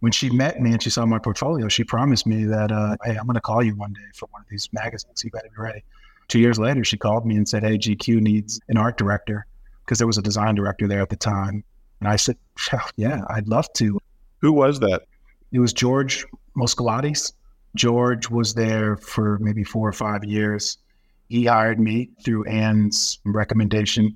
When 0.00 0.12
she 0.12 0.30
met 0.30 0.60
me 0.60 0.72
and 0.72 0.82
she 0.82 0.90
saw 0.90 1.04
my 1.04 1.18
portfolio, 1.18 1.68
she 1.68 1.84
promised 1.84 2.26
me 2.26 2.44
that, 2.44 2.70
uh, 2.70 2.96
hey, 3.04 3.16
I'm 3.16 3.26
going 3.26 3.34
to 3.34 3.40
call 3.40 3.62
you 3.62 3.74
one 3.74 3.92
day 3.92 4.00
for 4.14 4.26
one 4.30 4.42
of 4.42 4.48
these 4.48 4.68
magazines. 4.72 5.22
You 5.24 5.30
better 5.30 5.48
be 5.48 5.60
ready. 5.60 5.84
Two 6.28 6.38
years 6.38 6.58
later, 6.58 6.84
she 6.84 6.96
called 6.96 7.26
me 7.26 7.36
and 7.36 7.48
said, 7.48 7.62
Hey, 7.62 7.76
GQ 7.76 8.20
needs 8.20 8.60
an 8.68 8.76
art 8.76 8.96
director 8.96 9.46
because 9.84 9.98
there 9.98 10.06
was 10.06 10.18
a 10.18 10.22
design 10.22 10.54
director 10.54 10.88
there 10.88 11.02
at 11.02 11.10
the 11.10 11.16
time. 11.16 11.64
And 12.00 12.08
I 12.08 12.16
said, 12.16 12.36
Yeah, 12.96 13.22
I'd 13.28 13.48
love 13.48 13.70
to. 13.74 14.00
Who 14.40 14.52
was 14.52 14.80
that? 14.80 15.02
It 15.52 15.58
was 15.58 15.72
George 15.72 16.24
Moschalates. 16.56 17.32
George 17.76 18.30
was 18.30 18.54
there 18.54 18.96
for 18.96 19.38
maybe 19.40 19.64
four 19.64 19.88
or 19.88 19.92
five 19.92 20.24
years. 20.24 20.78
He 21.28 21.46
hired 21.46 21.80
me 21.80 22.10
through 22.24 22.44
Anne's 22.44 23.18
recommendation. 23.24 24.14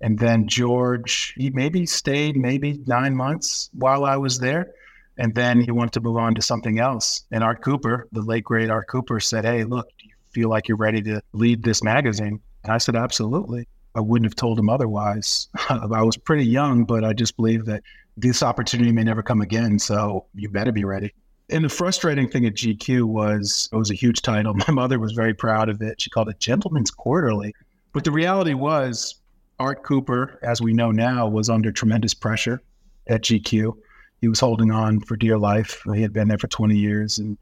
And 0.00 0.18
then 0.18 0.48
George, 0.48 1.34
he 1.36 1.50
maybe 1.50 1.86
stayed 1.86 2.36
maybe 2.36 2.80
nine 2.86 3.14
months 3.14 3.70
while 3.72 4.04
I 4.04 4.16
was 4.16 4.38
there. 4.38 4.72
And 5.18 5.34
then 5.34 5.60
he 5.60 5.70
wanted 5.70 5.92
to 5.94 6.00
move 6.00 6.16
on 6.16 6.34
to 6.36 6.42
something 6.42 6.78
else. 6.78 7.24
And 7.30 7.44
Art 7.44 7.62
Cooper, 7.62 8.08
the 8.12 8.22
late 8.22 8.44
great 8.44 8.70
Art 8.70 8.88
Cooper, 8.88 9.20
said, 9.20 9.44
Hey, 9.44 9.64
look, 9.64 9.88
do 9.98 10.06
you 10.06 10.14
feel 10.32 10.48
like 10.48 10.68
you're 10.68 10.78
ready 10.78 11.02
to 11.02 11.20
lead 11.32 11.62
this 11.62 11.82
magazine? 11.82 12.40
And 12.64 12.72
I 12.72 12.78
said, 12.78 12.96
Absolutely. 12.96 13.68
I 13.94 14.00
wouldn't 14.00 14.30
have 14.30 14.36
told 14.36 14.58
him 14.58 14.70
otherwise. 14.70 15.48
I 15.68 16.02
was 16.02 16.16
pretty 16.16 16.46
young, 16.46 16.84
but 16.84 17.04
I 17.04 17.12
just 17.12 17.36
believe 17.36 17.66
that 17.66 17.82
this 18.16 18.42
opportunity 18.42 18.92
may 18.92 19.02
never 19.02 19.22
come 19.22 19.40
again. 19.40 19.78
So 19.78 20.26
you 20.34 20.48
better 20.48 20.72
be 20.72 20.84
ready. 20.84 21.12
And 21.50 21.64
the 21.64 21.68
frustrating 21.68 22.28
thing 22.28 22.46
at 22.46 22.54
GQ 22.54 23.04
was 23.04 23.68
it 23.72 23.76
was 23.76 23.90
a 23.90 23.94
huge 23.94 24.22
title. 24.22 24.54
My 24.68 24.72
mother 24.72 24.98
was 24.98 25.12
very 25.12 25.34
proud 25.34 25.68
of 25.68 25.82
it. 25.82 26.00
She 26.00 26.10
called 26.10 26.28
it 26.28 26.38
Gentleman's 26.38 26.90
Quarterly. 26.90 27.54
But 27.92 28.04
the 28.04 28.12
reality 28.12 28.54
was, 28.54 29.16
Art 29.58 29.82
Cooper, 29.82 30.38
as 30.42 30.60
we 30.60 30.72
know 30.72 30.90
now, 30.90 31.28
was 31.28 31.50
under 31.50 31.72
tremendous 31.72 32.14
pressure 32.14 32.62
at 33.08 33.22
GQ. 33.22 33.76
He 34.20 34.28
was 34.28 34.40
holding 34.40 34.70
on 34.70 35.00
for 35.00 35.16
dear 35.16 35.38
life. 35.38 35.82
He 35.94 36.02
had 36.02 36.12
been 36.12 36.28
there 36.28 36.38
for 36.38 36.46
20 36.46 36.76
years. 36.76 37.18
And 37.18 37.36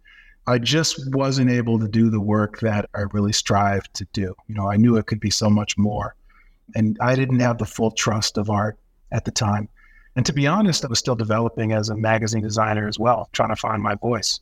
I 0.46 0.58
just 0.58 1.14
wasn't 1.14 1.50
able 1.50 1.78
to 1.78 1.88
do 1.88 2.08
the 2.08 2.20
work 2.20 2.60
that 2.60 2.88
I 2.94 3.02
really 3.12 3.32
strived 3.32 3.92
to 3.94 4.06
do. 4.12 4.34
You 4.46 4.54
know, 4.54 4.70
I 4.70 4.76
knew 4.76 4.96
it 4.96 5.06
could 5.06 5.20
be 5.20 5.30
so 5.30 5.50
much 5.50 5.76
more. 5.76 6.14
And 6.74 6.96
I 7.00 7.14
didn't 7.14 7.40
have 7.40 7.58
the 7.58 7.66
full 7.66 7.90
trust 7.90 8.38
of 8.38 8.48
art 8.48 8.78
at 9.12 9.24
the 9.24 9.30
time. 9.30 9.68
And 10.18 10.26
to 10.26 10.32
be 10.32 10.48
honest, 10.48 10.84
I 10.84 10.88
was 10.88 10.98
still 10.98 11.14
developing 11.14 11.70
as 11.70 11.90
a 11.90 11.96
magazine 11.96 12.42
designer 12.42 12.88
as 12.88 12.98
well, 12.98 13.28
trying 13.32 13.50
to 13.50 13.56
find 13.56 13.80
my 13.80 13.94
voice. 13.94 14.40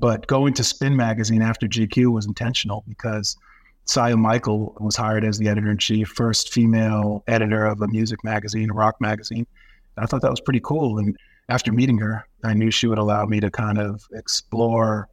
But 0.00 0.26
going 0.26 0.52
to 0.54 0.64
Spin 0.64 0.96
Magazine 0.96 1.42
after 1.42 1.68
GQ 1.68 2.12
was 2.12 2.26
intentional 2.26 2.82
because 2.88 3.36
Sia 3.84 4.16
Michel 4.16 4.76
was 4.80 4.96
hired 4.96 5.24
as 5.24 5.38
the 5.38 5.48
editor 5.48 5.70
in 5.70 5.78
chief, 5.78 6.08
first 6.08 6.52
female 6.52 7.22
editor 7.28 7.64
of 7.66 7.80
a 7.82 7.86
music 7.86 8.24
magazine, 8.24 8.68
a 8.68 8.74
rock 8.74 9.00
magazine. 9.00 9.46
I 9.96 10.06
thought 10.06 10.22
that 10.22 10.30
was 10.32 10.40
pretty 10.40 10.58
cool. 10.58 10.98
And 10.98 11.16
after 11.48 11.70
meeting 11.70 11.98
her, 11.98 12.26
I 12.42 12.54
knew 12.54 12.72
she 12.72 12.88
would 12.88 12.98
allow 12.98 13.24
me 13.24 13.38
to 13.38 13.50
kind 13.52 13.78
of 13.78 14.04
explore, 14.14 15.08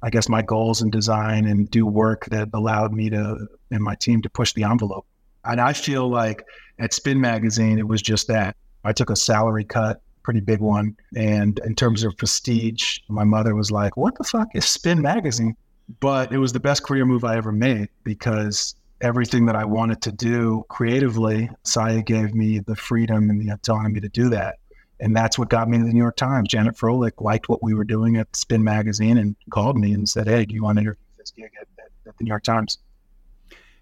I 0.00 0.08
guess, 0.08 0.30
my 0.30 0.40
goals 0.40 0.80
in 0.80 0.88
design 0.88 1.44
and 1.44 1.70
do 1.70 1.84
work 1.84 2.24
that 2.30 2.48
allowed 2.54 2.94
me 2.94 3.10
to 3.10 3.48
and 3.70 3.82
my 3.82 3.96
team 3.96 4.22
to 4.22 4.30
push 4.30 4.54
the 4.54 4.64
envelope. 4.64 5.04
And 5.44 5.60
I 5.60 5.74
feel 5.74 6.08
like 6.08 6.42
at 6.78 6.94
Spin 6.94 7.20
Magazine, 7.20 7.78
it 7.78 7.86
was 7.86 8.00
just 8.00 8.28
that. 8.28 8.56
I 8.84 8.92
took 8.92 9.10
a 9.10 9.16
salary 9.16 9.64
cut, 9.64 10.00
pretty 10.22 10.40
big 10.40 10.60
one. 10.60 10.96
And 11.16 11.60
in 11.64 11.74
terms 11.74 12.04
of 12.04 12.16
prestige, 12.16 12.98
my 13.08 13.24
mother 13.24 13.54
was 13.54 13.70
like, 13.70 13.96
What 13.96 14.16
the 14.16 14.24
fuck 14.24 14.48
is 14.54 14.64
Spin 14.64 15.02
Magazine? 15.02 15.56
But 16.00 16.32
it 16.32 16.38
was 16.38 16.52
the 16.52 16.60
best 16.60 16.82
career 16.84 17.04
move 17.04 17.24
I 17.24 17.36
ever 17.36 17.52
made 17.52 17.88
because 18.04 18.74
everything 19.00 19.46
that 19.46 19.56
I 19.56 19.64
wanted 19.64 20.00
to 20.02 20.12
do 20.12 20.64
creatively, 20.68 21.50
Sia 21.64 22.02
gave 22.02 22.34
me 22.34 22.60
the 22.60 22.76
freedom 22.76 23.30
and 23.30 23.40
the 23.40 23.52
autonomy 23.52 24.00
to 24.00 24.08
do 24.08 24.28
that. 24.30 24.58
And 25.00 25.16
that's 25.16 25.38
what 25.38 25.50
got 25.50 25.68
me 25.68 25.78
to 25.78 25.84
the 25.84 25.92
New 25.92 25.98
York 25.98 26.16
Times. 26.16 26.48
Janet 26.48 26.76
Froelich 26.76 27.20
liked 27.20 27.48
what 27.48 27.62
we 27.62 27.74
were 27.74 27.84
doing 27.84 28.16
at 28.16 28.34
Spin 28.36 28.62
Magazine 28.62 29.18
and 29.18 29.34
called 29.50 29.76
me 29.76 29.92
and 29.92 30.08
said, 30.08 30.28
Hey, 30.28 30.44
do 30.44 30.54
you 30.54 30.62
want 30.62 30.78
to 30.78 30.82
interview 30.82 31.02
this 31.18 31.32
gig 31.32 31.50
at, 31.60 31.66
at, 31.78 31.90
at 32.06 32.16
the 32.16 32.24
New 32.24 32.28
York 32.28 32.44
Times? 32.44 32.78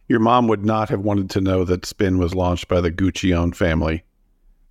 Your 0.08 0.18
mom 0.18 0.48
would 0.48 0.64
not 0.64 0.88
have 0.88 1.00
wanted 1.00 1.30
to 1.30 1.40
know 1.40 1.64
that 1.64 1.84
Spin 1.84 2.18
was 2.18 2.34
launched 2.34 2.66
by 2.66 2.80
the 2.80 2.90
Guccione 2.90 3.54
family. 3.54 4.02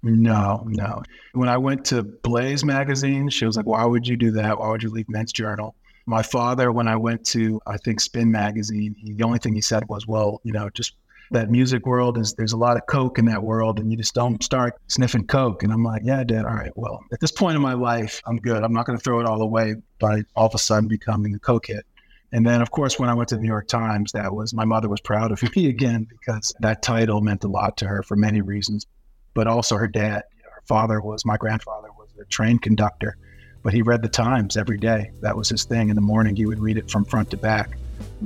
No, 0.01 0.63
no. 0.65 1.03
When 1.33 1.49
I 1.49 1.57
went 1.57 1.85
to 1.85 2.03
Blaze 2.03 2.63
magazine, 2.63 3.29
she 3.29 3.45
was 3.45 3.57
like, 3.57 3.65
Why 3.65 3.85
would 3.85 4.07
you 4.07 4.15
do 4.15 4.31
that? 4.31 4.59
Why 4.59 4.69
would 4.69 4.83
you 4.83 4.89
leave 4.89 5.09
Men's 5.09 5.33
Journal? 5.33 5.75
My 6.05 6.23
father, 6.23 6.71
when 6.71 6.87
I 6.87 6.95
went 6.95 7.25
to, 7.27 7.61
I 7.67 7.77
think, 7.77 7.99
Spin 7.99 8.31
magazine, 8.31 8.95
he, 8.97 9.13
the 9.13 9.23
only 9.23 9.39
thing 9.39 9.53
he 9.53 9.61
said 9.61 9.87
was, 9.89 10.07
Well, 10.07 10.41
you 10.43 10.53
know, 10.53 10.69
just 10.69 10.93
that 11.31 11.51
music 11.51 11.85
world 11.85 12.17
is 12.17 12.33
there's 12.33 12.53
a 12.53 12.57
lot 12.57 12.75
of 12.75 12.85
coke 12.87 13.19
in 13.19 13.25
that 13.25 13.43
world 13.43 13.79
and 13.79 13.91
you 13.91 13.97
just 13.97 14.15
don't 14.15 14.43
start 14.43 14.75
sniffing 14.87 15.25
coke 15.27 15.61
and 15.63 15.71
i'm 15.71 15.83
like 15.83 16.01
yeah 16.03 16.23
dad 16.23 16.43
all 16.43 16.55
right 16.55 16.75
well 16.75 16.99
at 17.11 17.19
this 17.19 17.31
point 17.31 17.55
in 17.55 17.61
my 17.61 17.73
life 17.73 18.19
i'm 18.25 18.37
good 18.37 18.63
i'm 18.63 18.73
not 18.73 18.85
going 18.85 18.97
to 18.97 19.03
throw 19.03 19.19
it 19.19 19.27
all 19.27 19.41
away 19.41 19.75
by 19.99 20.23
all 20.35 20.47
of 20.47 20.55
a 20.55 20.57
sudden 20.57 20.87
becoming 20.87 21.35
a 21.35 21.39
coke 21.39 21.67
hit 21.67 21.85
and 22.31 22.47
then 22.47 22.61
of 22.61 22.71
course 22.71 22.97
when 22.97 23.09
i 23.09 23.13
went 23.13 23.29
to 23.29 23.35
the 23.35 23.41
new 23.41 23.47
york 23.47 23.67
times 23.67 24.11
that 24.11 24.33
was 24.33 24.53
my 24.53 24.65
mother 24.65 24.89
was 24.89 25.01
proud 25.01 25.31
of 25.31 25.43
me 25.55 25.67
again 25.67 26.07
because 26.09 26.53
that 26.61 26.81
title 26.81 27.21
meant 27.21 27.43
a 27.43 27.47
lot 27.47 27.77
to 27.77 27.85
her 27.85 28.01
for 28.01 28.15
many 28.15 28.41
reasons 28.41 28.87
but 29.33 29.47
also 29.47 29.75
her 29.75 29.87
dad 29.87 30.23
her 30.43 30.61
father 30.65 31.01
was 31.01 31.25
my 31.25 31.37
grandfather 31.37 31.89
was 31.97 32.09
a 32.21 32.25
train 32.25 32.57
conductor 32.59 33.17
but 33.61 33.73
he 33.73 33.81
read 33.81 34.01
the 34.01 34.09
times 34.09 34.57
every 34.57 34.77
day 34.77 35.11
that 35.21 35.35
was 35.35 35.49
his 35.49 35.65
thing 35.65 35.89
in 35.89 35.95
the 35.95 36.01
morning 36.01 36.35
he 36.35 36.45
would 36.45 36.59
read 36.59 36.77
it 36.77 36.89
from 36.89 37.05
front 37.05 37.29
to 37.29 37.37
back 37.37 37.77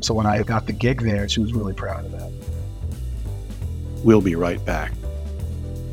so 0.01 0.13
when 0.13 0.25
i 0.25 0.41
got 0.43 0.65
the 0.65 0.73
gig 0.73 1.01
there 1.01 1.27
she 1.27 1.39
was 1.39 1.53
really 1.53 1.73
proud 1.73 2.05
of 2.05 2.11
that 2.11 2.31
We'll 4.03 4.19
be 4.19 4.35
right 4.35 4.63
back. 4.65 4.91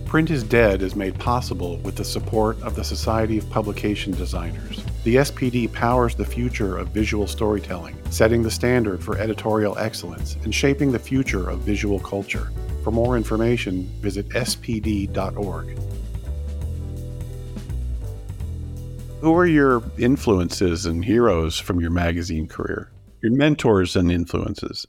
Print 0.04 0.30
is 0.30 0.42
Dead 0.42 0.82
is 0.82 0.96
made 0.96 1.16
possible 1.16 1.76
with 1.78 1.94
the 1.94 2.04
support 2.04 2.60
of 2.60 2.74
the 2.74 2.82
Society 2.82 3.38
of 3.38 3.48
Publication 3.50 4.12
Designers. 4.12 4.82
The 5.02 5.16
SPD 5.16 5.72
powers 5.72 6.14
the 6.14 6.26
future 6.26 6.76
of 6.76 6.88
visual 6.88 7.26
storytelling, 7.26 7.96
setting 8.10 8.42
the 8.42 8.50
standard 8.50 9.02
for 9.02 9.16
editorial 9.16 9.78
excellence 9.78 10.36
and 10.44 10.54
shaping 10.54 10.92
the 10.92 10.98
future 10.98 11.48
of 11.48 11.60
visual 11.60 11.98
culture. 11.98 12.52
For 12.84 12.90
more 12.90 13.16
information, 13.16 13.90
visit 14.00 14.28
spd.org. 14.28 15.78
Who 19.22 19.34
are 19.34 19.46
your 19.46 19.82
influences 19.96 20.84
and 20.84 21.02
heroes 21.02 21.58
from 21.58 21.80
your 21.80 21.90
magazine 21.90 22.46
career? 22.46 22.90
Your 23.22 23.32
mentors 23.32 23.96
and 23.96 24.12
influences? 24.12 24.86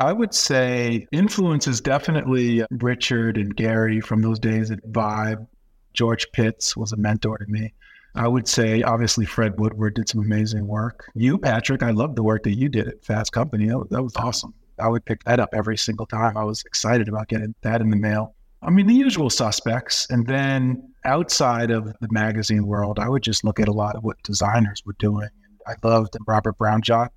I 0.00 0.12
would 0.12 0.34
say 0.34 1.06
influence 1.12 1.68
is 1.68 1.80
definitely 1.80 2.64
Richard 2.70 3.36
and 3.36 3.54
Gary 3.54 4.00
from 4.00 4.22
those 4.22 4.40
days 4.40 4.72
at 4.72 4.84
Vibe. 4.90 5.46
George 5.92 6.26
Pitts 6.32 6.76
was 6.76 6.92
a 6.92 6.96
mentor 6.96 7.38
to 7.38 7.46
me. 7.46 7.72
I 8.14 8.26
would 8.26 8.48
say 8.48 8.82
obviously 8.82 9.26
Fred 9.26 9.58
Woodward 9.58 9.94
did 9.94 10.08
some 10.08 10.20
amazing 10.20 10.66
work. 10.66 11.10
You, 11.14 11.38
Patrick, 11.38 11.82
I 11.82 11.90
love 11.90 12.16
the 12.16 12.22
work 12.22 12.42
that 12.44 12.56
you 12.56 12.68
did 12.68 12.88
at 12.88 13.04
Fast 13.04 13.32
Company. 13.32 13.68
That 13.68 13.78
was, 13.78 13.88
that 13.90 14.02
was 14.02 14.16
awesome. 14.16 14.54
I 14.80 14.88
would 14.88 15.04
pick 15.04 15.24
that 15.24 15.40
up 15.40 15.50
every 15.52 15.76
single 15.76 16.06
time. 16.06 16.36
I 16.36 16.44
was 16.44 16.62
excited 16.64 17.08
about 17.08 17.28
getting 17.28 17.54
that 17.62 17.80
in 17.80 17.90
the 17.90 17.96
mail. 17.96 18.34
I 18.62 18.70
mean, 18.70 18.86
the 18.86 18.94
usual 18.94 19.30
suspects. 19.30 20.06
And 20.10 20.26
then 20.26 20.82
outside 21.04 21.70
of 21.70 21.84
the 21.84 22.08
magazine 22.10 22.66
world, 22.66 22.98
I 22.98 23.08
would 23.08 23.22
just 23.22 23.44
look 23.44 23.60
at 23.60 23.68
a 23.68 23.72
lot 23.72 23.96
of 23.96 24.04
what 24.04 24.22
designers 24.22 24.82
were 24.84 24.96
doing. 24.98 25.28
I 25.66 25.74
loved 25.82 26.16
Robert 26.26 26.58
Brownjohn 26.58 27.08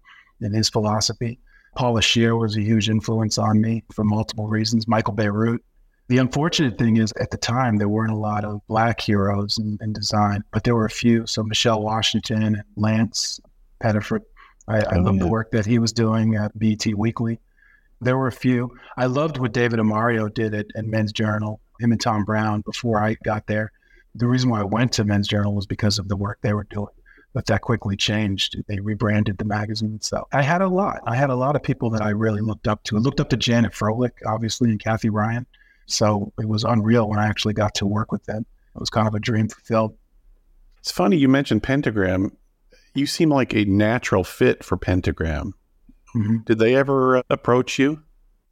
and 0.42 0.56
his 0.56 0.70
philosophy. 0.70 1.40
Paula 1.76 2.02
Scher 2.02 2.38
was 2.40 2.58
a 2.58 2.62
huge 2.62 2.90
influence 2.90 3.38
on 3.38 3.62
me 3.62 3.84
for 3.94 4.04
multiple 4.04 4.48
reasons. 4.48 4.88
Michael 4.88 5.16
Bierut. 5.16 5.60
The 6.12 6.18
unfortunate 6.18 6.78
thing 6.78 6.98
is, 6.98 7.14
at 7.22 7.32
the 7.32 7.38
time, 7.38 7.78
there 7.78 7.88
weren't 7.88 8.12
a 8.12 8.18
lot 8.18 8.44
of 8.44 8.60
black 8.68 9.00
heroes 9.00 9.58
in, 9.58 9.78
in 9.82 9.94
design, 9.94 10.44
but 10.52 10.66
there 10.66 10.76
were 10.76 10.84
a 10.84 10.90
few. 10.90 11.26
So 11.26 11.42
Michelle 11.42 11.82
Washington 11.82 12.44
and 12.44 12.64
Lance 12.76 13.40
Pettiford. 13.82 14.20
I, 14.68 14.80
I 14.80 14.98
oh, 14.98 15.00
love 15.04 15.16
yeah. 15.16 15.22
the 15.22 15.30
work 15.30 15.52
that 15.52 15.66
he 15.66 15.80
was 15.80 15.94
doing 15.94 16.36
at 16.36 16.60
BT 16.60 16.96
Weekly. 16.96 17.40
There 18.02 18.18
were 18.18 18.28
a 18.28 18.32
few. 18.34 18.78
I 18.98 19.06
loved 19.06 19.38
what 19.38 19.54
David 19.54 19.80
Armario 19.80 20.34
did 20.34 20.54
at, 20.54 20.66
at 20.76 20.84
Men's 20.84 21.14
Journal, 21.14 21.62
him 21.80 21.94
and 21.94 22.02
Tom 22.02 22.26
Brown 22.26 22.60
before 22.60 23.02
I 23.02 23.16
got 23.24 23.48
there. 23.48 23.72
The 24.14 24.28
reason 24.28 24.50
why 24.50 24.60
I 24.60 24.66
went 24.66 24.92
to 24.96 25.06
Men's 25.06 25.30
Journal 25.30 25.56
was 25.56 25.66
because 25.66 25.98
of 25.98 26.10
the 26.10 26.18
work 26.18 26.40
they 26.42 26.52
were 26.52 26.68
doing 26.70 26.88
but 27.34 27.46
that 27.46 27.62
quickly 27.62 27.96
changed. 27.96 28.62
They 28.68 28.82
rebranded 28.82 29.38
the 29.38 29.46
magazine. 29.46 30.02
So 30.02 30.28
I 30.34 30.42
had 30.42 30.62
a 30.62 30.68
lot. 30.68 31.00
I 31.08 31.16
had 31.16 31.30
a 31.30 31.36
lot 31.38 31.56
of 31.56 31.64
people 31.64 31.90
that 31.92 32.02
I 32.02 32.10
really 32.10 32.42
looked 32.42 32.68
up 32.68 32.84
to. 32.84 32.98
I 32.98 33.00
looked 33.00 33.22
up 33.22 33.30
to 33.30 33.38
Janet 33.38 33.72
Froelich, 33.72 34.12
obviously, 34.28 34.70
and 34.70 34.78
Kathy 34.78 35.10
Ryan. 35.10 35.48
So 35.92 36.34
it 36.40 36.48
was 36.48 36.64
unreal 36.64 37.10
when 37.10 37.20
I 37.20 37.28
actually 37.28 37.54
got 37.54 37.76
to 37.76 37.86
work 37.86 38.12
with 38.12 38.24
them. 38.26 38.46
It 38.76 38.80
was 38.80 38.90
kind 38.90 39.08
of 39.08 39.16
a 39.16 39.20
dream 39.20 39.48
fulfilled. 39.50 39.98
It's 40.80 40.92
funny 40.92 41.18
you 41.18 41.28
mentioned 41.28 41.64
Pentagram. 41.64 42.36
You 42.96 43.06
seem 43.06 43.30
like 43.30 43.54
a 43.54 43.66
natural 43.66 44.24
fit 44.24 44.64
for 44.64 44.78
Pentagram. 44.78 45.54
Mm-hmm. 46.16 46.38
Did 46.46 46.60
they 46.60 46.76
ever 46.76 47.18
uh, 47.18 47.24
approach 47.30 47.80
you? 47.80 48.02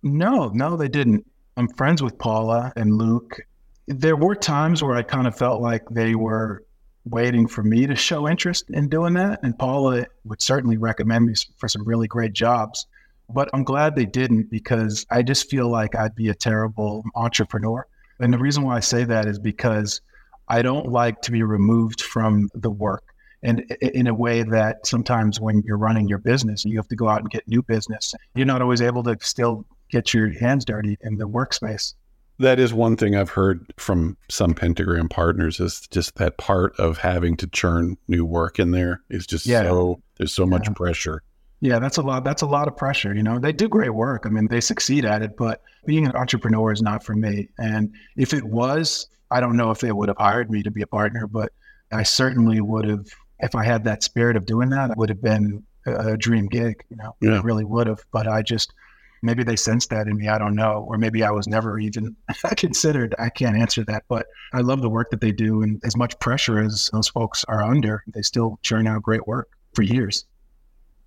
No, 0.03 0.49
no, 0.49 0.77
they 0.77 0.87
didn't. 0.87 1.25
I'm 1.57 1.67
friends 1.67 2.01
with 2.01 2.17
Paula 2.17 2.71
and 2.75 2.93
Luke. 2.93 3.41
There 3.87 4.15
were 4.15 4.35
times 4.35 4.81
where 4.81 4.95
I 4.95 5.01
kind 5.01 5.27
of 5.27 5.37
felt 5.37 5.61
like 5.61 5.83
they 5.89 6.15
were 6.15 6.63
waiting 7.05 7.47
for 7.47 7.63
me 7.63 7.87
to 7.87 7.95
show 7.95 8.29
interest 8.29 8.69
in 8.69 8.87
doing 8.87 9.13
that. 9.15 9.39
And 9.43 9.57
Paula 9.57 10.05
would 10.25 10.41
certainly 10.41 10.77
recommend 10.77 11.25
me 11.25 11.33
for 11.57 11.67
some 11.67 11.83
really 11.85 12.07
great 12.07 12.33
jobs. 12.33 12.85
But 13.29 13.49
I'm 13.53 13.63
glad 13.63 13.95
they 13.95 14.05
didn't 14.05 14.49
because 14.49 15.05
I 15.09 15.21
just 15.21 15.49
feel 15.49 15.69
like 15.69 15.95
I'd 15.95 16.15
be 16.15 16.29
a 16.29 16.35
terrible 16.35 17.03
entrepreneur. 17.15 17.85
And 18.19 18.33
the 18.33 18.39
reason 18.39 18.63
why 18.63 18.77
I 18.77 18.81
say 18.81 19.03
that 19.05 19.25
is 19.25 19.39
because 19.39 20.01
I 20.47 20.61
don't 20.61 20.87
like 20.87 21.21
to 21.21 21.31
be 21.31 21.43
removed 21.43 22.01
from 22.01 22.49
the 22.53 22.71
work. 22.71 23.03
and 23.41 23.61
in 23.81 24.07
a 24.07 24.13
way 24.13 24.43
that 24.43 24.85
sometimes 24.85 25.39
when 25.39 25.61
you're 25.65 25.77
running 25.77 26.07
your 26.07 26.17
business 26.17 26.65
you 26.65 26.77
have 26.77 26.87
to 26.87 26.95
go 26.95 27.07
out 27.07 27.21
and 27.21 27.29
get 27.29 27.47
new 27.47 27.61
business 27.61 28.13
you're 28.35 28.45
not 28.45 28.61
always 28.61 28.81
able 28.81 29.03
to 29.03 29.15
still 29.21 29.65
get 29.89 30.13
your 30.13 30.29
hands 30.39 30.65
dirty 30.65 30.97
in 31.01 31.17
the 31.17 31.27
workspace 31.27 31.93
that 32.39 32.59
is 32.59 32.73
one 32.73 32.97
thing 32.97 33.15
i've 33.15 33.29
heard 33.29 33.73
from 33.77 34.17
some 34.29 34.53
pentagram 34.53 35.07
partners 35.07 35.59
is 35.59 35.87
just 35.89 36.15
that 36.15 36.37
part 36.37 36.77
of 36.77 36.97
having 36.97 37.37
to 37.37 37.47
churn 37.47 37.97
new 38.07 38.25
work 38.25 38.59
in 38.59 38.71
there 38.71 39.01
is 39.09 39.25
just 39.25 39.45
yeah. 39.45 39.63
so 39.63 40.01
there's 40.17 40.33
so 40.33 40.45
much 40.45 40.73
pressure 40.75 41.23
yeah 41.61 41.79
that's 41.79 41.97
a 41.97 42.01
lot 42.01 42.23
that's 42.23 42.41
a 42.41 42.47
lot 42.47 42.67
of 42.67 42.75
pressure 42.75 43.13
you 43.13 43.23
know 43.23 43.39
they 43.39 43.51
do 43.51 43.67
great 43.67 43.93
work 43.93 44.25
i 44.25 44.29
mean 44.29 44.47
they 44.47 44.61
succeed 44.61 45.05
at 45.05 45.21
it 45.21 45.35
but 45.37 45.61
being 45.85 46.05
an 46.05 46.15
entrepreneur 46.15 46.71
is 46.71 46.81
not 46.81 47.03
for 47.03 47.15
me 47.15 47.49
and 47.57 47.93
if 48.17 48.33
it 48.33 48.43
was 48.43 49.07
i 49.31 49.39
don't 49.39 49.57
know 49.57 49.71
if 49.71 49.79
they 49.79 49.91
would 49.91 50.07
have 50.09 50.17
hired 50.17 50.49
me 50.49 50.63
to 50.63 50.71
be 50.71 50.81
a 50.81 50.87
partner 50.87 51.27
but 51.27 51.51
i 51.91 52.03
certainly 52.03 52.61
would 52.61 52.87
have 52.87 53.05
if 53.39 53.55
I 53.55 53.63
had 53.63 53.83
that 53.85 54.03
spirit 54.03 54.35
of 54.35 54.45
doing 54.45 54.69
that, 54.69 54.91
it 54.91 54.97
would 54.97 55.09
have 55.09 55.21
been 55.21 55.63
a, 55.85 56.17
dream 56.17 56.47
gig. 56.47 56.83
You 56.89 56.97
know, 56.97 57.15
yeah. 57.21 57.41
really 57.43 57.63
would 57.63 57.87
have. 57.87 58.03
But 58.11 58.27
I 58.27 58.41
just 58.41 58.73
maybe 59.21 59.43
they 59.43 59.55
sensed 59.55 59.89
that 59.89 60.07
in 60.07 60.17
me. 60.17 60.27
I 60.27 60.37
don't 60.37 60.55
know, 60.55 60.85
or 60.87 60.97
maybe 60.97 61.23
I 61.23 61.31
was 61.31 61.47
never 61.47 61.79
even 61.79 62.15
considered. 62.57 63.15
I 63.17 63.29
can't 63.29 63.57
answer 63.57 63.83
that. 63.85 64.03
But 64.07 64.27
I 64.53 64.61
love 64.61 64.81
the 64.81 64.89
work 64.89 65.09
that 65.11 65.21
they 65.21 65.31
do, 65.31 65.61
and 65.61 65.81
as 65.83 65.95
much 65.95 66.19
pressure 66.19 66.59
as 66.59 66.89
those 66.93 67.07
folks 67.07 67.45
are 67.47 67.63
under, 67.63 68.03
they 68.13 68.21
still 68.21 68.59
churn 68.61 68.87
out 68.87 69.03
great 69.03 69.27
work 69.27 69.49
for 69.73 69.83
years. 69.83 70.25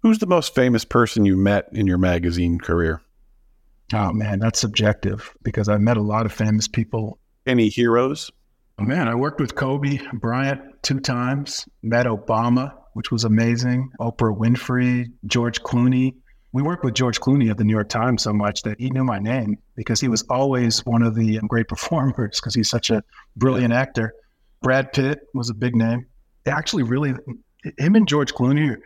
Who's 0.03 0.19
the 0.19 0.27
most 0.27 0.55
famous 0.55 0.85
person 0.85 1.25
you 1.25 1.37
met 1.37 1.69
in 1.73 1.87
your 1.87 1.99
magazine 1.99 2.59
career? 2.59 3.01
Oh 3.95 4.13
man, 4.13 4.41
that's 4.41 4.59
subjective 4.59 5.33
because 5.43 5.69
I've 5.69 5.81
met 5.81 5.97
a 5.97 6.03
lot 6.03 6.27
of 6.27 6.33
famous 6.33 6.67
people. 6.67 7.19
Any 7.47 7.69
heroes? 7.69 8.31
Oh, 8.79 8.85
man, 8.85 9.07
I 9.07 9.15
worked 9.15 9.41
with 9.41 9.55
Kobe 9.55 9.99
Bryant 10.15 10.61
two 10.83 10.99
times, 10.99 11.69
met 11.83 12.07
Obama, 12.07 12.73
which 12.95 13.13
was 13.13 13.25
amazing, 13.25 13.91
Oprah 14.01 14.37
Winfrey, 14.37 15.13
George 15.27 15.63
Clooney. 15.63 16.15
We 16.53 16.63
worked 16.63 16.85
with 16.85 16.95
George 16.95 17.21
Clooney 17.21 17.51
at 17.51 17.59
the 17.59 17.65
New 17.65 17.73
York 17.75 17.89
Times 17.89 18.23
so 18.23 18.33
much 18.33 18.63
that 18.63 18.81
he 18.81 18.91
knew 18.91 19.05
my 19.05 19.19
name 19.19 19.59
because 19.77 20.01
he 20.01 20.09
was 20.09 20.23
always 20.31 20.85
one 20.85 21.03
of 21.03 21.15
the 21.15 21.39
great 21.47 21.69
performers 21.69 22.41
because 22.41 22.55
he's 22.55 22.69
such 22.69 22.91
a 22.91 23.05
brilliant 23.37 23.73
actor. 23.73 24.15
Brad 24.63 24.93
Pitt 24.93 25.21
was 25.35 25.49
a 25.49 25.55
big 25.55 25.77
name. 25.77 26.07
Actually, 26.47 26.83
really, 26.83 27.15
him 27.79 27.95
and 27.95 28.09
George 28.09 28.35
Clooney 28.35 28.77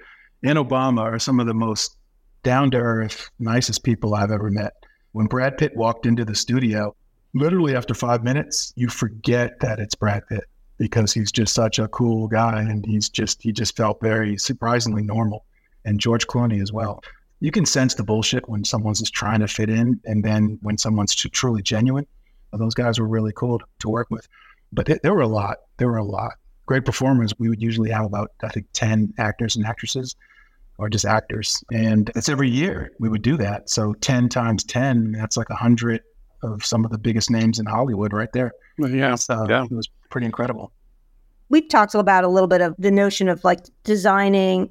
and 0.47 0.59
Obama 0.59 1.01
are 1.01 1.19
some 1.19 1.41
of 1.41 1.47
the 1.47 1.55
most 1.55 1.97
down 2.45 2.71
to 2.71 2.79
earth, 2.79 3.31
nicest 3.41 3.83
people 3.83 4.15
I've 4.15 4.31
ever 4.31 4.49
met. 4.49 4.75
When 5.11 5.27
Brad 5.27 5.59
Pitt 5.59 5.75
walked 5.75 6.07
into 6.07 6.25
the 6.25 6.37
studio, 6.37 6.95
literally 7.35 7.75
after 7.75 7.95
five 7.95 8.23
minutes, 8.23 8.73
you 8.77 8.89
forget 8.89 9.59
that 9.59 9.81
it's 9.81 9.97
Brad 9.97 10.23
Pitt 10.29 10.45
because 10.79 11.13
he's 11.13 11.33
just 11.33 11.53
such 11.53 11.81
a 11.81 11.89
cool 11.89 12.29
guy 12.29 12.61
and 12.61 12.87
he's 12.87 13.09
just 13.09 13.43
he 13.43 13.51
just 13.51 13.77
felt 13.77 14.01
very 14.01 14.39
surprisingly 14.39 15.03
normal. 15.03 15.45
And 15.85 15.99
George 15.99 16.29
Clooney 16.29 16.63
as 16.63 16.73
well. 16.73 17.03
You 17.41 17.51
can 17.51 17.67
sense 17.67 17.95
the 17.95 18.05
bullshit 18.05 18.49
when 18.49 18.65
someone's 18.65 19.01
just 19.01 19.13
trying 19.13 19.41
to 19.41 19.49
fit 19.49 19.69
in, 19.69 20.01
and 20.05 20.25
then 20.25 20.59
when 20.63 20.79
someone's 20.79 21.15
truly 21.15 21.63
genuine. 21.63 22.07
Those 22.53 22.75
guys 22.75 22.99
were 23.01 23.09
really 23.09 23.33
cool 23.33 23.61
to 23.81 23.89
work 23.89 24.09
with. 24.11 24.27
But 24.73 24.89
there 25.03 25.13
were 25.13 25.21
a 25.21 25.29
lot. 25.29 25.59
There 25.77 25.89
were 25.89 25.99
a 25.99 26.05
lot. 26.05 26.35
Great 26.67 26.85
performers. 26.85 27.33
We 27.39 27.49
would 27.49 27.61
usually 27.61 27.91
have 27.91 28.07
about 28.07 28.31
I 28.43 28.49
think 28.49 28.67
ten 28.73 29.13
actors 29.19 29.57
and 29.57 29.67
actresses, 29.67 30.15
or 30.79 30.89
just 30.89 31.05
actors, 31.05 31.63
and 31.73 32.11
it's 32.15 32.29
every 32.29 32.51
year 32.51 32.93
we 33.01 33.09
would 33.09 33.23
do 33.23 33.37
that. 33.39 33.71
So 33.71 33.95
ten 33.95 34.29
times 34.29 34.65
ten, 34.65 35.13
that's 35.13 35.37
like 35.37 35.51
a 35.51 35.55
hundred 35.55 36.03
of 36.43 36.65
some 36.65 36.85
of 36.85 36.91
the 36.91 36.99
biggest 36.99 37.31
names 37.31 37.59
in 37.59 37.67
Hollywood 37.67 38.13
right 38.13 38.33
there. 38.33 38.53
Yeah. 38.79 39.15
So 39.15 39.47
yeah. 39.49 39.65
It 39.65 39.73
was 39.73 39.89
pretty 40.11 40.27
incredible. 40.27 40.73
We've 41.49 41.69
talked 41.69 41.95
about 41.95 42.25
a 42.25 42.29
little 42.29 42.49
bit 42.49 42.61
of 42.61 42.75
the 42.79 42.91
notion 42.91 43.29
of 43.29 43.43
like 43.45 43.61
designing. 43.85 44.71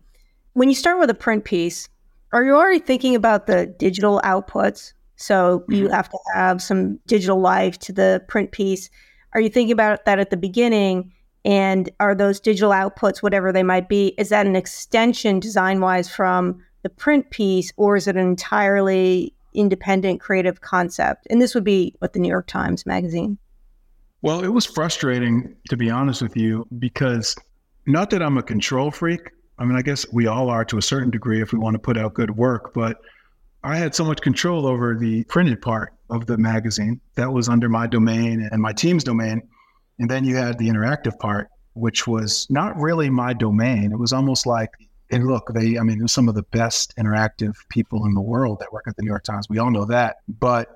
When 0.53 0.70
you 0.70 0.76
start 0.76 0.99
with 0.99 1.10
a 1.10 1.16
print 1.16 1.43
piece, 1.43 1.89
are 2.34 2.43
you 2.43 2.53
already 2.53 2.80
thinking 2.80 3.16
about 3.16 3.47
the 3.47 3.66
digital 3.66 4.22
outputs? 4.24 4.93
So 5.16 5.64
you 5.70 5.86
mm-hmm. 5.86 5.93
have 5.93 6.10
to 6.10 6.18
have 6.34 6.62
some 6.62 6.99
digital 7.08 7.39
life 7.39 7.80
to 7.80 7.93
the 7.93 8.24
print 8.28 8.51
piece. 8.51 8.89
Are 9.34 9.41
you 9.41 9.49
thinking 9.49 9.72
about 9.72 10.06
that 10.06 10.20
at 10.20 10.30
the 10.30 10.38
beginning? 10.38 11.14
And 11.46 11.89
are 12.00 12.16
those 12.16 12.39
digital 12.39 12.72
outputs, 12.72 13.24
whatever 13.24 13.54
they 13.54 13.64
might 13.64 13.88
be, 13.88 14.16
is 14.18 14.30
that 14.30 14.48
an 14.48 14.56
extension 14.56 15.39
design 15.39 15.80
wise 15.80 16.10
from 16.10 16.62
the 16.82 16.89
print 16.89 17.30
piece, 17.30 17.72
or 17.78 17.96
is 17.96 18.08
it 18.08 18.18
an 18.18 18.28
entirely 18.28 19.36
independent 19.56 20.22
creative 20.22 20.62
concept. 20.62 21.28
And 21.30 21.41
this 21.41 21.56
would 21.56 21.64
be 21.64 21.96
what 22.00 22.14
the 22.14 22.20
New 22.20 22.30
York 22.30 22.48
Times 22.48 22.86
magazine. 22.86 23.38
Well, 24.22 24.43
it 24.43 24.50
was 24.50 24.66
frustrating, 24.66 25.56
to 25.70 25.78
be 25.78 25.89
honest 25.89 26.22
with 26.22 26.36
you, 26.36 26.68
because 26.80 27.36
not 27.86 28.10
that 28.10 28.22
I'm 28.22 28.38
a 28.38 28.43
control 28.43 28.91
freak. 28.91 29.32
I 29.58 29.66
mean, 29.66 29.78
I 29.78 29.82
guess 29.82 30.06
we 30.12 30.28
all 30.28 30.50
are 30.50 30.66
to 30.66 30.78
a 30.78 30.82
certain 30.82 31.10
degree 31.10 31.41
if 31.41 31.54
we 31.54 31.60
want 31.60 31.76
to 31.76 31.80
put 31.80 31.98
out 31.98 32.14
good 32.14 32.32
work, 32.32 32.74
but 32.74 33.00
I 33.64 33.78
had 33.78 33.96
so 33.96 34.04
much 34.04 34.22
control 34.22 34.68
over 34.68 34.96
the 34.96 35.24
printed 35.26 35.62
part 35.62 35.93
of 36.10 36.26
the 36.26 36.38
magazine 36.38 37.00
that 37.16 37.32
was 37.32 37.50
under 37.50 37.70
my 37.70 37.88
domain 37.88 38.48
and 38.52 38.62
my 38.62 38.74
team's 38.74 39.04
domain. 39.04 39.48
And 40.00 40.10
then 40.10 40.26
you 40.26 40.36
had 40.36 40.58
the 40.58 40.68
interactive 40.68 41.18
part, 41.20 41.50
which 41.74 42.08
was 42.08 42.48
not 42.50 42.78
really 42.78 43.10
my 43.10 43.34
domain. 43.34 43.91
It 43.91 44.00
was 44.00 44.14
almost 44.14 44.46
like 44.46 44.72
and 45.12 45.28
look, 45.28 45.52
they, 45.54 45.78
I 45.78 45.84
mean, 45.84 46.08
some 46.08 46.28
of 46.28 46.36
the 46.36 46.43
best 46.43 46.96
interactive 46.98 47.56
people 47.70 48.06
in 48.06 48.14
the 48.14 48.22
world 48.22 48.60
that 48.60 48.74
work 48.74 48.86
at 48.88 48.96
the 48.96 49.04
New 49.04 49.10
York 49.10 49.24
Times. 49.24 49.48
We 49.50 49.60
all 49.60 49.70
know 49.70 49.86
that. 49.86 50.18
But 50.28 50.70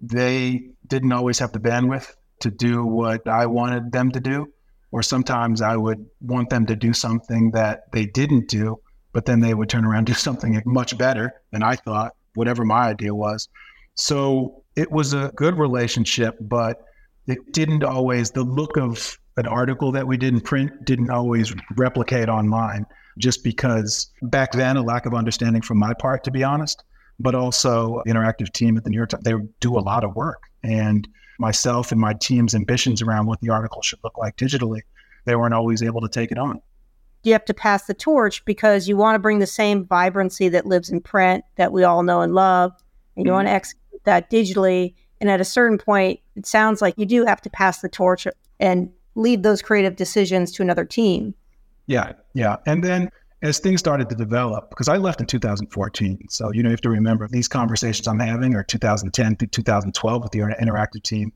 they 0.00 0.68
didn't 0.86 1.12
always 1.12 1.38
have 1.38 1.52
the 1.52 1.58
bandwidth 1.58 2.14
to 2.40 2.50
do 2.50 2.84
what 2.84 3.26
I 3.26 3.46
wanted 3.46 3.90
them 3.90 4.10
to 4.12 4.20
do. 4.20 4.52
Or 4.92 5.02
sometimes 5.02 5.60
I 5.60 5.76
would 5.76 6.06
want 6.20 6.50
them 6.50 6.66
to 6.66 6.76
do 6.76 6.92
something 6.92 7.50
that 7.50 7.90
they 7.92 8.06
didn't 8.06 8.48
do, 8.48 8.78
but 9.12 9.24
then 9.24 9.40
they 9.40 9.54
would 9.54 9.68
turn 9.68 9.84
around 9.84 9.98
and 9.98 10.06
do 10.14 10.14
something 10.14 10.60
much 10.64 10.96
better 10.96 11.32
than 11.50 11.64
I 11.64 11.74
thought, 11.74 12.14
whatever 12.34 12.64
my 12.64 12.88
idea 12.88 13.12
was. 13.12 13.48
So 13.94 14.62
it 14.76 14.90
was 14.90 15.14
a 15.14 15.32
good 15.34 15.58
relationship, 15.58 16.36
but 16.40 16.84
it 17.26 17.52
didn't 17.52 17.84
always, 17.84 18.30
the 18.30 18.42
look 18.42 18.76
of 18.76 19.18
an 19.36 19.46
article 19.46 19.92
that 19.92 20.06
we 20.06 20.16
didn't 20.16 20.42
print 20.42 20.84
didn't 20.84 21.10
always 21.10 21.52
replicate 21.76 22.28
online 22.28 22.86
just 23.18 23.44
because 23.44 24.10
back 24.22 24.52
then 24.52 24.76
a 24.76 24.82
lack 24.82 25.06
of 25.06 25.14
understanding 25.14 25.62
from 25.62 25.78
my 25.78 25.94
part, 25.94 26.24
to 26.24 26.30
be 26.30 26.42
honest, 26.42 26.84
but 27.18 27.34
also 27.34 28.02
the 28.04 28.12
interactive 28.12 28.52
team 28.52 28.76
at 28.76 28.84
the 28.84 28.90
New 28.90 28.96
York 28.96 29.10
Times, 29.10 29.24
they 29.24 29.34
do 29.60 29.76
a 29.76 29.80
lot 29.80 30.04
of 30.04 30.14
work. 30.14 30.42
And 30.62 31.06
myself 31.38 31.92
and 31.92 32.00
my 32.00 32.14
team's 32.14 32.54
ambitions 32.54 33.02
around 33.02 33.26
what 33.26 33.40
the 33.40 33.50
article 33.50 33.82
should 33.82 33.98
look 34.04 34.18
like 34.18 34.36
digitally, 34.36 34.80
they 35.24 35.36
weren't 35.36 35.54
always 35.54 35.82
able 35.82 36.00
to 36.00 36.08
take 36.08 36.30
it 36.30 36.38
on. 36.38 36.60
You 37.22 37.32
have 37.32 37.44
to 37.46 37.54
pass 37.54 37.86
the 37.86 37.94
torch 37.94 38.44
because 38.44 38.86
you 38.86 38.96
want 38.96 39.14
to 39.14 39.18
bring 39.18 39.38
the 39.38 39.46
same 39.46 39.86
vibrancy 39.86 40.48
that 40.50 40.66
lives 40.66 40.90
in 40.90 41.00
print 41.00 41.44
that 41.56 41.72
we 41.72 41.82
all 41.82 42.02
know 42.02 42.20
and 42.20 42.34
love, 42.34 42.72
and 43.16 43.24
you 43.24 43.30
mm-hmm. 43.30 43.36
want 43.36 43.48
to 43.48 43.52
execute 43.52 44.04
that 44.04 44.30
digitally. 44.30 44.94
And 45.20 45.30
at 45.30 45.40
a 45.40 45.44
certain 45.44 45.78
point, 45.78 46.20
it 46.36 46.46
sounds 46.46 46.82
like 46.82 46.94
you 46.96 47.06
do 47.06 47.24
have 47.24 47.40
to 47.42 47.50
pass 47.50 47.80
the 47.80 47.88
torch 47.88 48.26
and 48.60 48.90
leave 49.14 49.42
those 49.42 49.62
creative 49.62 49.96
decisions 49.96 50.52
to 50.52 50.62
another 50.62 50.84
team. 50.84 51.34
Yeah, 51.86 52.12
yeah. 52.34 52.56
And 52.66 52.82
then 52.82 53.10
as 53.42 53.58
things 53.58 53.80
started 53.80 54.08
to 54.08 54.14
develop, 54.14 54.70
because 54.70 54.88
I 54.88 54.96
left 54.96 55.20
in 55.20 55.26
2014. 55.26 56.28
So, 56.30 56.50
you 56.52 56.62
know, 56.62 56.70
you 56.70 56.72
have 56.72 56.80
to 56.80 56.90
remember 56.90 57.28
these 57.28 57.46
conversations 57.46 58.08
I'm 58.08 58.18
having 58.18 58.54
are 58.54 58.64
2010 58.64 59.36
through 59.36 59.48
2012 59.48 60.22
with 60.22 60.32
the 60.32 60.38
interactive 60.38 61.02
team. 61.02 61.32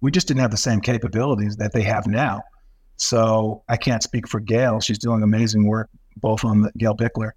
We 0.00 0.10
just 0.10 0.26
didn't 0.26 0.40
have 0.40 0.50
the 0.50 0.56
same 0.56 0.80
capabilities 0.80 1.56
that 1.56 1.72
they 1.72 1.82
have 1.82 2.06
now. 2.06 2.42
So 2.96 3.62
I 3.68 3.76
can't 3.76 4.02
speak 4.02 4.26
for 4.26 4.40
Gail. 4.40 4.80
She's 4.80 4.98
doing 4.98 5.22
amazing 5.22 5.66
work, 5.66 5.90
both 6.16 6.44
on 6.44 6.62
the 6.62 6.72
Gail 6.78 6.96
Bichler 6.96 7.32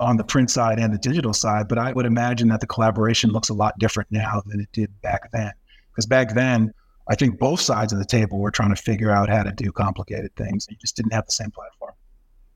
on 0.00 0.16
the 0.16 0.24
print 0.24 0.50
side 0.50 0.78
and 0.78 0.92
the 0.92 0.98
digital 0.98 1.32
side. 1.32 1.68
But 1.68 1.78
I 1.78 1.92
would 1.92 2.06
imagine 2.06 2.48
that 2.48 2.60
the 2.60 2.66
collaboration 2.66 3.30
looks 3.30 3.48
a 3.48 3.54
lot 3.54 3.78
different 3.78 4.10
now 4.10 4.42
than 4.46 4.60
it 4.60 4.68
did 4.72 4.90
back 5.02 5.30
then. 5.32 5.52
Because 5.92 6.06
back 6.06 6.34
then, 6.34 6.72
I 7.08 7.14
think 7.14 7.38
both 7.38 7.60
sides 7.60 7.92
of 7.92 7.98
the 7.98 8.04
table 8.04 8.38
were 8.38 8.50
trying 8.50 8.74
to 8.74 8.80
figure 8.80 9.10
out 9.10 9.28
how 9.28 9.42
to 9.42 9.52
do 9.52 9.72
complicated 9.72 10.34
things. 10.36 10.66
You 10.70 10.76
just 10.80 10.96
didn't 10.96 11.12
have 11.12 11.26
the 11.26 11.32
same 11.32 11.50
platform. 11.50 11.92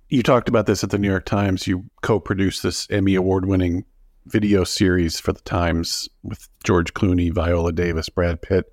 You 0.08 0.22
talked 0.22 0.48
about 0.48 0.66
this 0.66 0.84
at 0.84 0.90
the 0.90 0.98
New 0.98 1.08
York 1.08 1.24
Times. 1.24 1.66
You 1.66 1.84
co-produced 2.02 2.62
this 2.62 2.88
Emmy 2.90 3.14
award-winning 3.14 3.84
video 4.26 4.64
series 4.64 5.18
for 5.18 5.32
the 5.32 5.40
Times 5.40 6.08
with 6.22 6.48
George 6.62 6.94
Clooney, 6.94 7.32
Viola 7.32 7.72
Davis, 7.72 8.08
Brad 8.08 8.40
Pitt. 8.40 8.66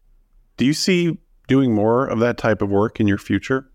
Do 0.57 0.65
you 0.65 0.73
see 0.73 1.17
doing 1.47 1.73
more 1.73 2.05
of 2.05 2.19
that 2.19 2.37
type 2.37 2.61
of 2.61 2.69
work 2.69 2.99
in 2.99 3.07
your 3.07 3.17
future? 3.17 3.69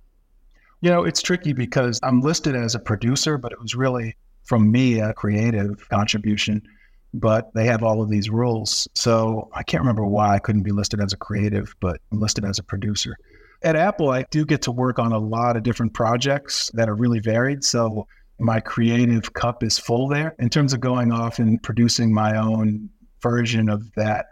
You 0.80 0.90
know, 0.90 1.05
it's 1.05 1.22
tricky 1.22 1.53
because 1.53 1.99
I'm 2.03 2.20
listed 2.20 2.55
as 2.55 2.74
a 2.74 2.78
producer, 2.78 3.36
but 3.38 3.53
it 3.53 3.61
was 3.61 3.74
really 3.74 4.16
from 4.47 4.70
me 4.70 5.01
a 5.01 5.12
creative 5.12 5.88
contribution. 5.88 6.62
But 7.14 7.53
they 7.55 7.64
have 7.66 7.82
all 7.82 8.03
of 8.03 8.11
these 8.11 8.28
rules. 8.28 8.88
So 8.94 9.49
I 9.55 9.62
can't 9.62 9.80
remember 9.80 10.05
why 10.05 10.34
I 10.34 10.38
couldn't 10.38 10.64
be 10.64 10.72
listed 10.72 11.01
as 11.01 11.12
a 11.12 11.16
creative, 11.16 11.74
but 11.80 12.01
I'm 12.12 12.20
listed 12.20 12.44
as 12.44 12.59
a 12.59 12.62
producer. 12.62 13.16
At 13.62 13.74
Apple, 13.74 14.11
I 14.11 14.24
do 14.30 14.44
get 14.44 14.62
to 14.62 14.72
work 14.72 14.99
on 14.99 15.12
a 15.12 15.18
lot 15.18 15.57
of 15.57 15.62
different 15.62 15.94
projects 15.94 16.70
that 16.74 16.88
are 16.88 16.94
really 16.94 17.20
varied. 17.20 17.64
So 17.64 18.07
my 18.38 18.61
creative 18.61 19.32
cup 19.32 19.62
is 19.62 19.78
full 19.78 20.09
there. 20.09 20.34
In 20.38 20.51
terms 20.51 20.74
of 20.74 20.80
going 20.80 21.11
off 21.11 21.38
and 21.38 21.62
producing 21.62 22.12
my 22.12 22.36
own 22.36 22.90
version 23.22 23.70
of 23.70 23.90
that, 23.94 24.26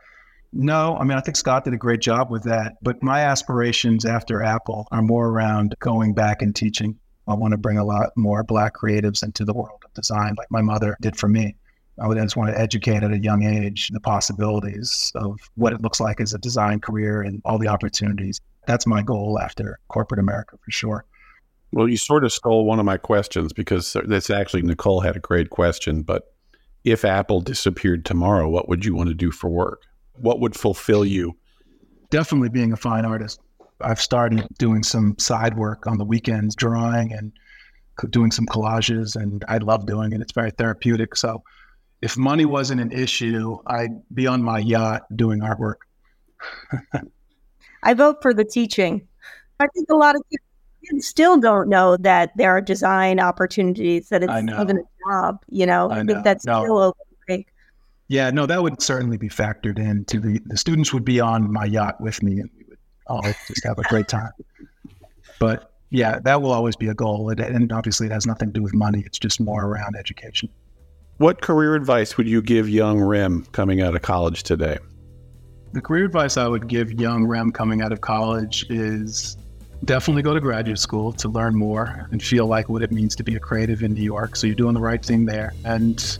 no, 0.52 0.96
I 0.96 1.04
mean, 1.04 1.18
I 1.18 1.20
think 1.20 1.36
Scott 1.36 1.64
did 1.64 1.74
a 1.74 1.78
great 1.78 2.00
job 2.00 2.30
with 2.30 2.44
that. 2.44 2.74
But 2.80 3.02
my 3.02 3.22
aspirations 3.22 4.04
after 4.04 4.42
Apple 4.42 4.86
are 4.92 5.02
more 5.02 5.28
around 5.28 5.74
going 5.80 6.14
back 6.14 6.42
and 6.42 6.54
teaching 6.54 6.98
I 7.26 7.34
want 7.34 7.52
to 7.52 7.58
bring 7.58 7.78
a 7.78 7.84
lot 7.84 8.10
more 8.16 8.42
Black 8.42 8.74
creatives 8.74 9.22
into 9.22 9.44
the 9.44 9.54
world 9.54 9.82
of 9.84 9.92
design, 9.94 10.34
like 10.36 10.50
my 10.50 10.62
mother 10.62 10.96
did 11.00 11.16
for 11.16 11.28
me. 11.28 11.56
I 12.00 12.08
would 12.08 12.18
just 12.18 12.36
want 12.36 12.50
to 12.50 12.60
educate 12.60 13.02
at 13.02 13.12
a 13.12 13.18
young 13.18 13.44
age 13.44 13.90
the 13.90 14.00
possibilities 14.00 15.12
of 15.14 15.38
what 15.54 15.72
it 15.72 15.80
looks 15.80 16.00
like 16.00 16.20
as 16.20 16.34
a 16.34 16.38
design 16.38 16.80
career 16.80 17.22
and 17.22 17.40
all 17.44 17.58
the 17.58 17.68
opportunities. 17.68 18.40
That's 18.66 18.86
my 18.86 19.02
goal 19.02 19.38
after 19.40 19.78
corporate 19.88 20.18
America 20.18 20.56
for 20.62 20.70
sure. 20.70 21.04
Well, 21.72 21.88
you 21.88 21.96
sort 21.96 22.24
of 22.24 22.32
stole 22.32 22.64
one 22.64 22.78
of 22.78 22.84
my 22.84 22.96
questions 22.96 23.52
because 23.52 23.96
that's 24.06 24.30
actually 24.30 24.62
Nicole 24.62 25.00
had 25.00 25.16
a 25.16 25.20
great 25.20 25.50
question. 25.50 26.02
But 26.02 26.32
if 26.84 27.04
Apple 27.04 27.40
disappeared 27.40 28.04
tomorrow, 28.04 28.48
what 28.48 28.68
would 28.68 28.84
you 28.84 28.94
want 28.94 29.08
to 29.08 29.14
do 29.14 29.30
for 29.30 29.48
work? 29.48 29.82
What 30.20 30.40
would 30.40 30.54
fulfill 30.54 31.04
you? 31.04 31.36
Definitely 32.10 32.50
being 32.50 32.72
a 32.72 32.76
fine 32.76 33.04
artist. 33.04 33.40
I've 33.84 34.00
started 34.00 34.46
doing 34.58 34.82
some 34.82 35.16
side 35.18 35.56
work 35.56 35.86
on 35.86 35.98
the 35.98 36.04
weekends, 36.04 36.54
drawing 36.54 37.12
and 37.12 37.32
doing 38.10 38.30
some 38.30 38.46
collages, 38.46 39.14
and 39.14 39.44
I 39.48 39.58
love 39.58 39.86
doing 39.86 40.12
it. 40.12 40.20
It's 40.20 40.32
very 40.32 40.50
therapeutic. 40.50 41.16
So 41.16 41.42
if 42.02 42.16
money 42.16 42.44
wasn't 42.44 42.80
an 42.80 42.92
issue, 42.92 43.58
I'd 43.66 44.02
be 44.12 44.26
on 44.26 44.42
my 44.42 44.58
yacht 44.58 45.02
doing 45.16 45.40
artwork. 45.40 45.76
I 47.82 47.94
vote 47.94 48.20
for 48.20 48.34
the 48.34 48.44
teaching. 48.44 49.06
I 49.60 49.66
think 49.74 49.88
a 49.90 49.96
lot 49.96 50.16
of 50.16 50.22
kids 50.30 51.06
still 51.06 51.38
don't 51.38 51.68
know 51.68 51.96
that 51.98 52.32
there 52.36 52.50
are 52.50 52.60
design 52.60 53.20
opportunities, 53.20 54.08
that 54.08 54.22
it's 54.22 54.32
even 54.32 54.78
a 54.78 54.82
job, 55.08 55.44
you 55.48 55.66
know, 55.66 55.90
I, 55.90 55.98
I 55.98 56.02
know. 56.02 56.12
think 56.12 56.24
that's 56.24 56.44
no. 56.44 56.62
still 56.62 56.96
okay. 57.28 57.46
Yeah, 58.08 58.30
no, 58.30 58.44
that 58.46 58.62
would 58.62 58.82
certainly 58.82 59.16
be 59.16 59.28
factored 59.28 59.78
in 59.78 60.04
to 60.06 60.20
the, 60.20 60.40
the 60.46 60.58
students 60.58 60.92
would 60.92 61.04
be 61.04 61.20
on 61.20 61.50
my 61.50 61.64
yacht 61.64 62.00
with 62.00 62.22
me 62.22 62.40
and 62.40 62.50
we 63.08 63.14
would 63.14 63.26
all 63.26 63.32
just 63.46 63.64
have 63.64 63.78
a 63.78 63.82
great 63.82 64.08
time. 64.08 64.32
But 65.38 65.72
yeah, 65.90 66.18
that 66.20 66.42
will 66.42 66.52
always 66.52 66.76
be 66.76 66.88
a 66.88 66.94
goal. 66.94 67.30
It, 67.30 67.40
and 67.40 67.70
obviously 67.72 68.06
it 68.06 68.12
has 68.12 68.26
nothing 68.26 68.48
to 68.48 68.52
do 68.52 68.62
with 68.62 68.74
money. 68.74 69.02
It's 69.06 69.18
just 69.18 69.40
more 69.40 69.64
around 69.64 69.96
education. 69.96 70.48
What 71.18 71.42
career 71.42 71.74
advice 71.74 72.16
would 72.16 72.28
you 72.28 72.42
give 72.42 72.68
young 72.68 73.00
Rem 73.00 73.46
coming 73.52 73.80
out 73.80 73.94
of 73.94 74.02
college 74.02 74.42
today? 74.42 74.78
The 75.72 75.80
career 75.80 76.04
advice 76.04 76.36
I 76.36 76.48
would 76.48 76.68
give 76.68 76.92
young 76.92 77.24
Rem 77.24 77.52
coming 77.52 77.82
out 77.82 77.92
of 77.92 78.00
college 78.00 78.66
is 78.68 79.36
definitely 79.84 80.22
go 80.22 80.34
to 80.34 80.40
graduate 80.40 80.78
school 80.78 81.12
to 81.12 81.28
learn 81.28 81.56
more 81.56 82.08
and 82.10 82.22
feel 82.22 82.46
like 82.46 82.68
what 82.68 82.82
it 82.82 82.90
means 82.90 83.14
to 83.16 83.22
be 83.22 83.36
a 83.36 83.40
creative 83.40 83.82
in 83.82 83.92
New 83.94 84.02
York. 84.02 84.34
So 84.34 84.46
you're 84.46 84.56
doing 84.56 84.74
the 84.74 84.80
right 84.80 85.04
thing 85.04 85.26
there. 85.26 85.52
And 85.64 86.18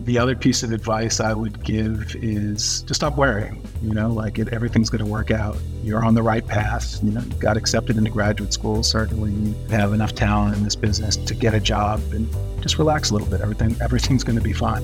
the 0.00 0.18
other 0.18 0.36
piece 0.36 0.62
of 0.62 0.72
advice 0.72 1.20
I 1.20 1.34
would 1.34 1.62
give 1.62 2.14
is 2.16 2.82
to 2.82 2.94
stop 2.94 3.16
worrying. 3.16 3.62
You 3.82 3.92
know, 3.94 4.08
like 4.08 4.38
it, 4.38 4.48
everything's 4.48 4.90
going 4.90 5.04
to 5.04 5.10
work 5.10 5.30
out. 5.30 5.56
You're 5.82 6.04
on 6.04 6.14
the 6.14 6.22
right 6.22 6.46
path. 6.46 7.02
You 7.02 7.10
know, 7.10 7.20
you 7.20 7.34
got 7.34 7.56
accepted 7.56 7.96
into 7.96 8.10
graduate 8.10 8.52
school. 8.52 8.82
Certainly, 8.82 9.32
you 9.32 9.54
have 9.70 9.92
enough 9.92 10.14
talent 10.14 10.56
in 10.56 10.64
this 10.64 10.76
business 10.76 11.16
to 11.16 11.34
get 11.34 11.54
a 11.54 11.60
job, 11.60 12.00
and 12.12 12.28
just 12.62 12.78
relax 12.78 13.10
a 13.10 13.14
little 13.14 13.28
bit. 13.28 13.40
Everything, 13.40 13.76
everything's 13.80 14.24
going 14.24 14.38
to 14.38 14.44
be 14.44 14.52
fine. 14.52 14.82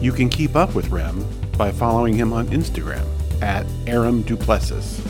You 0.00 0.12
can 0.12 0.28
keep 0.28 0.56
up 0.56 0.74
with 0.74 0.88
Rem 0.88 1.24
by 1.56 1.72
following 1.72 2.14
him 2.14 2.32
on 2.32 2.46
Instagram 2.48 3.06
at 3.40 3.66
Arem 3.86 4.22
Duplessis. 4.22 5.00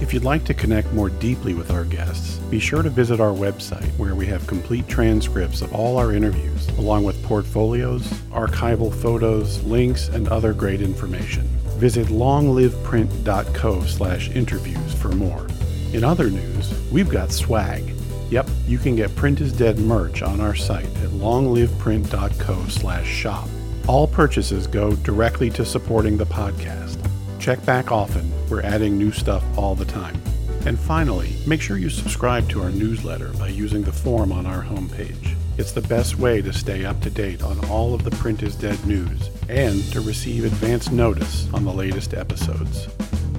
If 0.00 0.14
you'd 0.14 0.24
like 0.24 0.44
to 0.44 0.54
connect 0.54 0.92
more 0.94 1.10
deeply 1.10 1.52
with 1.52 1.70
our 1.70 1.84
guests, 1.84 2.38
be 2.50 2.58
sure 2.58 2.82
to 2.82 2.88
visit 2.88 3.20
our 3.20 3.34
website 3.34 3.90
where 3.98 4.14
we 4.14 4.24
have 4.26 4.46
complete 4.46 4.88
transcripts 4.88 5.60
of 5.60 5.74
all 5.74 5.98
our 5.98 6.14
interviews, 6.14 6.66
along 6.78 7.04
with 7.04 7.22
portfolios, 7.22 8.02
archival 8.32 8.92
photos, 8.92 9.62
links, 9.64 10.08
and 10.08 10.26
other 10.28 10.54
great 10.54 10.80
information. 10.80 11.44
Visit 11.78 12.06
longliveprint.co 12.08 13.84
slash 13.84 14.30
interviews 14.30 14.94
for 14.94 15.10
more. 15.10 15.46
In 15.92 16.02
other 16.02 16.30
news, 16.30 16.72
we've 16.90 17.10
got 17.10 17.30
swag. 17.30 17.94
Yep, 18.30 18.48
you 18.66 18.78
can 18.78 18.96
get 18.96 19.14
Print 19.16 19.42
is 19.42 19.52
Dead 19.52 19.78
merch 19.78 20.22
on 20.22 20.40
our 20.40 20.54
site 20.54 20.86
at 20.86 21.10
longliveprint.co 21.10 22.68
slash 22.68 23.06
shop. 23.06 23.48
All 23.86 24.06
purchases 24.06 24.66
go 24.66 24.96
directly 24.96 25.50
to 25.50 25.64
supporting 25.64 26.16
the 26.16 26.26
podcast. 26.26 26.99
Check 27.40 27.64
back 27.64 27.90
often. 27.90 28.30
We're 28.50 28.60
adding 28.60 28.98
new 28.98 29.10
stuff 29.10 29.42
all 29.56 29.74
the 29.74 29.86
time. 29.86 30.20
And 30.66 30.78
finally, 30.78 31.34
make 31.46 31.62
sure 31.62 31.78
you 31.78 31.88
subscribe 31.88 32.50
to 32.50 32.62
our 32.62 32.70
newsletter 32.70 33.32
by 33.38 33.48
using 33.48 33.82
the 33.82 33.92
form 33.92 34.30
on 34.30 34.44
our 34.44 34.62
homepage. 34.62 35.34
It's 35.56 35.72
the 35.72 35.80
best 35.80 36.18
way 36.18 36.42
to 36.42 36.52
stay 36.52 36.84
up 36.84 37.00
to 37.00 37.08
date 37.08 37.42
on 37.42 37.58
all 37.70 37.94
of 37.94 38.04
the 38.04 38.10
Print 38.10 38.42
is 38.42 38.54
Dead 38.54 38.84
news 38.86 39.30
and 39.48 39.82
to 39.92 40.02
receive 40.02 40.44
advance 40.44 40.90
notice 40.90 41.48
on 41.54 41.64
the 41.64 41.72
latest 41.72 42.12
episodes. 42.12 42.88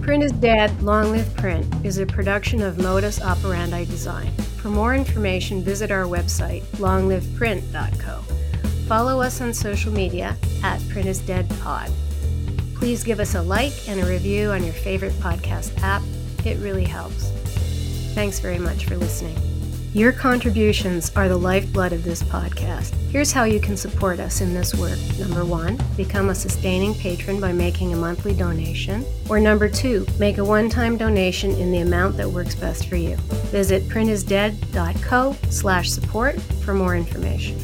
Print 0.02 0.24
is 0.24 0.32
Dead, 0.32 0.82
Long 0.82 1.12
Live 1.12 1.32
Print 1.38 1.64
is 1.86 1.99
a 1.99 2.06
production 2.08 2.64
of 2.64 2.80
Modus 2.80 3.22
Operandi 3.22 3.86
Design. 3.86 4.32
For 4.58 4.70
more 4.70 4.95
information, 4.95 5.64
visit 5.64 5.91
our 5.91 6.06
website, 6.06 6.64
longliveprint.co. 6.78 8.22
Follow 8.88 9.22
us 9.22 9.41
on 9.41 9.54
social 9.54 9.93
media 9.93 10.36
at 10.64 10.82
Print 10.89 11.08
is 11.08 11.20
Dead 11.20 11.47
Pod. 11.62 11.91
Please 12.82 13.03
give 13.03 13.19
us 13.19 13.36
a 13.36 13.41
like 13.43 13.88
and 13.88 13.99
a 13.99 14.05
review 14.07 14.49
on 14.49 14.63
your 14.63 14.73
favorite 14.73 15.13
podcast 15.19 15.79
app. 15.84 16.01
It 16.43 16.57
really 16.57 16.84
helps. 16.84 17.29
Thanks 18.15 18.39
very 18.39 18.57
much 18.57 18.86
for 18.86 18.97
listening. 18.97 19.38
Your 19.93 20.11
contributions 20.11 21.11
are 21.15 21.29
the 21.29 21.38
lifeblood 21.38 21.93
of 21.93 22.03
this 22.03 22.23
podcast. 22.23 22.95
Here's 23.11 23.32
how 23.32 23.43
you 23.43 23.59
can 23.59 23.77
support 23.77 24.19
us 24.19 24.41
in 24.41 24.55
this 24.55 24.73
work. 24.73 24.97
Number 25.19 25.45
one, 25.45 25.77
become 25.95 26.32
a 26.32 26.36
sustaining 26.36 26.95
patron 26.95 27.39
by 27.39 27.51
making 27.51 27.93
a 27.93 27.97
monthly 27.97 28.34
donation. 28.34 29.05
Or 29.29 29.39
number 29.39 29.69
two, 29.69 30.07
make 30.17 30.39
a 30.39 30.43
one 30.43 30.67
time 30.67 30.97
donation 30.97 31.51
in 31.51 31.71
the 31.71 31.82
amount 31.82 32.17
that 32.17 32.32
works 32.32 32.55
best 32.55 32.88
for 32.89 32.95
you. 32.95 33.15
Visit 33.51 33.84
printisdead.co 33.89 35.36
slash 35.51 35.91
support 35.91 36.41
for 36.41 36.73
more 36.73 36.95
information. 36.95 37.59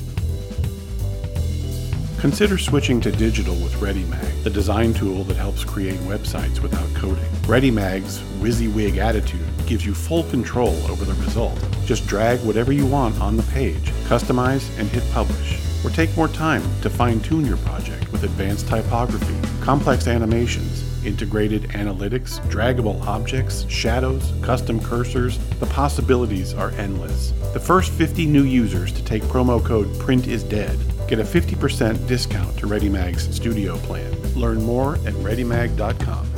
Consider 2.19 2.57
switching 2.57 2.99
to 3.01 3.11
digital 3.11 3.53
with 3.53 3.73
ReadyMag, 3.73 4.43
the 4.43 4.49
design 4.49 4.91
tool 4.91 5.23
that 5.25 5.37
helps 5.37 5.63
create 5.63 5.99
websites 5.99 6.59
without 6.59 6.91
coding. 6.95 7.23
ReadyMag's 7.43 8.21
WYSIWYG 8.41 8.97
attitude 8.97 9.47
gives 9.67 9.85
you 9.85 9.93
full 9.93 10.23
control 10.23 10.75
over 10.87 11.05
the 11.05 11.13
result. 11.23 11.63
Just 11.85 12.07
drag 12.07 12.39
whatever 12.39 12.71
you 12.71 12.87
want 12.87 13.21
on 13.21 13.37
the 13.37 13.43
page, 13.43 13.91
customize, 14.07 14.67
and 14.79 14.89
hit 14.89 15.03
publish. 15.11 15.59
Or 15.85 15.91
take 15.91 16.15
more 16.17 16.27
time 16.27 16.63
to 16.81 16.89
fine 16.89 17.19
tune 17.19 17.45
your 17.45 17.57
project 17.57 18.11
with 18.11 18.23
advanced 18.23 18.67
typography, 18.67 19.37
complex 19.61 20.07
animations, 20.07 21.05
integrated 21.05 21.69
analytics, 21.69 22.39
draggable 22.49 22.99
objects, 23.05 23.69
shadows, 23.69 24.33
custom 24.41 24.79
cursors. 24.79 25.37
The 25.59 25.67
possibilities 25.67 26.55
are 26.55 26.71
endless. 26.71 27.29
The 27.53 27.59
first 27.59 27.91
50 27.91 28.25
new 28.25 28.43
users 28.43 28.91
to 28.93 29.03
take 29.03 29.21
promo 29.23 29.63
code 29.63 29.87
PRINTISDEAD 29.99 30.96
get 31.07 31.19
a 31.19 31.23
50% 31.23 32.07
discount 32.07 32.57
to 32.57 32.67
ReadyMag's 32.67 33.33
studio 33.35 33.77
plan. 33.77 34.11
Learn 34.33 34.61
more 34.61 34.95
at 34.97 35.13
ReadyMag.com. 35.15 36.36